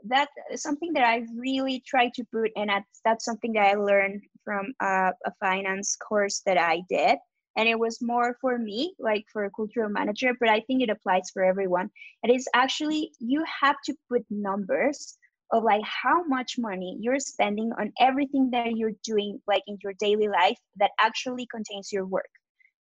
that 0.07 0.29
something 0.55 0.93
that 0.93 1.03
I 1.03 1.25
really 1.37 1.81
try 1.85 2.11
to 2.15 2.23
put 2.31 2.51
and 2.55 2.69
that's 3.05 3.25
something 3.25 3.53
that 3.53 3.65
I 3.65 3.75
learned 3.75 4.21
from 4.45 4.73
a, 4.81 5.11
a 5.25 5.31
finance 5.41 5.97
course 5.97 6.41
that 6.45 6.57
I 6.57 6.83
did. 6.89 7.17
And 7.57 7.67
it 7.69 7.79
was 7.79 8.01
more 8.01 8.37
for 8.41 8.57
me 8.57 8.93
like 8.99 9.25
for 9.31 9.45
a 9.45 9.51
cultural 9.51 9.89
manager 9.89 10.33
but 10.39 10.49
I 10.49 10.59
think 10.61 10.81
it 10.83 10.89
applies 10.89 11.29
for 11.33 11.43
everyone. 11.43 11.89
It 12.23 12.31
is 12.33 12.47
actually 12.53 13.11
you 13.19 13.43
have 13.61 13.77
to 13.85 13.95
put 14.09 14.25
numbers 14.29 15.17
of 15.51 15.63
like 15.63 15.83
how 15.83 16.23
much 16.25 16.57
money 16.57 16.97
you're 16.99 17.19
spending 17.19 17.71
on 17.79 17.93
everything 17.99 18.49
that 18.51 18.75
you're 18.75 18.97
doing 19.03 19.39
like 19.47 19.63
in 19.67 19.77
your 19.83 19.93
daily 19.99 20.27
life 20.27 20.57
that 20.77 20.91
actually 20.99 21.47
contains 21.49 21.91
your 21.91 22.05
work. 22.05 22.29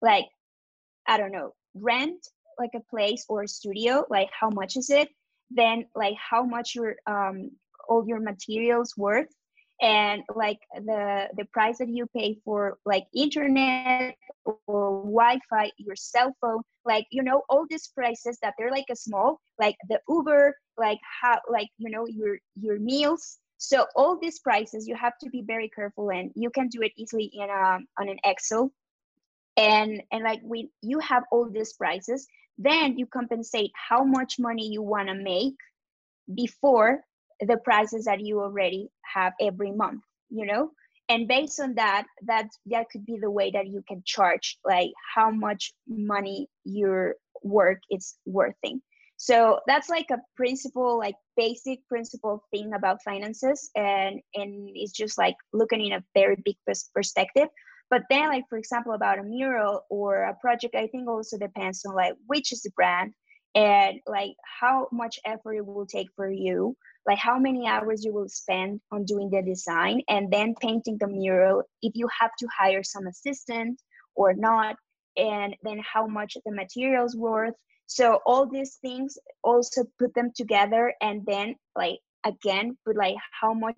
Like 0.03 0.27
I 1.07 1.19
don't 1.19 1.33
know 1.33 1.55
rent 1.75 2.27
like 2.59 2.71
a 2.75 2.81
place 2.91 3.25
or 3.29 3.43
a 3.43 3.49
studio 3.49 4.05
like 4.11 4.29
how 4.39 4.51
much 4.51 4.77
is 4.77 4.91
it? 4.91 5.09
Then 5.51 5.87
like 5.95 6.17
how 6.19 6.45
much 6.45 6.75
your 6.75 6.97
um 7.07 7.51
all 7.89 8.07
your 8.07 8.21
materials 8.21 8.95
worth? 8.97 9.29
and 9.85 10.23
like 10.35 10.59
the 10.87 11.29
the 11.37 11.45
price 11.53 11.79
that 11.79 11.91
you 11.91 12.07
pay 12.17 12.39
for 12.45 12.79
like 12.87 13.05
internet 13.15 14.17
or 14.67 15.03
wi-fi 15.05 15.71
your 15.77 15.95
cell 15.95 16.35
phone 16.41 16.63
like 16.87 17.07
you 17.11 17.23
know 17.23 17.43
all 17.51 17.67
these 17.69 17.89
prices 17.95 18.39
that 18.41 18.55
they're 18.57 18.71
like 18.71 18.87
a 18.91 18.97
small 18.97 19.41
like 19.59 19.77
the 19.91 20.01
uber 20.09 20.57
like 20.77 20.99
how 21.21 21.39
like 21.49 21.69
you 21.79 21.91
know 21.91 22.07
your 22.07 22.39
your 22.61 22.79
meals. 22.79 23.39
So 23.59 23.87
all 23.95 24.19
these 24.21 24.41
prices 24.41 24.87
you 24.87 24.97
have 24.97 25.17
to 25.23 25.31
be 25.31 25.43
very 25.43 25.71
careful 25.71 26.11
and 26.11 26.31
you 26.35 26.51
can 26.51 26.69
do 26.69 26.83
it 26.83 26.93
easily 26.97 27.31
in 27.33 27.49
a 27.49 27.79
on 27.99 28.09
an 28.09 28.19
excel. 28.25 28.73
And 29.57 30.03
and 30.13 30.25
like 30.25 30.41
when 30.43 30.69
you 30.83 30.99
have 31.01 31.25
all 31.31 31.49
these 31.49 31.73
prices 31.75 32.27
then 32.59 32.97
you 32.97 33.07
compensate 33.07 33.73
how 33.75 34.05
much 34.05 34.39
money 34.39 34.69
you 34.69 34.81
want 34.81 35.09
to 35.09 35.15
make 35.15 35.57
before 36.35 37.01
the 37.41 37.59
prices 37.65 38.05
that 38.05 38.21
you 38.21 38.41
already 38.41 38.89
have 39.15 39.33
every 39.41 39.73
month 39.73 40.03
you 40.35 40.45
know? 40.45 40.71
And 41.09 41.29
based 41.29 41.61
on 41.61 41.75
that 41.75 42.07
that 42.27 42.49
that 42.67 42.87
could 42.91 43.05
be 43.05 43.19
the 43.21 43.31
way 43.31 43.51
that 43.51 43.67
you 43.67 43.83
can 43.87 44.03
charge 44.07 44.59
like 44.65 44.91
how 45.15 45.31
much 45.31 45.73
money 45.87 46.49
your 46.65 47.17
work 47.43 47.79
is 47.91 48.17
worthing. 48.25 48.81
So 49.17 49.61
that's 49.67 49.91
like 49.91 50.07
a 50.11 50.19
principle 50.35 50.99
like 50.99 51.15
basic 51.37 51.87
principle 51.89 52.43
thing 52.51 52.73
about 52.73 53.03
finances 53.05 53.71
and 53.77 54.21
and 54.35 54.71
it's 54.75 54.93
just 54.93 55.19
like 55.19 55.37
looking 55.53 55.85
in 55.85 55.93
a 55.93 56.05
very 56.15 56.37
big 56.43 56.57
perspective. 56.95 57.49
But 57.91 58.03
then 58.09 58.29
like 58.29 58.45
for 58.49 58.57
example 58.57 58.95
about 58.95 59.19
a 59.19 59.23
mural 59.23 59.83
or 59.91 60.23
a 60.23 60.35
project 60.41 60.75
i 60.75 60.87
think 60.87 61.07
also 61.07 61.37
depends 61.39 61.85
on 61.85 61.95
like 61.95 62.15
which 62.27 62.51
is 62.51 62.63
the 62.63 62.71
brand 62.75 63.13
and 63.55 64.01
like 64.07 64.33
how 64.61 64.89
much 64.91 65.21
effort 65.25 65.55
it 65.55 65.67
will 65.67 65.87
take 65.87 66.09
for 66.17 66.31
you 66.31 66.75
like 67.07 67.19
how 67.19 67.39
many 67.39 67.67
hours 67.67 68.05
you 68.05 68.13
will 68.13 68.29
spend 68.29 68.81
on 68.91 69.05
doing 69.05 69.31
the 69.31 69.43
design 69.43 70.01
and 70.09 70.33
then 70.33 70.55
painting 70.61 70.97
the 70.99 71.07
mural 71.07 71.63
if 71.83 71.93
you 71.95 72.09
have 72.19 72.31
to 72.39 72.47
hire 72.59 72.83
some 72.83 73.07
assistant 73.07 73.81
or 74.15 74.33
not 74.33 74.77
and 75.17 75.55
then 75.63 75.81
how 75.81 76.07
much 76.07 76.37
the 76.45 76.53
materials 76.53 77.17
worth. 77.17 77.55
So 77.87 78.21
all 78.27 78.47
these 78.47 78.77
things 78.77 79.19
also 79.43 79.85
put 79.99 80.15
them 80.15 80.33
together 80.35 80.95
and 81.03 81.25
then 81.27 81.57
like 81.77 81.99
again 82.25 82.77
put 82.87 82.97
like 82.97 83.17
how 83.39 83.53
much 83.53 83.77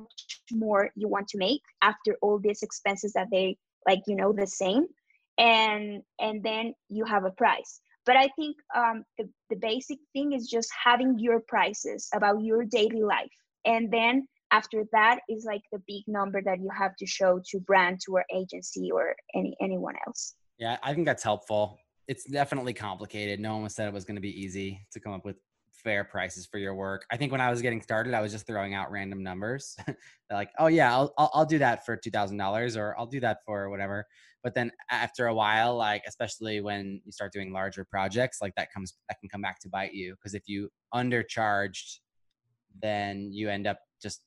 more 0.52 0.90
you 0.94 1.08
want 1.08 1.26
to 1.28 1.38
make 1.38 1.62
after 1.82 2.16
all 2.22 2.38
these 2.38 2.62
expenses 2.62 3.12
that 3.14 3.26
they 3.32 3.56
like 3.86 4.02
you 4.06 4.14
know 4.14 4.32
the 4.32 4.46
same. 4.46 4.86
And 5.38 6.02
and 6.20 6.42
then 6.42 6.74
you 6.88 7.04
have 7.04 7.24
a 7.24 7.30
price 7.30 7.80
but 8.06 8.16
i 8.16 8.28
think 8.36 8.56
um 8.74 9.04
the 9.18 9.28
the 9.50 9.56
basic 9.56 9.98
thing 10.12 10.32
is 10.32 10.48
just 10.48 10.70
having 10.82 11.18
your 11.18 11.40
prices 11.40 12.08
about 12.14 12.42
your 12.42 12.64
daily 12.64 13.02
life. 13.02 13.30
And 13.64 13.92
then 13.92 14.26
after 14.52 14.84
that 14.92 15.20
is 15.28 15.44
like 15.44 15.62
the 15.72 15.82
big 15.86 16.04
number 16.06 16.40
that 16.40 16.58
you 16.60 16.70
have 16.76 16.94
to 16.96 17.06
show 17.06 17.40
to 17.50 17.60
brand 17.60 18.00
to 18.06 18.16
our 18.16 18.24
agency 18.32 18.90
or 18.92 19.14
any 19.34 19.56
anyone 19.60 19.94
else. 20.06 20.34
Yeah 20.58 20.76
i 20.82 20.94
think 20.94 21.06
that's 21.06 21.22
helpful. 21.22 21.78
It's 22.08 22.24
definitely 22.24 22.72
complicated. 22.72 23.40
No 23.40 23.56
one 23.56 23.68
said 23.68 23.88
it 23.88 23.94
was 23.94 24.04
going 24.04 24.14
to 24.14 24.20
be 24.20 24.40
easy 24.40 24.86
to 24.92 25.00
come 25.00 25.12
up 25.12 25.24
with 25.24 25.36
fair 25.86 26.02
prices 26.02 26.46
for 26.46 26.58
your 26.58 26.74
work. 26.74 27.06
I 27.12 27.16
think 27.16 27.30
when 27.30 27.40
I 27.40 27.48
was 27.48 27.62
getting 27.62 27.80
started, 27.80 28.12
I 28.12 28.20
was 28.20 28.32
just 28.32 28.44
throwing 28.44 28.74
out 28.74 28.90
random 28.90 29.22
numbers. 29.22 29.76
like, 30.32 30.50
"Oh 30.58 30.66
yeah, 30.66 30.92
I'll, 30.92 31.14
I'll 31.16 31.30
I'll 31.32 31.46
do 31.46 31.58
that 31.58 31.86
for 31.86 31.96
$2,000 31.96 32.76
or 32.76 32.98
I'll 32.98 33.06
do 33.06 33.20
that 33.20 33.38
for 33.46 33.70
whatever." 33.70 34.04
But 34.42 34.54
then 34.54 34.72
after 34.90 35.28
a 35.28 35.34
while, 35.34 35.76
like 35.76 36.02
especially 36.08 36.60
when 36.60 37.00
you 37.04 37.12
start 37.12 37.32
doing 37.32 37.52
larger 37.52 37.84
projects, 37.84 38.38
like 38.42 38.52
that 38.56 38.72
comes 38.72 38.94
that 39.08 39.20
can 39.20 39.28
come 39.28 39.40
back 39.40 39.60
to 39.60 39.68
bite 39.68 39.94
you 39.94 40.16
because 40.16 40.34
if 40.34 40.42
you 40.48 40.70
undercharged, 40.92 42.00
then 42.82 43.30
you 43.32 43.48
end 43.48 43.68
up 43.68 43.78
just 44.02 44.22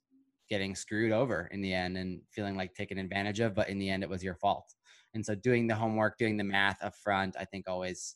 getting 0.50 0.76
screwed 0.76 1.12
over 1.12 1.50
in 1.52 1.62
the 1.62 1.74
end 1.74 1.98
and 1.98 2.22
feeling 2.32 2.56
like 2.56 2.74
taken 2.74 2.98
advantage 2.98 3.42
of, 3.42 3.54
but 3.54 3.68
in 3.68 3.78
the 3.80 3.90
end 3.90 4.02
it 4.02 4.10
was 4.10 4.24
your 4.24 4.36
fault. 4.36 4.74
And 5.14 5.26
so 5.26 5.36
doing 5.36 5.68
the 5.68 5.76
homework, 5.76 6.18
doing 6.18 6.38
the 6.38 6.44
math 6.44 6.82
up 6.82 6.96
front, 6.96 7.36
I 7.38 7.44
think 7.44 7.68
always 7.68 8.16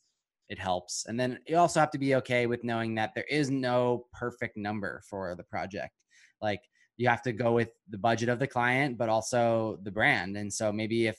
it 0.54 0.60
helps. 0.60 1.08
And 1.08 1.20
then 1.20 1.40
you 1.48 1.58
also 1.58 1.80
have 1.80 1.90
to 1.90 1.98
be 1.98 2.14
okay 2.14 2.46
with 2.46 2.64
knowing 2.64 2.94
that 2.94 3.16
there 3.16 3.26
is 3.28 3.50
no 3.50 4.06
perfect 4.14 4.56
number 4.56 5.02
for 5.10 5.34
the 5.36 5.42
project. 5.42 5.96
Like 6.44 6.62
you 6.96 7.10
have 7.10 7.24
to 7.24 7.34
go 7.34 7.54
with 7.54 7.70
the 7.90 7.98
budget 7.98 8.30
of 8.30 8.38
the 8.38 8.46
client 8.46 9.00
but 9.00 9.10
also 9.10 9.80
the 9.82 9.90
brand. 9.90 10.38
And 10.38 10.54
so 10.54 10.72
maybe 10.72 11.08
if 11.08 11.18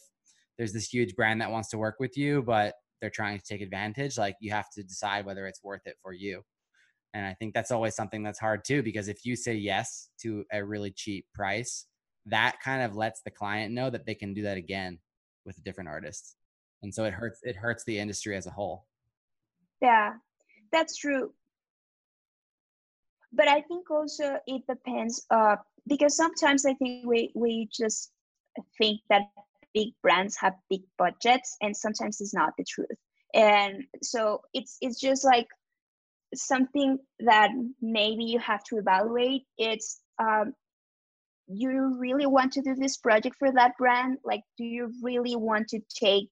there's 0.57 0.73
this 0.73 0.87
huge 0.89 1.17
brand 1.17 1.41
that 1.41 1.51
wants 1.51 1.69
to 1.71 1.79
work 1.79 1.97
with 1.99 2.17
you 2.17 2.43
but 2.43 2.75
they're 3.01 3.11
trying 3.11 3.37
to 3.37 3.45
take 3.45 3.61
advantage, 3.61 4.17
like 4.17 4.37
you 4.39 4.53
have 4.53 4.71
to 4.77 4.85
decide 4.85 5.27
whether 5.27 5.49
it's 5.49 5.65
worth 5.65 5.85
it 5.85 5.97
for 6.01 6.13
you. 6.13 6.45
And 7.13 7.27
I 7.27 7.35
think 7.35 7.55
that's 7.55 7.73
always 7.73 7.97
something 7.97 8.23
that's 8.23 8.39
hard 8.39 8.65
too 8.65 8.85
because 8.85 9.09
if 9.09 9.25
you 9.25 9.35
say 9.35 9.55
yes 9.55 10.11
to 10.23 10.45
a 10.53 10.65
really 10.65 10.93
cheap 10.93 11.27
price, 11.35 11.87
that 12.27 12.55
kind 12.65 12.83
of 12.85 12.95
lets 12.95 13.21
the 13.23 13.33
client 13.33 13.75
know 13.75 13.91
that 13.91 14.07
they 14.07 14.15
can 14.15 14.33
do 14.33 14.43
that 14.43 14.59
again 14.59 15.01
with 15.45 15.59
a 15.59 15.63
different 15.63 15.89
artist. 15.89 16.37
And 16.85 16.95
so 16.95 17.03
it 17.03 17.15
hurts 17.15 17.41
it 17.43 17.57
hurts 17.57 17.83
the 17.83 17.99
industry 17.99 18.37
as 18.37 18.47
a 18.47 18.53
whole. 18.53 18.87
Yeah, 19.85 20.19
that's 20.73 20.97
true. 20.97 21.35
But 23.33 23.49
I 23.49 23.63
think 23.63 23.91
also 23.91 24.39
it 24.47 24.63
depends 24.69 25.27
uh 25.31 25.57
because 25.87 26.17
sometimes 26.17 26.65
I 26.67 26.75
think 26.75 27.07
we 27.07 27.33
we 27.35 27.69
just 27.73 28.13
think 28.79 29.01
that 29.11 29.23
big 29.75 29.89
brands 30.03 30.37
have 30.39 30.55
big 30.71 30.83
budgets 30.99 31.57
and 31.63 31.77
sometimes 31.77 32.21
it's 32.21 32.35
not 32.35 32.53
the 32.57 32.65
truth. 32.65 32.99
And 33.35 33.85
so 34.03 34.43
it's 34.55 34.79
it's 34.81 35.01
just 35.01 35.25
like 35.25 35.49
something 36.35 36.99
that 37.21 37.51
maybe 37.81 38.25
you 38.25 38.39
have 38.41 38.63
to 38.65 38.79
evaluate. 38.79 39.43
It's 39.59 40.03
um 40.19 40.55
you 41.49 41.99
really 41.99 42.27
want 42.27 42.53
to 42.55 42.63
do 42.63 42.75
this 42.75 42.97
project 42.99 43.37
for 43.39 43.53
that 43.53 43.77
brand? 43.79 44.19
Like 44.25 44.43
do 44.59 44.65
you 44.65 44.93
really 45.03 45.37
want 45.37 45.69
to 45.69 45.81
take 45.95 46.31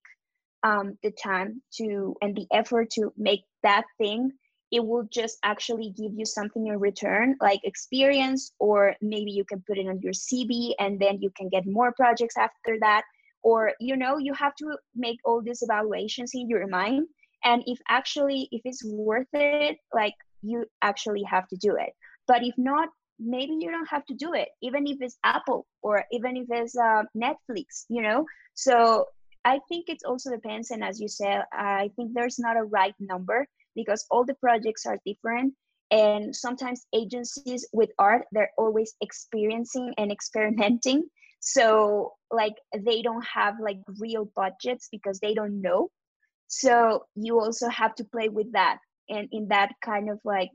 um 0.63 0.97
the 1.03 1.11
time 1.11 1.61
to 1.71 2.15
and 2.21 2.35
the 2.35 2.47
effort 2.51 2.89
to 2.89 3.13
make 3.17 3.43
that 3.63 3.83
thing 3.97 4.31
it 4.73 4.83
will 4.83 5.03
just 5.11 5.37
actually 5.43 5.91
give 5.91 6.11
you 6.15 6.25
something 6.25 6.65
in 6.65 6.79
return 6.79 7.35
like 7.39 7.59
experience 7.63 8.53
or 8.57 8.95
maybe 9.01 9.29
you 9.29 9.45
can 9.45 9.63
put 9.67 9.77
it 9.77 9.87
on 9.87 10.01
your 10.01 10.13
CV 10.13 10.71
and 10.79 10.99
then 10.99 11.21
you 11.21 11.29
can 11.37 11.47
get 11.47 11.67
more 11.67 11.91
projects 11.91 12.35
after 12.37 12.79
that. 12.81 13.03
Or 13.43 13.73
you 13.79 13.95
know 13.95 14.17
you 14.17 14.33
have 14.33 14.55
to 14.55 14.75
make 14.95 15.19
all 15.25 15.43
these 15.43 15.61
evaluations 15.61 16.31
in 16.33 16.49
your 16.49 16.65
mind. 16.65 17.05
And 17.43 17.61
if 17.67 17.77
actually 17.87 18.49
if 18.51 18.61
it's 18.65 18.83
worth 18.83 19.27
it 19.33 19.77
like 19.93 20.15
you 20.41 20.65
actually 20.81 21.23
have 21.23 21.47
to 21.49 21.57
do 21.57 21.75
it. 21.75 21.91
But 22.27 22.41
if 22.43 22.55
not 22.57 22.89
maybe 23.19 23.53
you 23.59 23.69
don't 23.69 23.89
have 23.89 24.05
to 24.07 24.15
do 24.15 24.33
it 24.33 24.49
even 24.63 24.87
if 24.87 24.97
it's 25.01 25.19
Apple 25.23 25.67
or 25.83 26.03
even 26.11 26.35
if 26.35 26.47
it's 26.49 26.75
uh, 26.75 27.03
Netflix 27.15 27.85
you 27.89 28.01
know? 28.01 28.25
So 28.55 29.05
I 29.45 29.59
think 29.67 29.89
it 29.89 29.99
also 30.05 30.31
depends 30.31 30.71
and 30.71 30.83
as 30.83 30.99
you 30.99 31.07
said 31.07 31.43
I 31.51 31.89
think 31.95 32.13
there's 32.13 32.39
not 32.39 32.57
a 32.57 32.63
right 32.63 32.95
number 32.99 33.47
because 33.75 34.05
all 34.09 34.25
the 34.25 34.35
projects 34.35 34.85
are 34.85 34.99
different 35.05 35.53
and 35.91 36.35
sometimes 36.35 36.85
agencies 36.93 37.67
with 37.73 37.89
art 37.99 38.25
they're 38.31 38.51
always 38.57 38.93
experiencing 39.01 39.93
and 39.97 40.11
experimenting. 40.11 41.03
So 41.39 42.13
like 42.31 42.53
they 42.77 43.01
don't 43.01 43.25
have 43.25 43.55
like 43.61 43.79
real 43.99 44.29
budgets 44.35 44.87
because 44.91 45.19
they 45.19 45.33
don't 45.33 45.61
know. 45.61 45.89
So 46.47 47.05
you 47.15 47.39
also 47.39 47.67
have 47.69 47.95
to 47.95 48.05
play 48.05 48.29
with 48.29 48.51
that 48.53 48.77
and 49.09 49.27
in 49.31 49.49
that 49.49 49.73
kind 49.83 50.09
of 50.09 50.19
like 50.23 50.51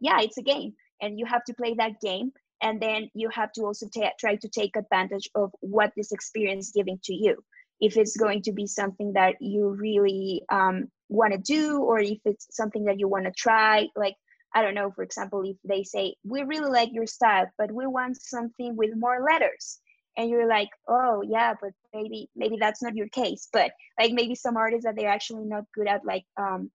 yeah 0.00 0.20
it's 0.20 0.38
a 0.38 0.42
game 0.42 0.74
and 1.00 1.18
you 1.18 1.26
have 1.26 1.44
to 1.44 1.54
play 1.54 1.74
that 1.74 2.00
game 2.00 2.30
and 2.62 2.80
then 2.80 3.10
you 3.14 3.28
have 3.28 3.52
to 3.52 3.62
also 3.62 3.86
try 4.18 4.36
to 4.36 4.48
take 4.48 4.76
advantage 4.76 5.28
of 5.34 5.50
what 5.60 5.92
this 5.96 6.12
experience 6.12 6.72
giving 6.74 6.98
to 7.04 7.12
you 7.12 7.36
if 7.84 7.98
it's 7.98 8.16
going 8.16 8.40
to 8.40 8.52
be 8.52 8.66
something 8.66 9.12
that 9.12 9.34
you 9.40 9.68
really 9.68 10.42
um 10.50 10.84
want 11.08 11.32
to 11.32 11.38
do 11.38 11.82
or 11.82 11.98
if 12.00 12.18
it's 12.24 12.46
something 12.50 12.84
that 12.84 12.98
you 12.98 13.06
want 13.06 13.26
to 13.26 13.32
try 13.46 13.86
like 13.94 14.16
I 14.54 14.62
don't 14.62 14.74
know 14.74 14.90
for 14.90 15.02
example 15.02 15.42
if 15.44 15.56
they 15.64 15.82
say 15.82 16.14
we 16.24 16.42
really 16.42 16.70
like 16.70 16.90
your 16.92 17.06
style 17.06 17.46
but 17.58 17.70
we 17.70 17.86
want 17.86 18.16
something 18.20 18.76
with 18.76 18.90
more 18.96 19.18
letters. 19.30 19.80
And 20.16 20.30
you're 20.30 20.48
like 20.48 20.70
oh 20.88 21.22
yeah 21.36 21.54
but 21.60 21.72
maybe 21.92 22.30
maybe 22.36 22.56
that's 22.58 22.82
not 22.82 22.94
your 22.94 23.08
case. 23.08 23.48
But 23.52 23.72
like 24.00 24.12
maybe 24.12 24.34
some 24.34 24.56
artists 24.56 24.86
that 24.86 24.94
they're 24.96 25.16
actually 25.18 25.44
not 25.44 25.64
good 25.74 25.88
at 25.88 26.04
like 26.04 26.24
um 26.36 26.70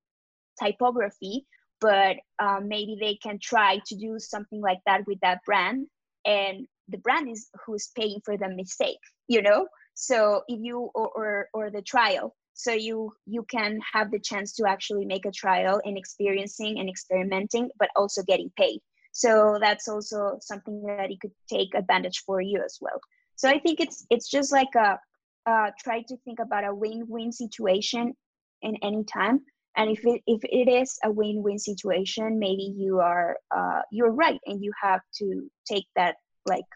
typography 0.61 1.45
but 1.79 2.17
um 2.43 2.67
maybe 2.67 2.97
they 2.99 3.15
can 3.15 3.39
try 3.41 3.79
to 3.87 3.95
do 3.95 4.19
something 4.19 4.61
like 4.61 4.81
that 4.85 5.07
with 5.07 5.19
that 5.21 5.39
brand 5.45 5.87
and 6.25 6.67
the 6.89 6.97
brand 6.97 7.29
is 7.29 7.49
who's 7.65 7.89
paying 7.95 8.19
for 8.25 8.35
the 8.37 8.49
mistake 8.49 8.99
you 9.29 9.41
know? 9.41 9.67
so 9.99 10.43
if 10.47 10.59
you 10.61 10.89
or, 10.95 11.09
or 11.09 11.49
or 11.53 11.69
the 11.69 11.81
trial. 11.81 12.35
So 12.53 12.71
you 12.71 13.13
you 13.25 13.43
can 13.43 13.79
have 13.93 14.11
the 14.11 14.19
chance 14.19 14.53
to 14.55 14.67
actually 14.67 15.05
make 15.05 15.25
a 15.25 15.31
trial 15.31 15.81
and 15.85 15.97
experiencing 15.97 16.79
and 16.79 16.89
experimenting 16.89 17.69
but 17.77 17.89
also 17.97 18.23
getting 18.23 18.51
paid. 18.57 18.79
So 19.11 19.57
that's 19.59 19.87
also 19.89 20.37
something 20.41 20.83
that 20.83 21.11
you 21.11 21.17
could 21.21 21.33
take 21.49 21.73
advantage 21.75 22.23
for 22.25 22.41
you 22.41 22.61
as 22.63 22.77
well. 22.81 22.99
So 23.35 23.49
i 23.49 23.59
think 23.59 23.79
it's 23.79 24.05
it's 24.09 24.29
just 24.29 24.51
like 24.53 24.73
a 24.75 24.99
uh 25.45 25.71
try 25.83 26.01
to 26.07 26.15
think 26.25 26.39
about 26.39 26.65
a 26.65 26.73
win-win 26.73 27.31
situation 27.31 28.13
in 28.61 28.75
any 28.81 29.03
time. 29.03 29.41
And 29.75 29.91
if 29.91 30.05
it 30.05 30.21
if 30.27 30.41
it 30.43 30.69
is 30.81 30.97
a 31.03 31.11
win-win 31.11 31.59
situation 31.59 32.39
maybe 32.39 32.73
you 32.83 32.99
are 32.99 33.37
uh 33.55 33.81
you're 33.91 34.15
right 34.25 34.39
and 34.45 34.63
you 34.63 34.71
have 34.81 35.01
to 35.19 35.49
take 35.71 35.87
that 35.95 36.15
like 36.45 36.69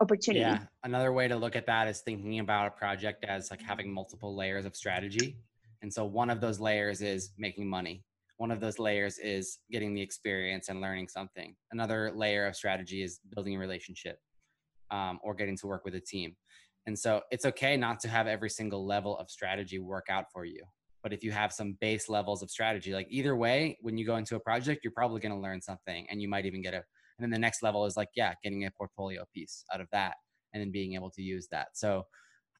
opportunity. 0.00 0.40
Yeah. 0.40 0.60
Another 0.84 1.12
way 1.12 1.28
to 1.28 1.36
look 1.36 1.56
at 1.56 1.66
that 1.66 1.88
is 1.88 2.00
thinking 2.00 2.40
about 2.40 2.66
a 2.66 2.70
project 2.70 3.24
as 3.24 3.50
like 3.50 3.62
having 3.62 3.92
multiple 3.92 4.34
layers 4.34 4.64
of 4.64 4.74
strategy. 4.74 5.36
And 5.82 5.92
so 5.92 6.04
one 6.04 6.30
of 6.30 6.40
those 6.40 6.60
layers 6.60 7.00
is 7.00 7.30
making 7.38 7.68
money. 7.68 8.04
One 8.36 8.50
of 8.50 8.60
those 8.60 8.78
layers 8.78 9.18
is 9.18 9.58
getting 9.70 9.94
the 9.94 10.00
experience 10.00 10.68
and 10.68 10.80
learning 10.80 11.08
something. 11.08 11.54
Another 11.72 12.12
layer 12.14 12.46
of 12.46 12.56
strategy 12.56 13.02
is 13.02 13.20
building 13.34 13.56
a 13.56 13.58
relationship 13.58 14.18
um 14.90 15.20
or 15.22 15.34
getting 15.34 15.56
to 15.58 15.66
work 15.66 15.84
with 15.84 15.94
a 15.94 16.00
team. 16.00 16.34
And 16.86 16.98
so 16.98 17.20
it's 17.30 17.44
okay 17.44 17.76
not 17.76 18.00
to 18.00 18.08
have 18.08 18.26
every 18.26 18.50
single 18.50 18.86
level 18.86 19.16
of 19.18 19.30
strategy 19.30 19.78
work 19.78 20.06
out 20.10 20.24
for 20.32 20.44
you. 20.44 20.62
But 21.02 21.12
if 21.12 21.22
you 21.22 21.30
have 21.30 21.52
some 21.52 21.76
base 21.80 22.08
levels 22.08 22.42
of 22.42 22.50
strategy, 22.50 22.92
like 22.92 23.06
either 23.10 23.36
way, 23.36 23.78
when 23.80 23.96
you 23.96 24.06
go 24.06 24.16
into 24.16 24.36
a 24.36 24.40
project, 24.40 24.80
you're 24.82 24.92
probably 24.92 25.20
going 25.20 25.34
to 25.34 25.40
learn 25.40 25.62
something 25.62 26.06
and 26.10 26.20
you 26.20 26.28
might 26.28 26.46
even 26.46 26.62
get 26.62 26.74
a 26.74 26.82
And 27.20 27.24
then 27.24 27.30
the 27.30 27.38
next 27.38 27.62
level 27.62 27.84
is 27.84 27.96
like, 27.96 28.08
yeah, 28.16 28.34
getting 28.42 28.64
a 28.64 28.70
portfolio 28.70 29.24
piece 29.34 29.64
out 29.72 29.80
of 29.80 29.88
that 29.92 30.14
and 30.52 30.60
then 30.60 30.70
being 30.70 30.94
able 30.94 31.10
to 31.10 31.22
use 31.22 31.48
that. 31.50 31.68
So 31.74 32.06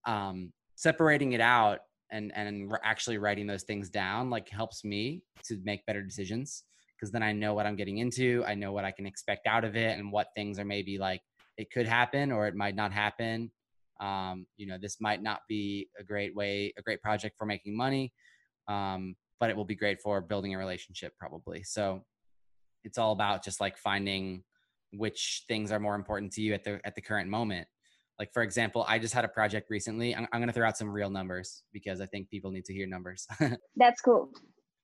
um, 0.06 0.52
separating 0.76 1.32
it 1.32 1.40
out 1.40 1.80
and, 2.10 2.32
and 2.34 2.72
actually 2.84 3.18
writing 3.18 3.46
those 3.46 3.62
things 3.62 3.88
down 3.88 4.30
like 4.30 4.48
helps 4.48 4.84
me 4.84 5.22
to 5.44 5.58
make 5.64 5.86
better 5.86 6.02
decisions 6.02 6.64
because 6.96 7.10
then 7.10 7.22
I 7.22 7.32
know 7.32 7.54
what 7.54 7.66
I'm 7.66 7.76
getting 7.76 7.98
into. 7.98 8.44
I 8.46 8.54
know 8.54 8.72
what 8.72 8.84
I 8.84 8.90
can 8.90 9.06
expect 9.06 9.46
out 9.46 9.64
of 9.64 9.76
it 9.76 9.98
and 9.98 10.12
what 10.12 10.28
things 10.36 10.58
are 10.58 10.64
maybe 10.64 10.98
like 10.98 11.22
it 11.56 11.70
could 11.70 11.86
happen 11.86 12.30
or 12.30 12.46
it 12.46 12.54
might 12.54 12.74
not 12.74 12.92
happen. 12.92 13.50
Um, 14.00 14.46
you 14.56 14.66
know, 14.66 14.76
this 14.80 14.98
might 15.00 15.22
not 15.22 15.40
be 15.48 15.88
a 15.98 16.04
great 16.04 16.34
way, 16.34 16.72
a 16.78 16.82
great 16.82 17.00
project 17.00 17.36
for 17.38 17.46
making 17.46 17.76
money. 17.76 18.12
Um, 18.68 19.16
but 19.38 19.48
it 19.48 19.56
will 19.56 19.64
be 19.64 19.74
great 19.74 20.00
for 20.02 20.20
building 20.20 20.54
a 20.54 20.58
relationship 20.58 21.14
probably. 21.18 21.62
So 21.62 22.02
it's 22.84 22.98
all 22.98 23.12
about 23.12 23.42
just 23.42 23.60
like 23.60 23.78
finding 23.78 24.42
which 24.92 25.44
things 25.48 25.70
are 25.72 25.80
more 25.80 25.94
important 25.94 26.32
to 26.32 26.40
you 26.40 26.54
at 26.54 26.64
the 26.64 26.80
at 26.84 26.94
the 26.94 27.00
current 27.00 27.28
moment 27.28 27.66
like 28.18 28.32
for 28.32 28.42
example 28.42 28.84
i 28.88 28.98
just 28.98 29.14
had 29.14 29.24
a 29.24 29.28
project 29.28 29.70
recently 29.70 30.14
i'm, 30.14 30.26
I'm 30.32 30.40
going 30.40 30.48
to 30.48 30.52
throw 30.52 30.66
out 30.66 30.76
some 30.76 30.90
real 30.90 31.10
numbers 31.10 31.62
because 31.72 32.00
i 32.00 32.06
think 32.06 32.28
people 32.28 32.50
need 32.50 32.64
to 32.66 32.72
hear 32.72 32.86
numbers 32.86 33.26
that's 33.76 34.00
cool 34.00 34.30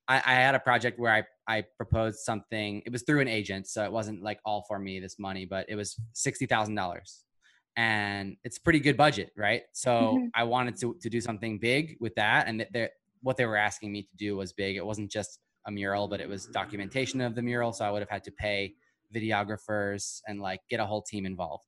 I, 0.07 0.17
I 0.25 0.33
had 0.35 0.55
a 0.55 0.59
project 0.59 0.99
where 0.99 1.13
I, 1.13 1.23
I 1.47 1.63
proposed 1.75 2.19
something. 2.19 2.81
It 2.85 2.91
was 2.91 3.03
through 3.03 3.19
an 3.19 3.27
agent, 3.27 3.67
so 3.67 3.83
it 3.83 3.91
wasn't 3.91 4.23
like 4.23 4.39
all 4.45 4.63
for 4.67 4.79
me, 4.79 4.99
this 4.99 5.19
money, 5.19 5.45
but 5.45 5.65
it 5.69 5.75
was 5.75 5.99
$60,000. 6.15 6.99
And 7.75 8.37
it's 8.43 8.57
pretty 8.57 8.79
good 8.79 8.97
budget, 8.97 9.31
right? 9.37 9.63
So 9.73 9.91
mm 9.91 10.17
-hmm. 10.17 10.29
I 10.33 10.43
wanted 10.43 10.79
to, 10.79 10.95
to 11.01 11.09
do 11.09 11.21
something 11.21 11.59
big 11.59 11.97
with 11.99 12.15
that. 12.15 12.47
And 12.47 12.65
th 12.73 12.89
what 13.21 13.35
they 13.37 13.45
were 13.45 13.59
asking 13.69 13.91
me 13.91 14.01
to 14.03 14.15
do 14.25 14.37
was 14.37 14.53
big. 14.53 14.75
It 14.75 14.85
wasn't 14.85 15.11
just 15.11 15.41
a 15.65 15.71
mural, 15.71 16.07
but 16.07 16.19
it 16.19 16.27
was 16.27 16.47
documentation 16.61 17.21
of 17.21 17.33
the 17.33 17.41
mural. 17.41 17.71
So 17.73 17.85
I 17.85 17.89
would 17.91 18.03
have 18.05 18.13
had 18.17 18.23
to 18.23 18.31
pay 18.31 18.75
videographers 19.13 20.21
and 20.27 20.41
like 20.41 20.61
get 20.69 20.79
a 20.79 20.85
whole 20.85 21.01
team 21.01 21.25
involved. 21.25 21.63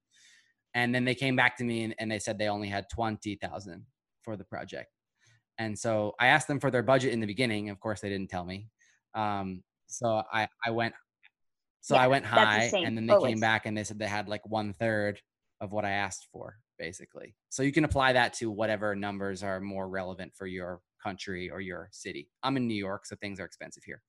And 0.74 0.94
then 0.94 1.06
they 1.06 1.16
came 1.16 1.36
back 1.36 1.58
to 1.58 1.64
me 1.64 1.84
and, 1.84 1.96
and 2.00 2.12
they 2.12 2.20
said 2.20 2.38
they 2.38 2.48
only 2.48 2.68
had 2.68 2.86
20,000 2.94 3.86
for 4.24 4.38
the 4.38 4.44
project. 4.44 4.90
And 5.58 5.78
so 5.78 6.14
i 6.20 6.28
asked 6.28 6.48
them 6.48 6.60
for 6.60 6.72
their 6.72 6.84
budget 6.84 7.14
in 7.14 7.20
the 7.20 7.28
beginning. 7.28 7.70
Of 7.70 7.80
course 7.80 8.02
they 8.02 8.10
didn't 8.10 8.30
tell 8.30 8.46
me. 8.46 8.68
Um 9.14 9.64
so 9.88 10.22
i 10.32 10.48
i 10.66 10.72
went 10.72 10.94
so 11.82 11.96
yeah, 11.96 12.02
i 12.02 12.08
went 12.08 12.26
high 12.26 12.70
the 12.72 12.78
and 12.78 12.96
then 12.96 13.08
they 13.08 13.14
Always. 13.14 13.32
came 13.32 13.40
back 13.40 13.66
and 13.66 13.76
they 13.76 13.84
said 13.84 13.98
they 13.98 14.06
had 14.06 14.30
like 14.30 14.46
one 14.48 14.74
third 14.74 15.20
of 15.60 15.72
what 15.72 15.86
i 15.86 15.92
asked 15.92 16.28
for 16.32 16.58
basically. 16.78 17.36
So 17.50 17.62
you 17.64 17.74
can 17.74 17.84
apply 17.84 18.14
that 18.14 18.34
to 18.36 18.50
whatever 18.50 18.96
numbers 18.96 19.44
are 19.44 19.60
more 19.60 19.90
relevant 19.90 20.34
for 20.34 20.48
your 20.48 20.80
country 21.04 21.50
or 21.50 21.60
your 21.60 21.90
city. 21.92 22.30
I'm 22.44 22.56
in 22.56 22.68
new 22.68 22.76
york 22.76 23.06
so 23.06 23.16
things 23.16 23.40
are 23.40 23.46
expensive 23.46 23.84
here. 23.84 24.02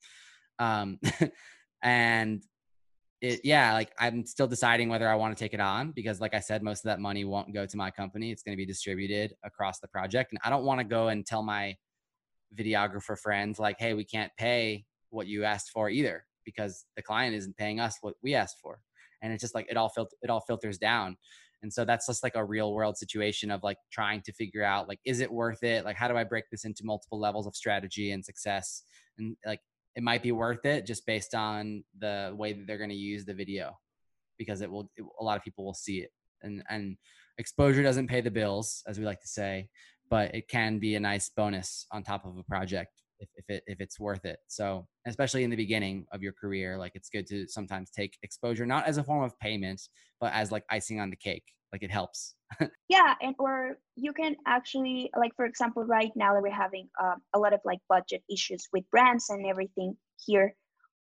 Um 0.59 1.01
and 1.83 2.43
it, 3.21 3.41
yeah, 3.45 3.75
like 3.75 3.93
I'm 3.99 4.25
still 4.25 4.47
deciding 4.47 4.89
whether 4.89 5.09
I 5.09 5.15
want 5.15 5.37
to 5.37 5.45
take 5.45 5.53
it 5.53 5.61
on 5.61 5.93
because 5.93 6.21
like 6.21 6.35
I 6.35 6.41
said, 6.41 6.63
most 6.63 6.81
of 6.81 6.85
that 6.85 7.01
money 7.01 7.25
won't 7.25 7.53
go 7.53 7.67
to 7.67 7.77
my 7.77 7.91
company. 7.91 8.31
It's 8.31 8.43
going 8.43 8.55
to 8.55 8.61
be 8.61 8.67
distributed 8.67 9.35
across 9.45 9.79
the 9.79 9.89
project. 9.89 10.33
And 10.33 10.41
I 10.43 10.51
don't 10.51 10.65
want 10.65 10.81
to 10.81 10.85
go 10.85 11.09
and 11.09 11.27
tell 11.27 11.43
my 11.43 11.77
videographer 12.55 13.19
friends 13.19 13.59
like, 13.59 13.77
Hey, 13.79 13.95
we 13.95 14.05
can't 14.05 14.33
pay 14.39 14.87
what 15.11 15.27
you 15.27 15.45
asked 15.45 15.71
for 15.71 15.91
either 15.91 16.25
because 16.45 16.87
the 16.97 17.03
client 17.03 17.35
isn't 17.37 17.57
paying 17.57 17.79
us 17.79 17.99
what 18.01 18.15
we 18.23 18.35
asked 18.35 18.59
for. 18.63 18.81
And 19.23 19.33
it's 19.33 19.43
just 19.43 19.55
like, 19.55 19.67
it 19.69 19.77
all 19.77 19.91
fil- 19.91 20.09
it 20.23 20.31
all 20.31 20.41
filters 20.41 20.79
down. 20.79 21.17
And 21.63 21.71
so 21.71 21.85
that's 21.85 22.07
just 22.07 22.23
like 22.23 22.37
a 22.37 22.45
real 22.45 22.73
world 22.73 22.97
situation 22.97 23.51
of 23.51 23.63
like 23.63 23.77
trying 23.93 24.23
to 24.23 24.33
figure 24.33 24.65
out 24.65 24.89
like, 24.89 24.99
is 25.05 25.21
it 25.21 25.31
worth 25.31 25.63
it? 25.63 25.85
Like, 25.85 25.97
how 25.97 26.09
do 26.09 26.17
I 26.17 26.25
break 26.25 26.45
this 26.51 26.65
into 26.65 26.87
multiple 26.87 27.21
levels 27.21 27.47
of 27.47 27.55
strategy 27.55 28.13
and 28.13 28.25
success? 28.25 28.83
And 29.19 29.37
like, 29.45 29.61
it 29.97 30.03
might 30.03 30.23
be 30.23 30.33
worth 30.33 30.65
it 30.65 30.87
just 30.87 31.07
based 31.07 31.35
on 31.35 31.85
the 31.99 32.33
way 32.37 32.53
that 32.53 32.67
they're 32.67 32.79
going 32.79 32.91
to 32.91 32.97
use 32.97 33.25
the 33.25 33.35
video 33.35 33.77
because 34.39 34.61
it 34.61 34.71
will 34.71 34.91
it, 34.97 35.05
a 35.21 35.25
lot 35.25 35.37
of 35.37 35.43
people 35.43 35.65
will 35.65 35.75
see 35.75 35.99
it. 35.99 36.11
And 36.43 36.63
and 36.69 36.97
exposure 37.39 37.83
doesn't 37.83 38.09
pay 38.09 38.21
the 38.21 38.31
bills 38.31 38.83
as 38.87 38.99
we 38.99 39.05
like 39.05 39.21
to 39.21 39.29
say 39.29 39.69
but 40.11 40.35
it 40.35 40.49
can 40.49 40.79
be 40.79 40.97
a 40.97 41.01
nice 41.01 41.31
bonus 41.37 41.87
on 41.93 42.03
top 42.03 42.27
of 42.27 42.37
a 42.37 42.43
project 42.43 42.91
if 43.21 43.29
if 43.37 43.45
it 43.49 43.63
if 43.67 43.81
it's 43.81 44.01
worth 44.01 44.25
it. 44.25 44.39
So 44.49 44.87
especially 45.07 45.45
in 45.45 45.51
the 45.51 45.57
beginning 45.57 46.07
of 46.13 46.23
your 46.23 46.33
career 46.33 46.79
like 46.79 46.93
it's 46.95 47.11
good 47.11 47.27
to 47.29 47.47
sometimes 47.49 47.91
take 47.91 48.17
exposure 48.23 48.67
not 48.67 48.87
as 48.87 48.99
a 48.99 49.05
form 49.05 49.23
of 49.23 49.39
payment 49.39 49.81
but 50.21 50.33
as 50.33 50.53
like 50.53 50.65
icing 50.71 51.01
on 51.01 51.11
the 51.11 51.17
cake 51.17 51.45
like 51.73 51.83
it 51.83 51.91
helps. 51.91 52.35
Yeah 52.89 53.15
and 53.23 53.37
or 53.39 53.79
you 53.95 54.13
can 54.13 54.35
actually 54.47 55.11
like 55.17 55.35
for 55.37 55.45
example 55.45 55.85
right 55.85 56.11
now 56.17 56.35
that 56.35 56.43
we're 56.43 56.51
having 56.51 56.89
um, 57.01 57.23
a 57.35 57.39
lot 57.39 57.53
of 57.53 57.61
like 57.65 57.79
budget 57.89 58.23
issues 58.29 58.67
with 58.73 58.91
brands 58.91 59.31
and 59.31 59.47
everything 59.47 59.97
here 60.27 60.57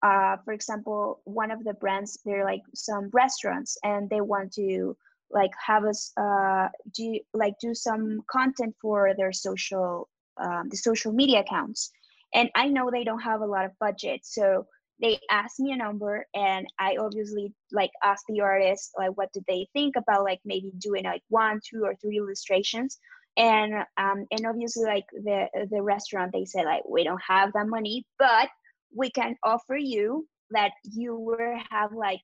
uh 0.03 0.35
for 0.43 0.53
example 0.53 1.21
one 1.23 1.49
of 1.49 1.63
the 1.63 1.73
brands 1.75 2.19
they're 2.25 2.43
like 2.43 2.61
some 2.75 3.09
restaurants 3.13 3.77
and 3.83 4.09
they 4.09 4.19
want 4.19 4.51
to 4.51 4.97
like 5.31 5.51
have 5.65 5.85
us 5.85 6.11
uh 6.17 6.67
do 6.93 7.17
like 7.33 7.53
do 7.61 7.73
some 7.73 8.21
content 8.29 8.75
for 8.81 9.13
their 9.17 9.31
social 9.31 10.09
um 10.41 10.67
the 10.69 10.77
social 10.77 11.13
media 11.13 11.39
accounts. 11.39 11.89
And 12.33 12.49
i 12.55 12.67
know 12.67 12.91
they 12.91 13.05
don't 13.05 13.21
have 13.21 13.39
a 13.41 13.45
lot 13.45 13.63
of 13.63 13.71
budget 13.79 14.19
so 14.23 14.67
they 14.99 15.19
asked 15.29 15.59
me 15.59 15.71
a 15.71 15.77
number 15.77 16.25
and 16.33 16.67
I 16.79 16.97
obviously 16.97 17.53
like 17.71 17.91
asked 18.03 18.25
the 18.27 18.41
artist 18.41 18.91
like 18.97 19.11
what 19.15 19.31
did 19.31 19.43
they 19.47 19.67
think 19.73 19.95
about 19.95 20.23
like 20.23 20.39
maybe 20.43 20.71
doing 20.79 21.03
like 21.03 21.21
one, 21.29 21.59
two 21.67 21.83
or 21.83 21.95
three 21.95 22.17
illustrations. 22.17 22.97
And 23.37 23.73
um 23.97 24.25
and 24.31 24.47
obviously 24.47 24.85
like 24.85 25.05
the 25.11 25.47
the 25.69 25.81
restaurant 25.81 26.31
they 26.33 26.45
said 26.45 26.65
like 26.65 26.83
we 26.89 27.03
don't 27.03 27.21
have 27.27 27.53
that 27.53 27.67
money 27.67 28.05
but 28.17 28.49
we 28.95 29.11
can 29.11 29.35
offer 29.43 29.77
you 29.77 30.27
that 30.51 30.71
you 30.83 31.15
will 31.15 31.59
have 31.69 31.91
like 31.93 32.21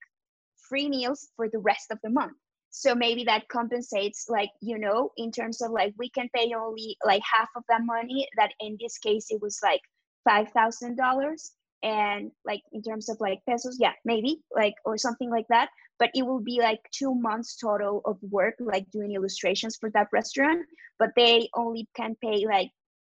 free 0.67 0.89
meals 0.89 1.29
for 1.35 1.47
the 1.49 1.59
rest 1.59 1.91
of 1.91 1.99
the 2.03 2.09
month. 2.09 2.33
So 2.71 2.95
maybe 2.95 3.23
that 3.25 3.47
compensates 3.49 4.25
like 4.29 4.49
you 4.61 4.79
know 4.79 5.11
in 5.17 5.31
terms 5.31 5.61
of 5.61 5.69
like 5.69 5.93
we 5.99 6.09
can 6.09 6.27
pay 6.35 6.51
only 6.57 6.97
like 7.05 7.21
half 7.31 7.49
of 7.55 7.63
that 7.69 7.81
money 7.83 8.27
that 8.37 8.53
in 8.59 8.77
this 8.81 8.97
case 8.97 9.27
it 9.29 9.39
was 9.39 9.59
like 9.61 9.81
$5000 10.27 11.37
and 11.83 12.31
like 12.45 12.61
in 12.71 12.81
terms 12.81 13.09
of 13.09 13.17
like 13.19 13.39
pesos 13.47 13.77
yeah 13.79 13.91
maybe 14.05 14.39
like 14.55 14.73
or 14.85 14.97
something 14.97 15.29
like 15.29 15.47
that. 15.49 15.69
But 15.99 16.09
it 16.15 16.25
will 16.25 16.39
be 16.39 16.59
like 16.59 16.79
2 16.91 17.13
months 17.13 17.55
total 17.57 18.01
of 18.05 18.17
work 18.31 18.55
like 18.59 18.89
doing 18.91 19.13
illustrations 19.13 19.77
for 19.77 19.89
that 19.91 20.07
restaurant. 20.11 20.65
But 20.97 21.11
they 21.15 21.49
only 21.55 21.87
can 21.95 22.15
pay 22.21 22.45
like 22.47 22.71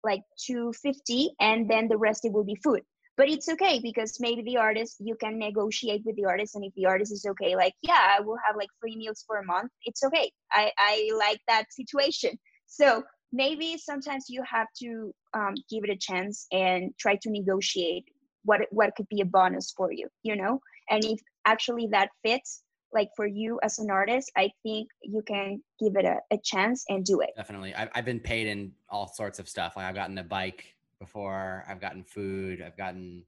like 0.04 0.22
250 0.46 1.30
and 1.40 1.70
then 1.70 1.88
the 1.88 1.98
rest 1.98 2.26
it 2.26 2.32
will 2.32 2.44
be 2.44 2.56
food. 2.56 2.82
But 3.16 3.30
it's 3.30 3.48
okay 3.48 3.80
because 3.80 4.20
maybe 4.20 4.42
the 4.42 4.58
artist 4.58 4.98
you 5.00 5.16
can 5.16 5.38
negotiate 5.38 6.02
with 6.04 6.16
the 6.16 6.26
artist 6.26 6.56
and 6.56 6.66
if 6.66 6.74
the 6.74 6.88
artist 6.88 7.12
is 7.12 7.26
okay 7.26 7.56
like 7.56 7.74
yeah 7.82 8.16
I 8.18 8.22
will 8.22 8.38
have 8.46 8.56
like 8.56 8.70
free 8.80 8.96
meals 8.96 9.24
for 9.28 9.38
a 9.38 9.46
month 9.46 9.72
it's 9.84 10.04
okay. 10.04 10.32
I 10.52 10.72
I 10.78 11.12
like 11.18 11.42
that 11.48 11.66
situation. 11.72 12.40
So 12.66 13.04
maybe 13.32 13.78
sometimes 13.78 14.26
you 14.30 14.42
have 14.50 14.68
to 14.82 15.14
um 15.34 15.56
give 15.70 15.84
it 15.84 15.90
a 15.90 15.98
chance 15.98 16.48
and 16.52 16.92
try 16.98 17.16
to 17.22 17.30
negotiate 17.30 18.06
what 18.44 18.62
what 18.72 18.96
could 18.96 19.08
be 19.10 19.22
a 19.22 19.26
bonus 19.26 19.72
for 19.72 19.92
you 19.92 20.08
you 20.24 20.36
know? 20.36 20.60
And 20.90 21.04
if 21.04 21.20
actually 21.46 21.88
that 21.92 22.10
fits 22.24 22.64
like 22.94 23.10
for 23.16 23.26
you 23.26 23.60
as 23.64 23.80
an 23.80 23.90
artist 23.90 24.32
i 24.38 24.52
think 24.62 24.88
you 25.02 25.24
can 25.24 25.60
give 25.80 25.96
it 25.96 26.06
a 26.06 26.20
a 26.32 26.38
chance 26.44 26.86
and 26.90 27.04
do 27.04 27.22
it. 27.22 27.32
Definitely. 27.36 27.74
I 27.76 27.90
i've 27.96 28.06
been 28.06 28.20
paid 28.20 28.48
in 28.48 28.72
all 28.90 29.08
sorts 29.08 29.40
of 29.40 29.50
stuff. 29.50 29.76
Like 29.76 29.86
i've 29.86 29.96
gotten 29.96 30.18
a 30.18 30.24
bike 30.24 30.76
before. 31.00 31.66
I've 31.68 31.82
gotten 31.82 32.04
food. 32.04 32.62
I've 32.66 32.78
gotten 32.78 33.24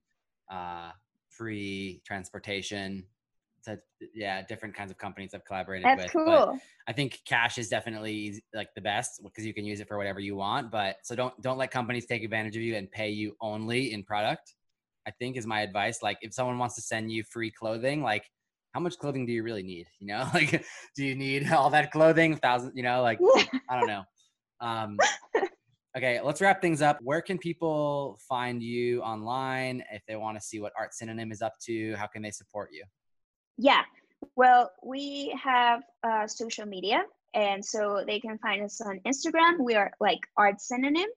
uh 0.49 0.91
free 1.29 2.01
transportation. 2.05 3.03
To 3.65 3.79
yeah 4.13 4.43
different 4.43 4.75
kinds 4.75 4.91
of 4.91 4.97
companies 4.99 5.33
I've 5.33 5.43
collaborated 5.43 5.85
That's 5.85 6.03
with. 6.03 6.11
Cool. 6.11 6.25
but 6.25 6.59
I 6.87 6.93
think 6.93 7.21
cash 7.25 7.57
is 7.57 7.67
definitely 7.67 8.43
like 8.53 8.73
the 8.75 8.81
best 8.81 9.23
because 9.23 9.43
you 9.43 9.55
can 9.55 9.65
use 9.65 9.79
it 9.79 9.87
for 9.87 9.97
whatever 9.97 10.19
you 10.19 10.35
want. 10.35 10.69
But 10.69 10.97
so 11.01 11.15
don't 11.15 11.39
don't 11.41 11.57
let 11.57 11.71
companies 11.71 12.05
take 12.05 12.23
advantage 12.23 12.55
of 12.55 12.61
you 12.61 12.75
and 12.75 12.89
pay 12.91 13.09
you 13.09 13.35
only 13.41 13.91
in 13.91 14.03
product. 14.03 14.53
I 15.07 15.11
think 15.11 15.37
is 15.37 15.47
my 15.47 15.61
advice. 15.61 16.01
Like 16.01 16.17
if 16.21 16.33
someone 16.33 16.57
wants 16.57 16.75
to 16.75 16.81
send 16.81 17.11
you 17.11 17.23
free 17.23 17.51
clothing, 17.51 18.01
like 18.01 18.23
how 18.73 18.79
much 18.79 18.97
clothing 18.97 19.25
do 19.25 19.31
you 19.31 19.43
really 19.43 19.63
need? 19.63 19.87
You 19.99 20.07
know, 20.07 20.27
like 20.33 20.65
do 20.95 21.05
you 21.05 21.15
need 21.15 21.51
all 21.51 21.69
that 21.71 21.91
clothing? 21.91 22.37
Thousand, 22.37 22.73
you 22.75 22.83
know, 22.83 23.01
like 23.01 23.19
I 23.69 23.79
don't 23.79 23.87
know. 23.87 24.03
Um 24.61 24.97
Okay, 25.97 26.19
let's 26.19 26.41
wrap 26.41 26.61
things 26.61 26.81
up. 26.81 26.99
Where 27.01 27.21
can 27.21 27.37
people 27.37 28.19
find 28.27 28.61
you 28.61 29.01
online 29.01 29.81
if 29.93 30.01
they 30.09 30.17
want 30.17 30.37
to 30.37 30.43
see 30.43 30.59
what 30.59 30.73
Art 30.77 30.93
Synonym 30.93 31.31
is 31.31 31.41
up 31.41 31.53
to? 31.67 31.95
How 31.95 32.05
can 32.05 32.21
they 32.21 32.31
support 32.31 32.71
you? 32.73 32.83
Yeah. 33.57 33.83
Well, 34.35 34.71
we 34.83 35.33
have 35.41 35.83
uh 36.05 36.27
social 36.27 36.65
media 36.65 37.03
and 37.33 37.63
so 37.63 38.03
they 38.05 38.19
can 38.19 38.37
find 38.39 38.61
us 38.63 38.81
on 38.81 38.99
Instagram. 39.05 39.59
We 39.59 39.75
are 39.75 39.91
like 40.01 40.19
Art 40.37 40.59
Synonym 40.59 41.07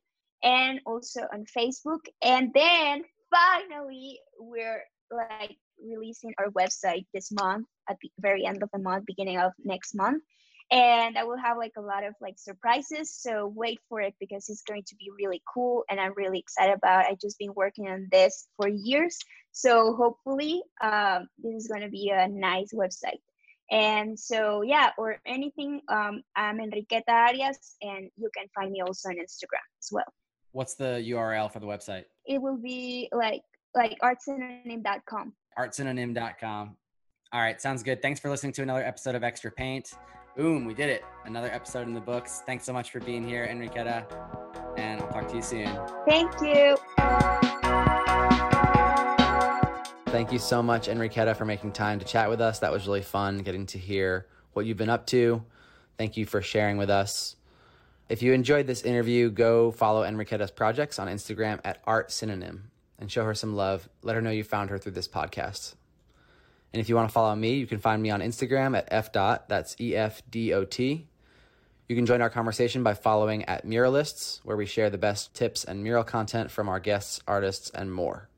and 0.45 0.81
also 0.87 1.23
on 1.33 1.45
Facebook. 1.57 2.01
And 2.23 2.53
then 2.55 3.03
finally 3.31 4.21
we're 4.39 4.83
like 5.11 5.57
releasing 5.83 6.35
our 6.39 6.51
website 6.51 7.07
this 7.15 7.31
month 7.33 7.67
at 7.89 7.97
the 8.03 8.11
very 8.21 8.45
end 8.45 8.63
of 8.63 8.71
the 8.73 8.79
month 8.79 9.07
beginning 9.07 9.39
of 9.39 9.53
next 9.65 9.95
month. 9.95 10.23
And 10.71 11.17
I 11.17 11.25
will 11.25 11.39
have 11.39 11.57
like 11.57 11.73
a 11.79 11.81
lot 11.81 12.05
of 12.05 12.15
like 12.21 12.35
surprises 12.37 13.15
so 13.19 13.51
wait 13.55 13.81
for 13.89 14.03
it 14.03 14.15
because 14.21 14.51
it's 14.51 14.63
going 14.63 14.83
to 14.89 14.97
be 14.97 15.11
really 15.19 15.43
cool 15.55 15.85
and 15.89 15.99
I'm 15.99 16.13
really 16.15 16.39
excited 16.39 16.75
about 16.75 17.07
it. 17.07 17.13
I 17.13 17.17
just 17.19 17.39
been 17.39 17.55
working 17.55 17.89
on 17.89 18.09
this 18.13 18.49
for 18.57 18.69
years 18.69 19.17
so 19.53 19.95
hopefully 19.97 20.63
um 20.83 21.27
this 21.39 21.55
is 21.55 21.69
going 21.69 21.81
to 21.81 21.89
be 21.89 22.11
a 22.11 22.29
nice 22.29 22.75
website. 22.75 23.23
And 23.71 24.19
so 24.19 24.61
yeah 24.61 24.91
or 24.99 25.17
anything 25.25 25.81
um 25.89 26.23
I'm 26.37 26.59
Enriqueta 26.59 27.09
Arias 27.09 27.77
and 27.81 28.11
you 28.19 28.29
can 28.37 28.49
find 28.55 28.71
me 28.71 28.83
also 28.83 29.09
on 29.09 29.17
Instagram 29.17 29.65
as 29.81 29.89
well. 29.91 30.13
What's 30.53 30.75
the 30.75 31.05
URL 31.09 31.53
for 31.53 31.61
the 31.61 31.67
website? 31.67 32.05
It 32.27 32.41
will 32.41 32.57
be 32.57 33.09
like 33.13 33.43
like 33.75 33.97
artsynonym.com. 34.03 35.33
artsynonym.com. 35.59 36.77
All 37.33 37.41
right, 37.41 37.61
sounds 37.61 37.83
good. 37.83 38.01
Thanks 38.01 38.21
for 38.21 38.31
listening 38.31 38.53
to 38.55 38.63
another 38.63 38.83
episode 38.83 39.15
of 39.15 39.23
Extra 39.23 39.51
Paint. 39.51 39.93
Boom, 40.37 40.65
we 40.65 40.73
did 40.73 40.89
it. 40.89 41.05
Another 41.27 41.51
episode 41.53 41.87
in 41.87 41.93
the 41.93 42.01
books. 42.01 42.43
Thanks 42.47 42.65
so 42.65 42.73
much 42.73 42.91
for 42.91 43.01
being 43.01 43.27
here, 43.27 43.47
Enriqueta, 43.47 44.07
and 44.79 45.03
I'll 45.03 45.09
talk 45.09 45.29
to 45.29 45.37
you 45.37 45.43
soon. 45.43 45.69
Thank 46.09 46.33
you. 46.41 46.77
Thank 50.07 50.33
you 50.33 50.39
so 50.39 50.63
much, 50.63 50.89
Enriqueta, 50.89 51.37
for 51.37 51.45
making 51.45 51.73
time 51.73 51.99
to 51.99 52.05
chat 52.05 52.31
with 52.31 52.41
us. 52.41 52.61
That 52.61 52.73
was 52.73 52.87
really 52.87 53.03
fun 53.03 53.39
getting 53.39 53.67
to 53.67 53.79
hear 53.79 54.27
what 54.55 54.65
you've 54.65 54.79
been 54.79 54.89
up 54.89 55.07
to. 55.09 55.45
Thank 55.99 56.17
you 56.17 56.25
for 56.25 56.41
sharing 56.41 56.79
with 56.79 56.89
us. 56.89 57.37
If 58.09 58.23
you 58.23 58.33
enjoyed 58.33 58.67
this 58.67 58.83
interview, 58.83 59.31
go 59.31 59.71
follow 59.71 60.03
Enriqueta's 60.03 60.51
projects 60.51 60.99
on 60.99 61.09
Instagram 61.09 61.61
at 61.63 61.83
Art 61.85 62.11
Synonym 62.11 62.71
and 62.99 63.13
show 63.13 63.25
her 63.25 63.35
some 63.35 63.55
love. 63.55 63.87
Let 64.03 64.17
her 64.17 64.23
know 64.23 64.31
you 64.31 64.45
found 64.45 64.71
her 64.71 64.79
through 64.79 64.93
this 64.93 65.09
podcast. 65.09 65.75
And 66.73 66.81
if 66.81 66.89
you 66.89 66.97
want 66.97 67.09
to 67.09 67.13
follow 67.13 67.35
me, 67.35 67.55
you 67.55 67.67
can 67.67 67.81
find 67.81 68.03
me 68.03 68.11
on 68.11 68.21
Instagram 68.21 68.77
at 68.77 68.89
f 68.91 69.13
dot. 69.13 69.49
That's 69.49 69.77
e 69.79 69.95
f 69.95 70.23
d 70.31 70.55
o 70.55 70.65
t. 70.65 71.07
You 71.87 71.97
can 71.97 72.07
join 72.07 72.23
our 72.23 72.31
conversation 72.31 72.83
by 72.83 72.95
following 72.95 73.45
at 73.45 73.67
Muralists, 73.67 74.41
where 74.43 74.57
we 74.57 74.67
share 74.67 74.91
the 74.91 74.99
best 74.99 75.35
tips 75.35 75.65
and 75.65 75.83
mural 75.83 76.05
content 76.05 76.51
from 76.51 76.69
our 76.69 76.81
guests, 76.81 77.21
artists, 77.27 77.71
and 77.71 77.93
more. 77.93 78.29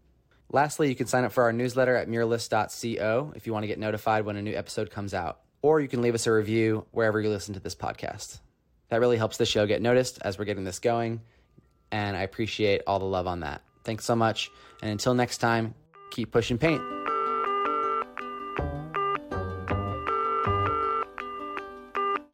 Lastly, 0.52 0.88
you 0.88 0.96
can 0.96 1.06
sign 1.06 1.24
up 1.24 1.32
for 1.32 1.44
our 1.44 1.52
newsletter 1.52 1.94
at 1.94 2.08
muralist.co 2.08 3.32
if 3.36 3.46
you 3.46 3.52
want 3.52 3.62
to 3.62 3.68
get 3.68 3.78
notified 3.78 4.24
when 4.24 4.36
a 4.36 4.42
new 4.42 4.54
episode 4.54 4.90
comes 4.90 5.14
out. 5.14 5.40
Or 5.62 5.80
you 5.80 5.88
can 5.88 6.02
leave 6.02 6.14
us 6.14 6.26
a 6.26 6.32
review 6.32 6.86
wherever 6.90 7.20
you 7.20 7.28
listen 7.28 7.54
to 7.54 7.60
this 7.60 7.76
podcast. 7.76 8.40
That 8.91 9.01
really 9.01 9.16
helps 9.16 9.36
the 9.36 9.47
show 9.47 9.66
get 9.66 9.80
noticed 9.80 10.18
as 10.22 10.38
we're 10.38 10.45
getting 10.45 10.64
this 10.64 10.78
going, 10.78 11.20
and 11.91 12.16
I 12.16 12.22
appreciate 12.22 12.82
all 12.86 12.99
the 12.99 13.05
love 13.05 13.26
on 13.26 13.41
that. 13.41 13.62
Thanks 13.84 14.05
so 14.05 14.14
much, 14.14 14.51
and 14.82 14.91
until 14.91 15.14
next 15.14 15.38
time, 15.38 15.74
keep 16.11 16.32
pushing 16.32 16.59
paint. 16.59 16.82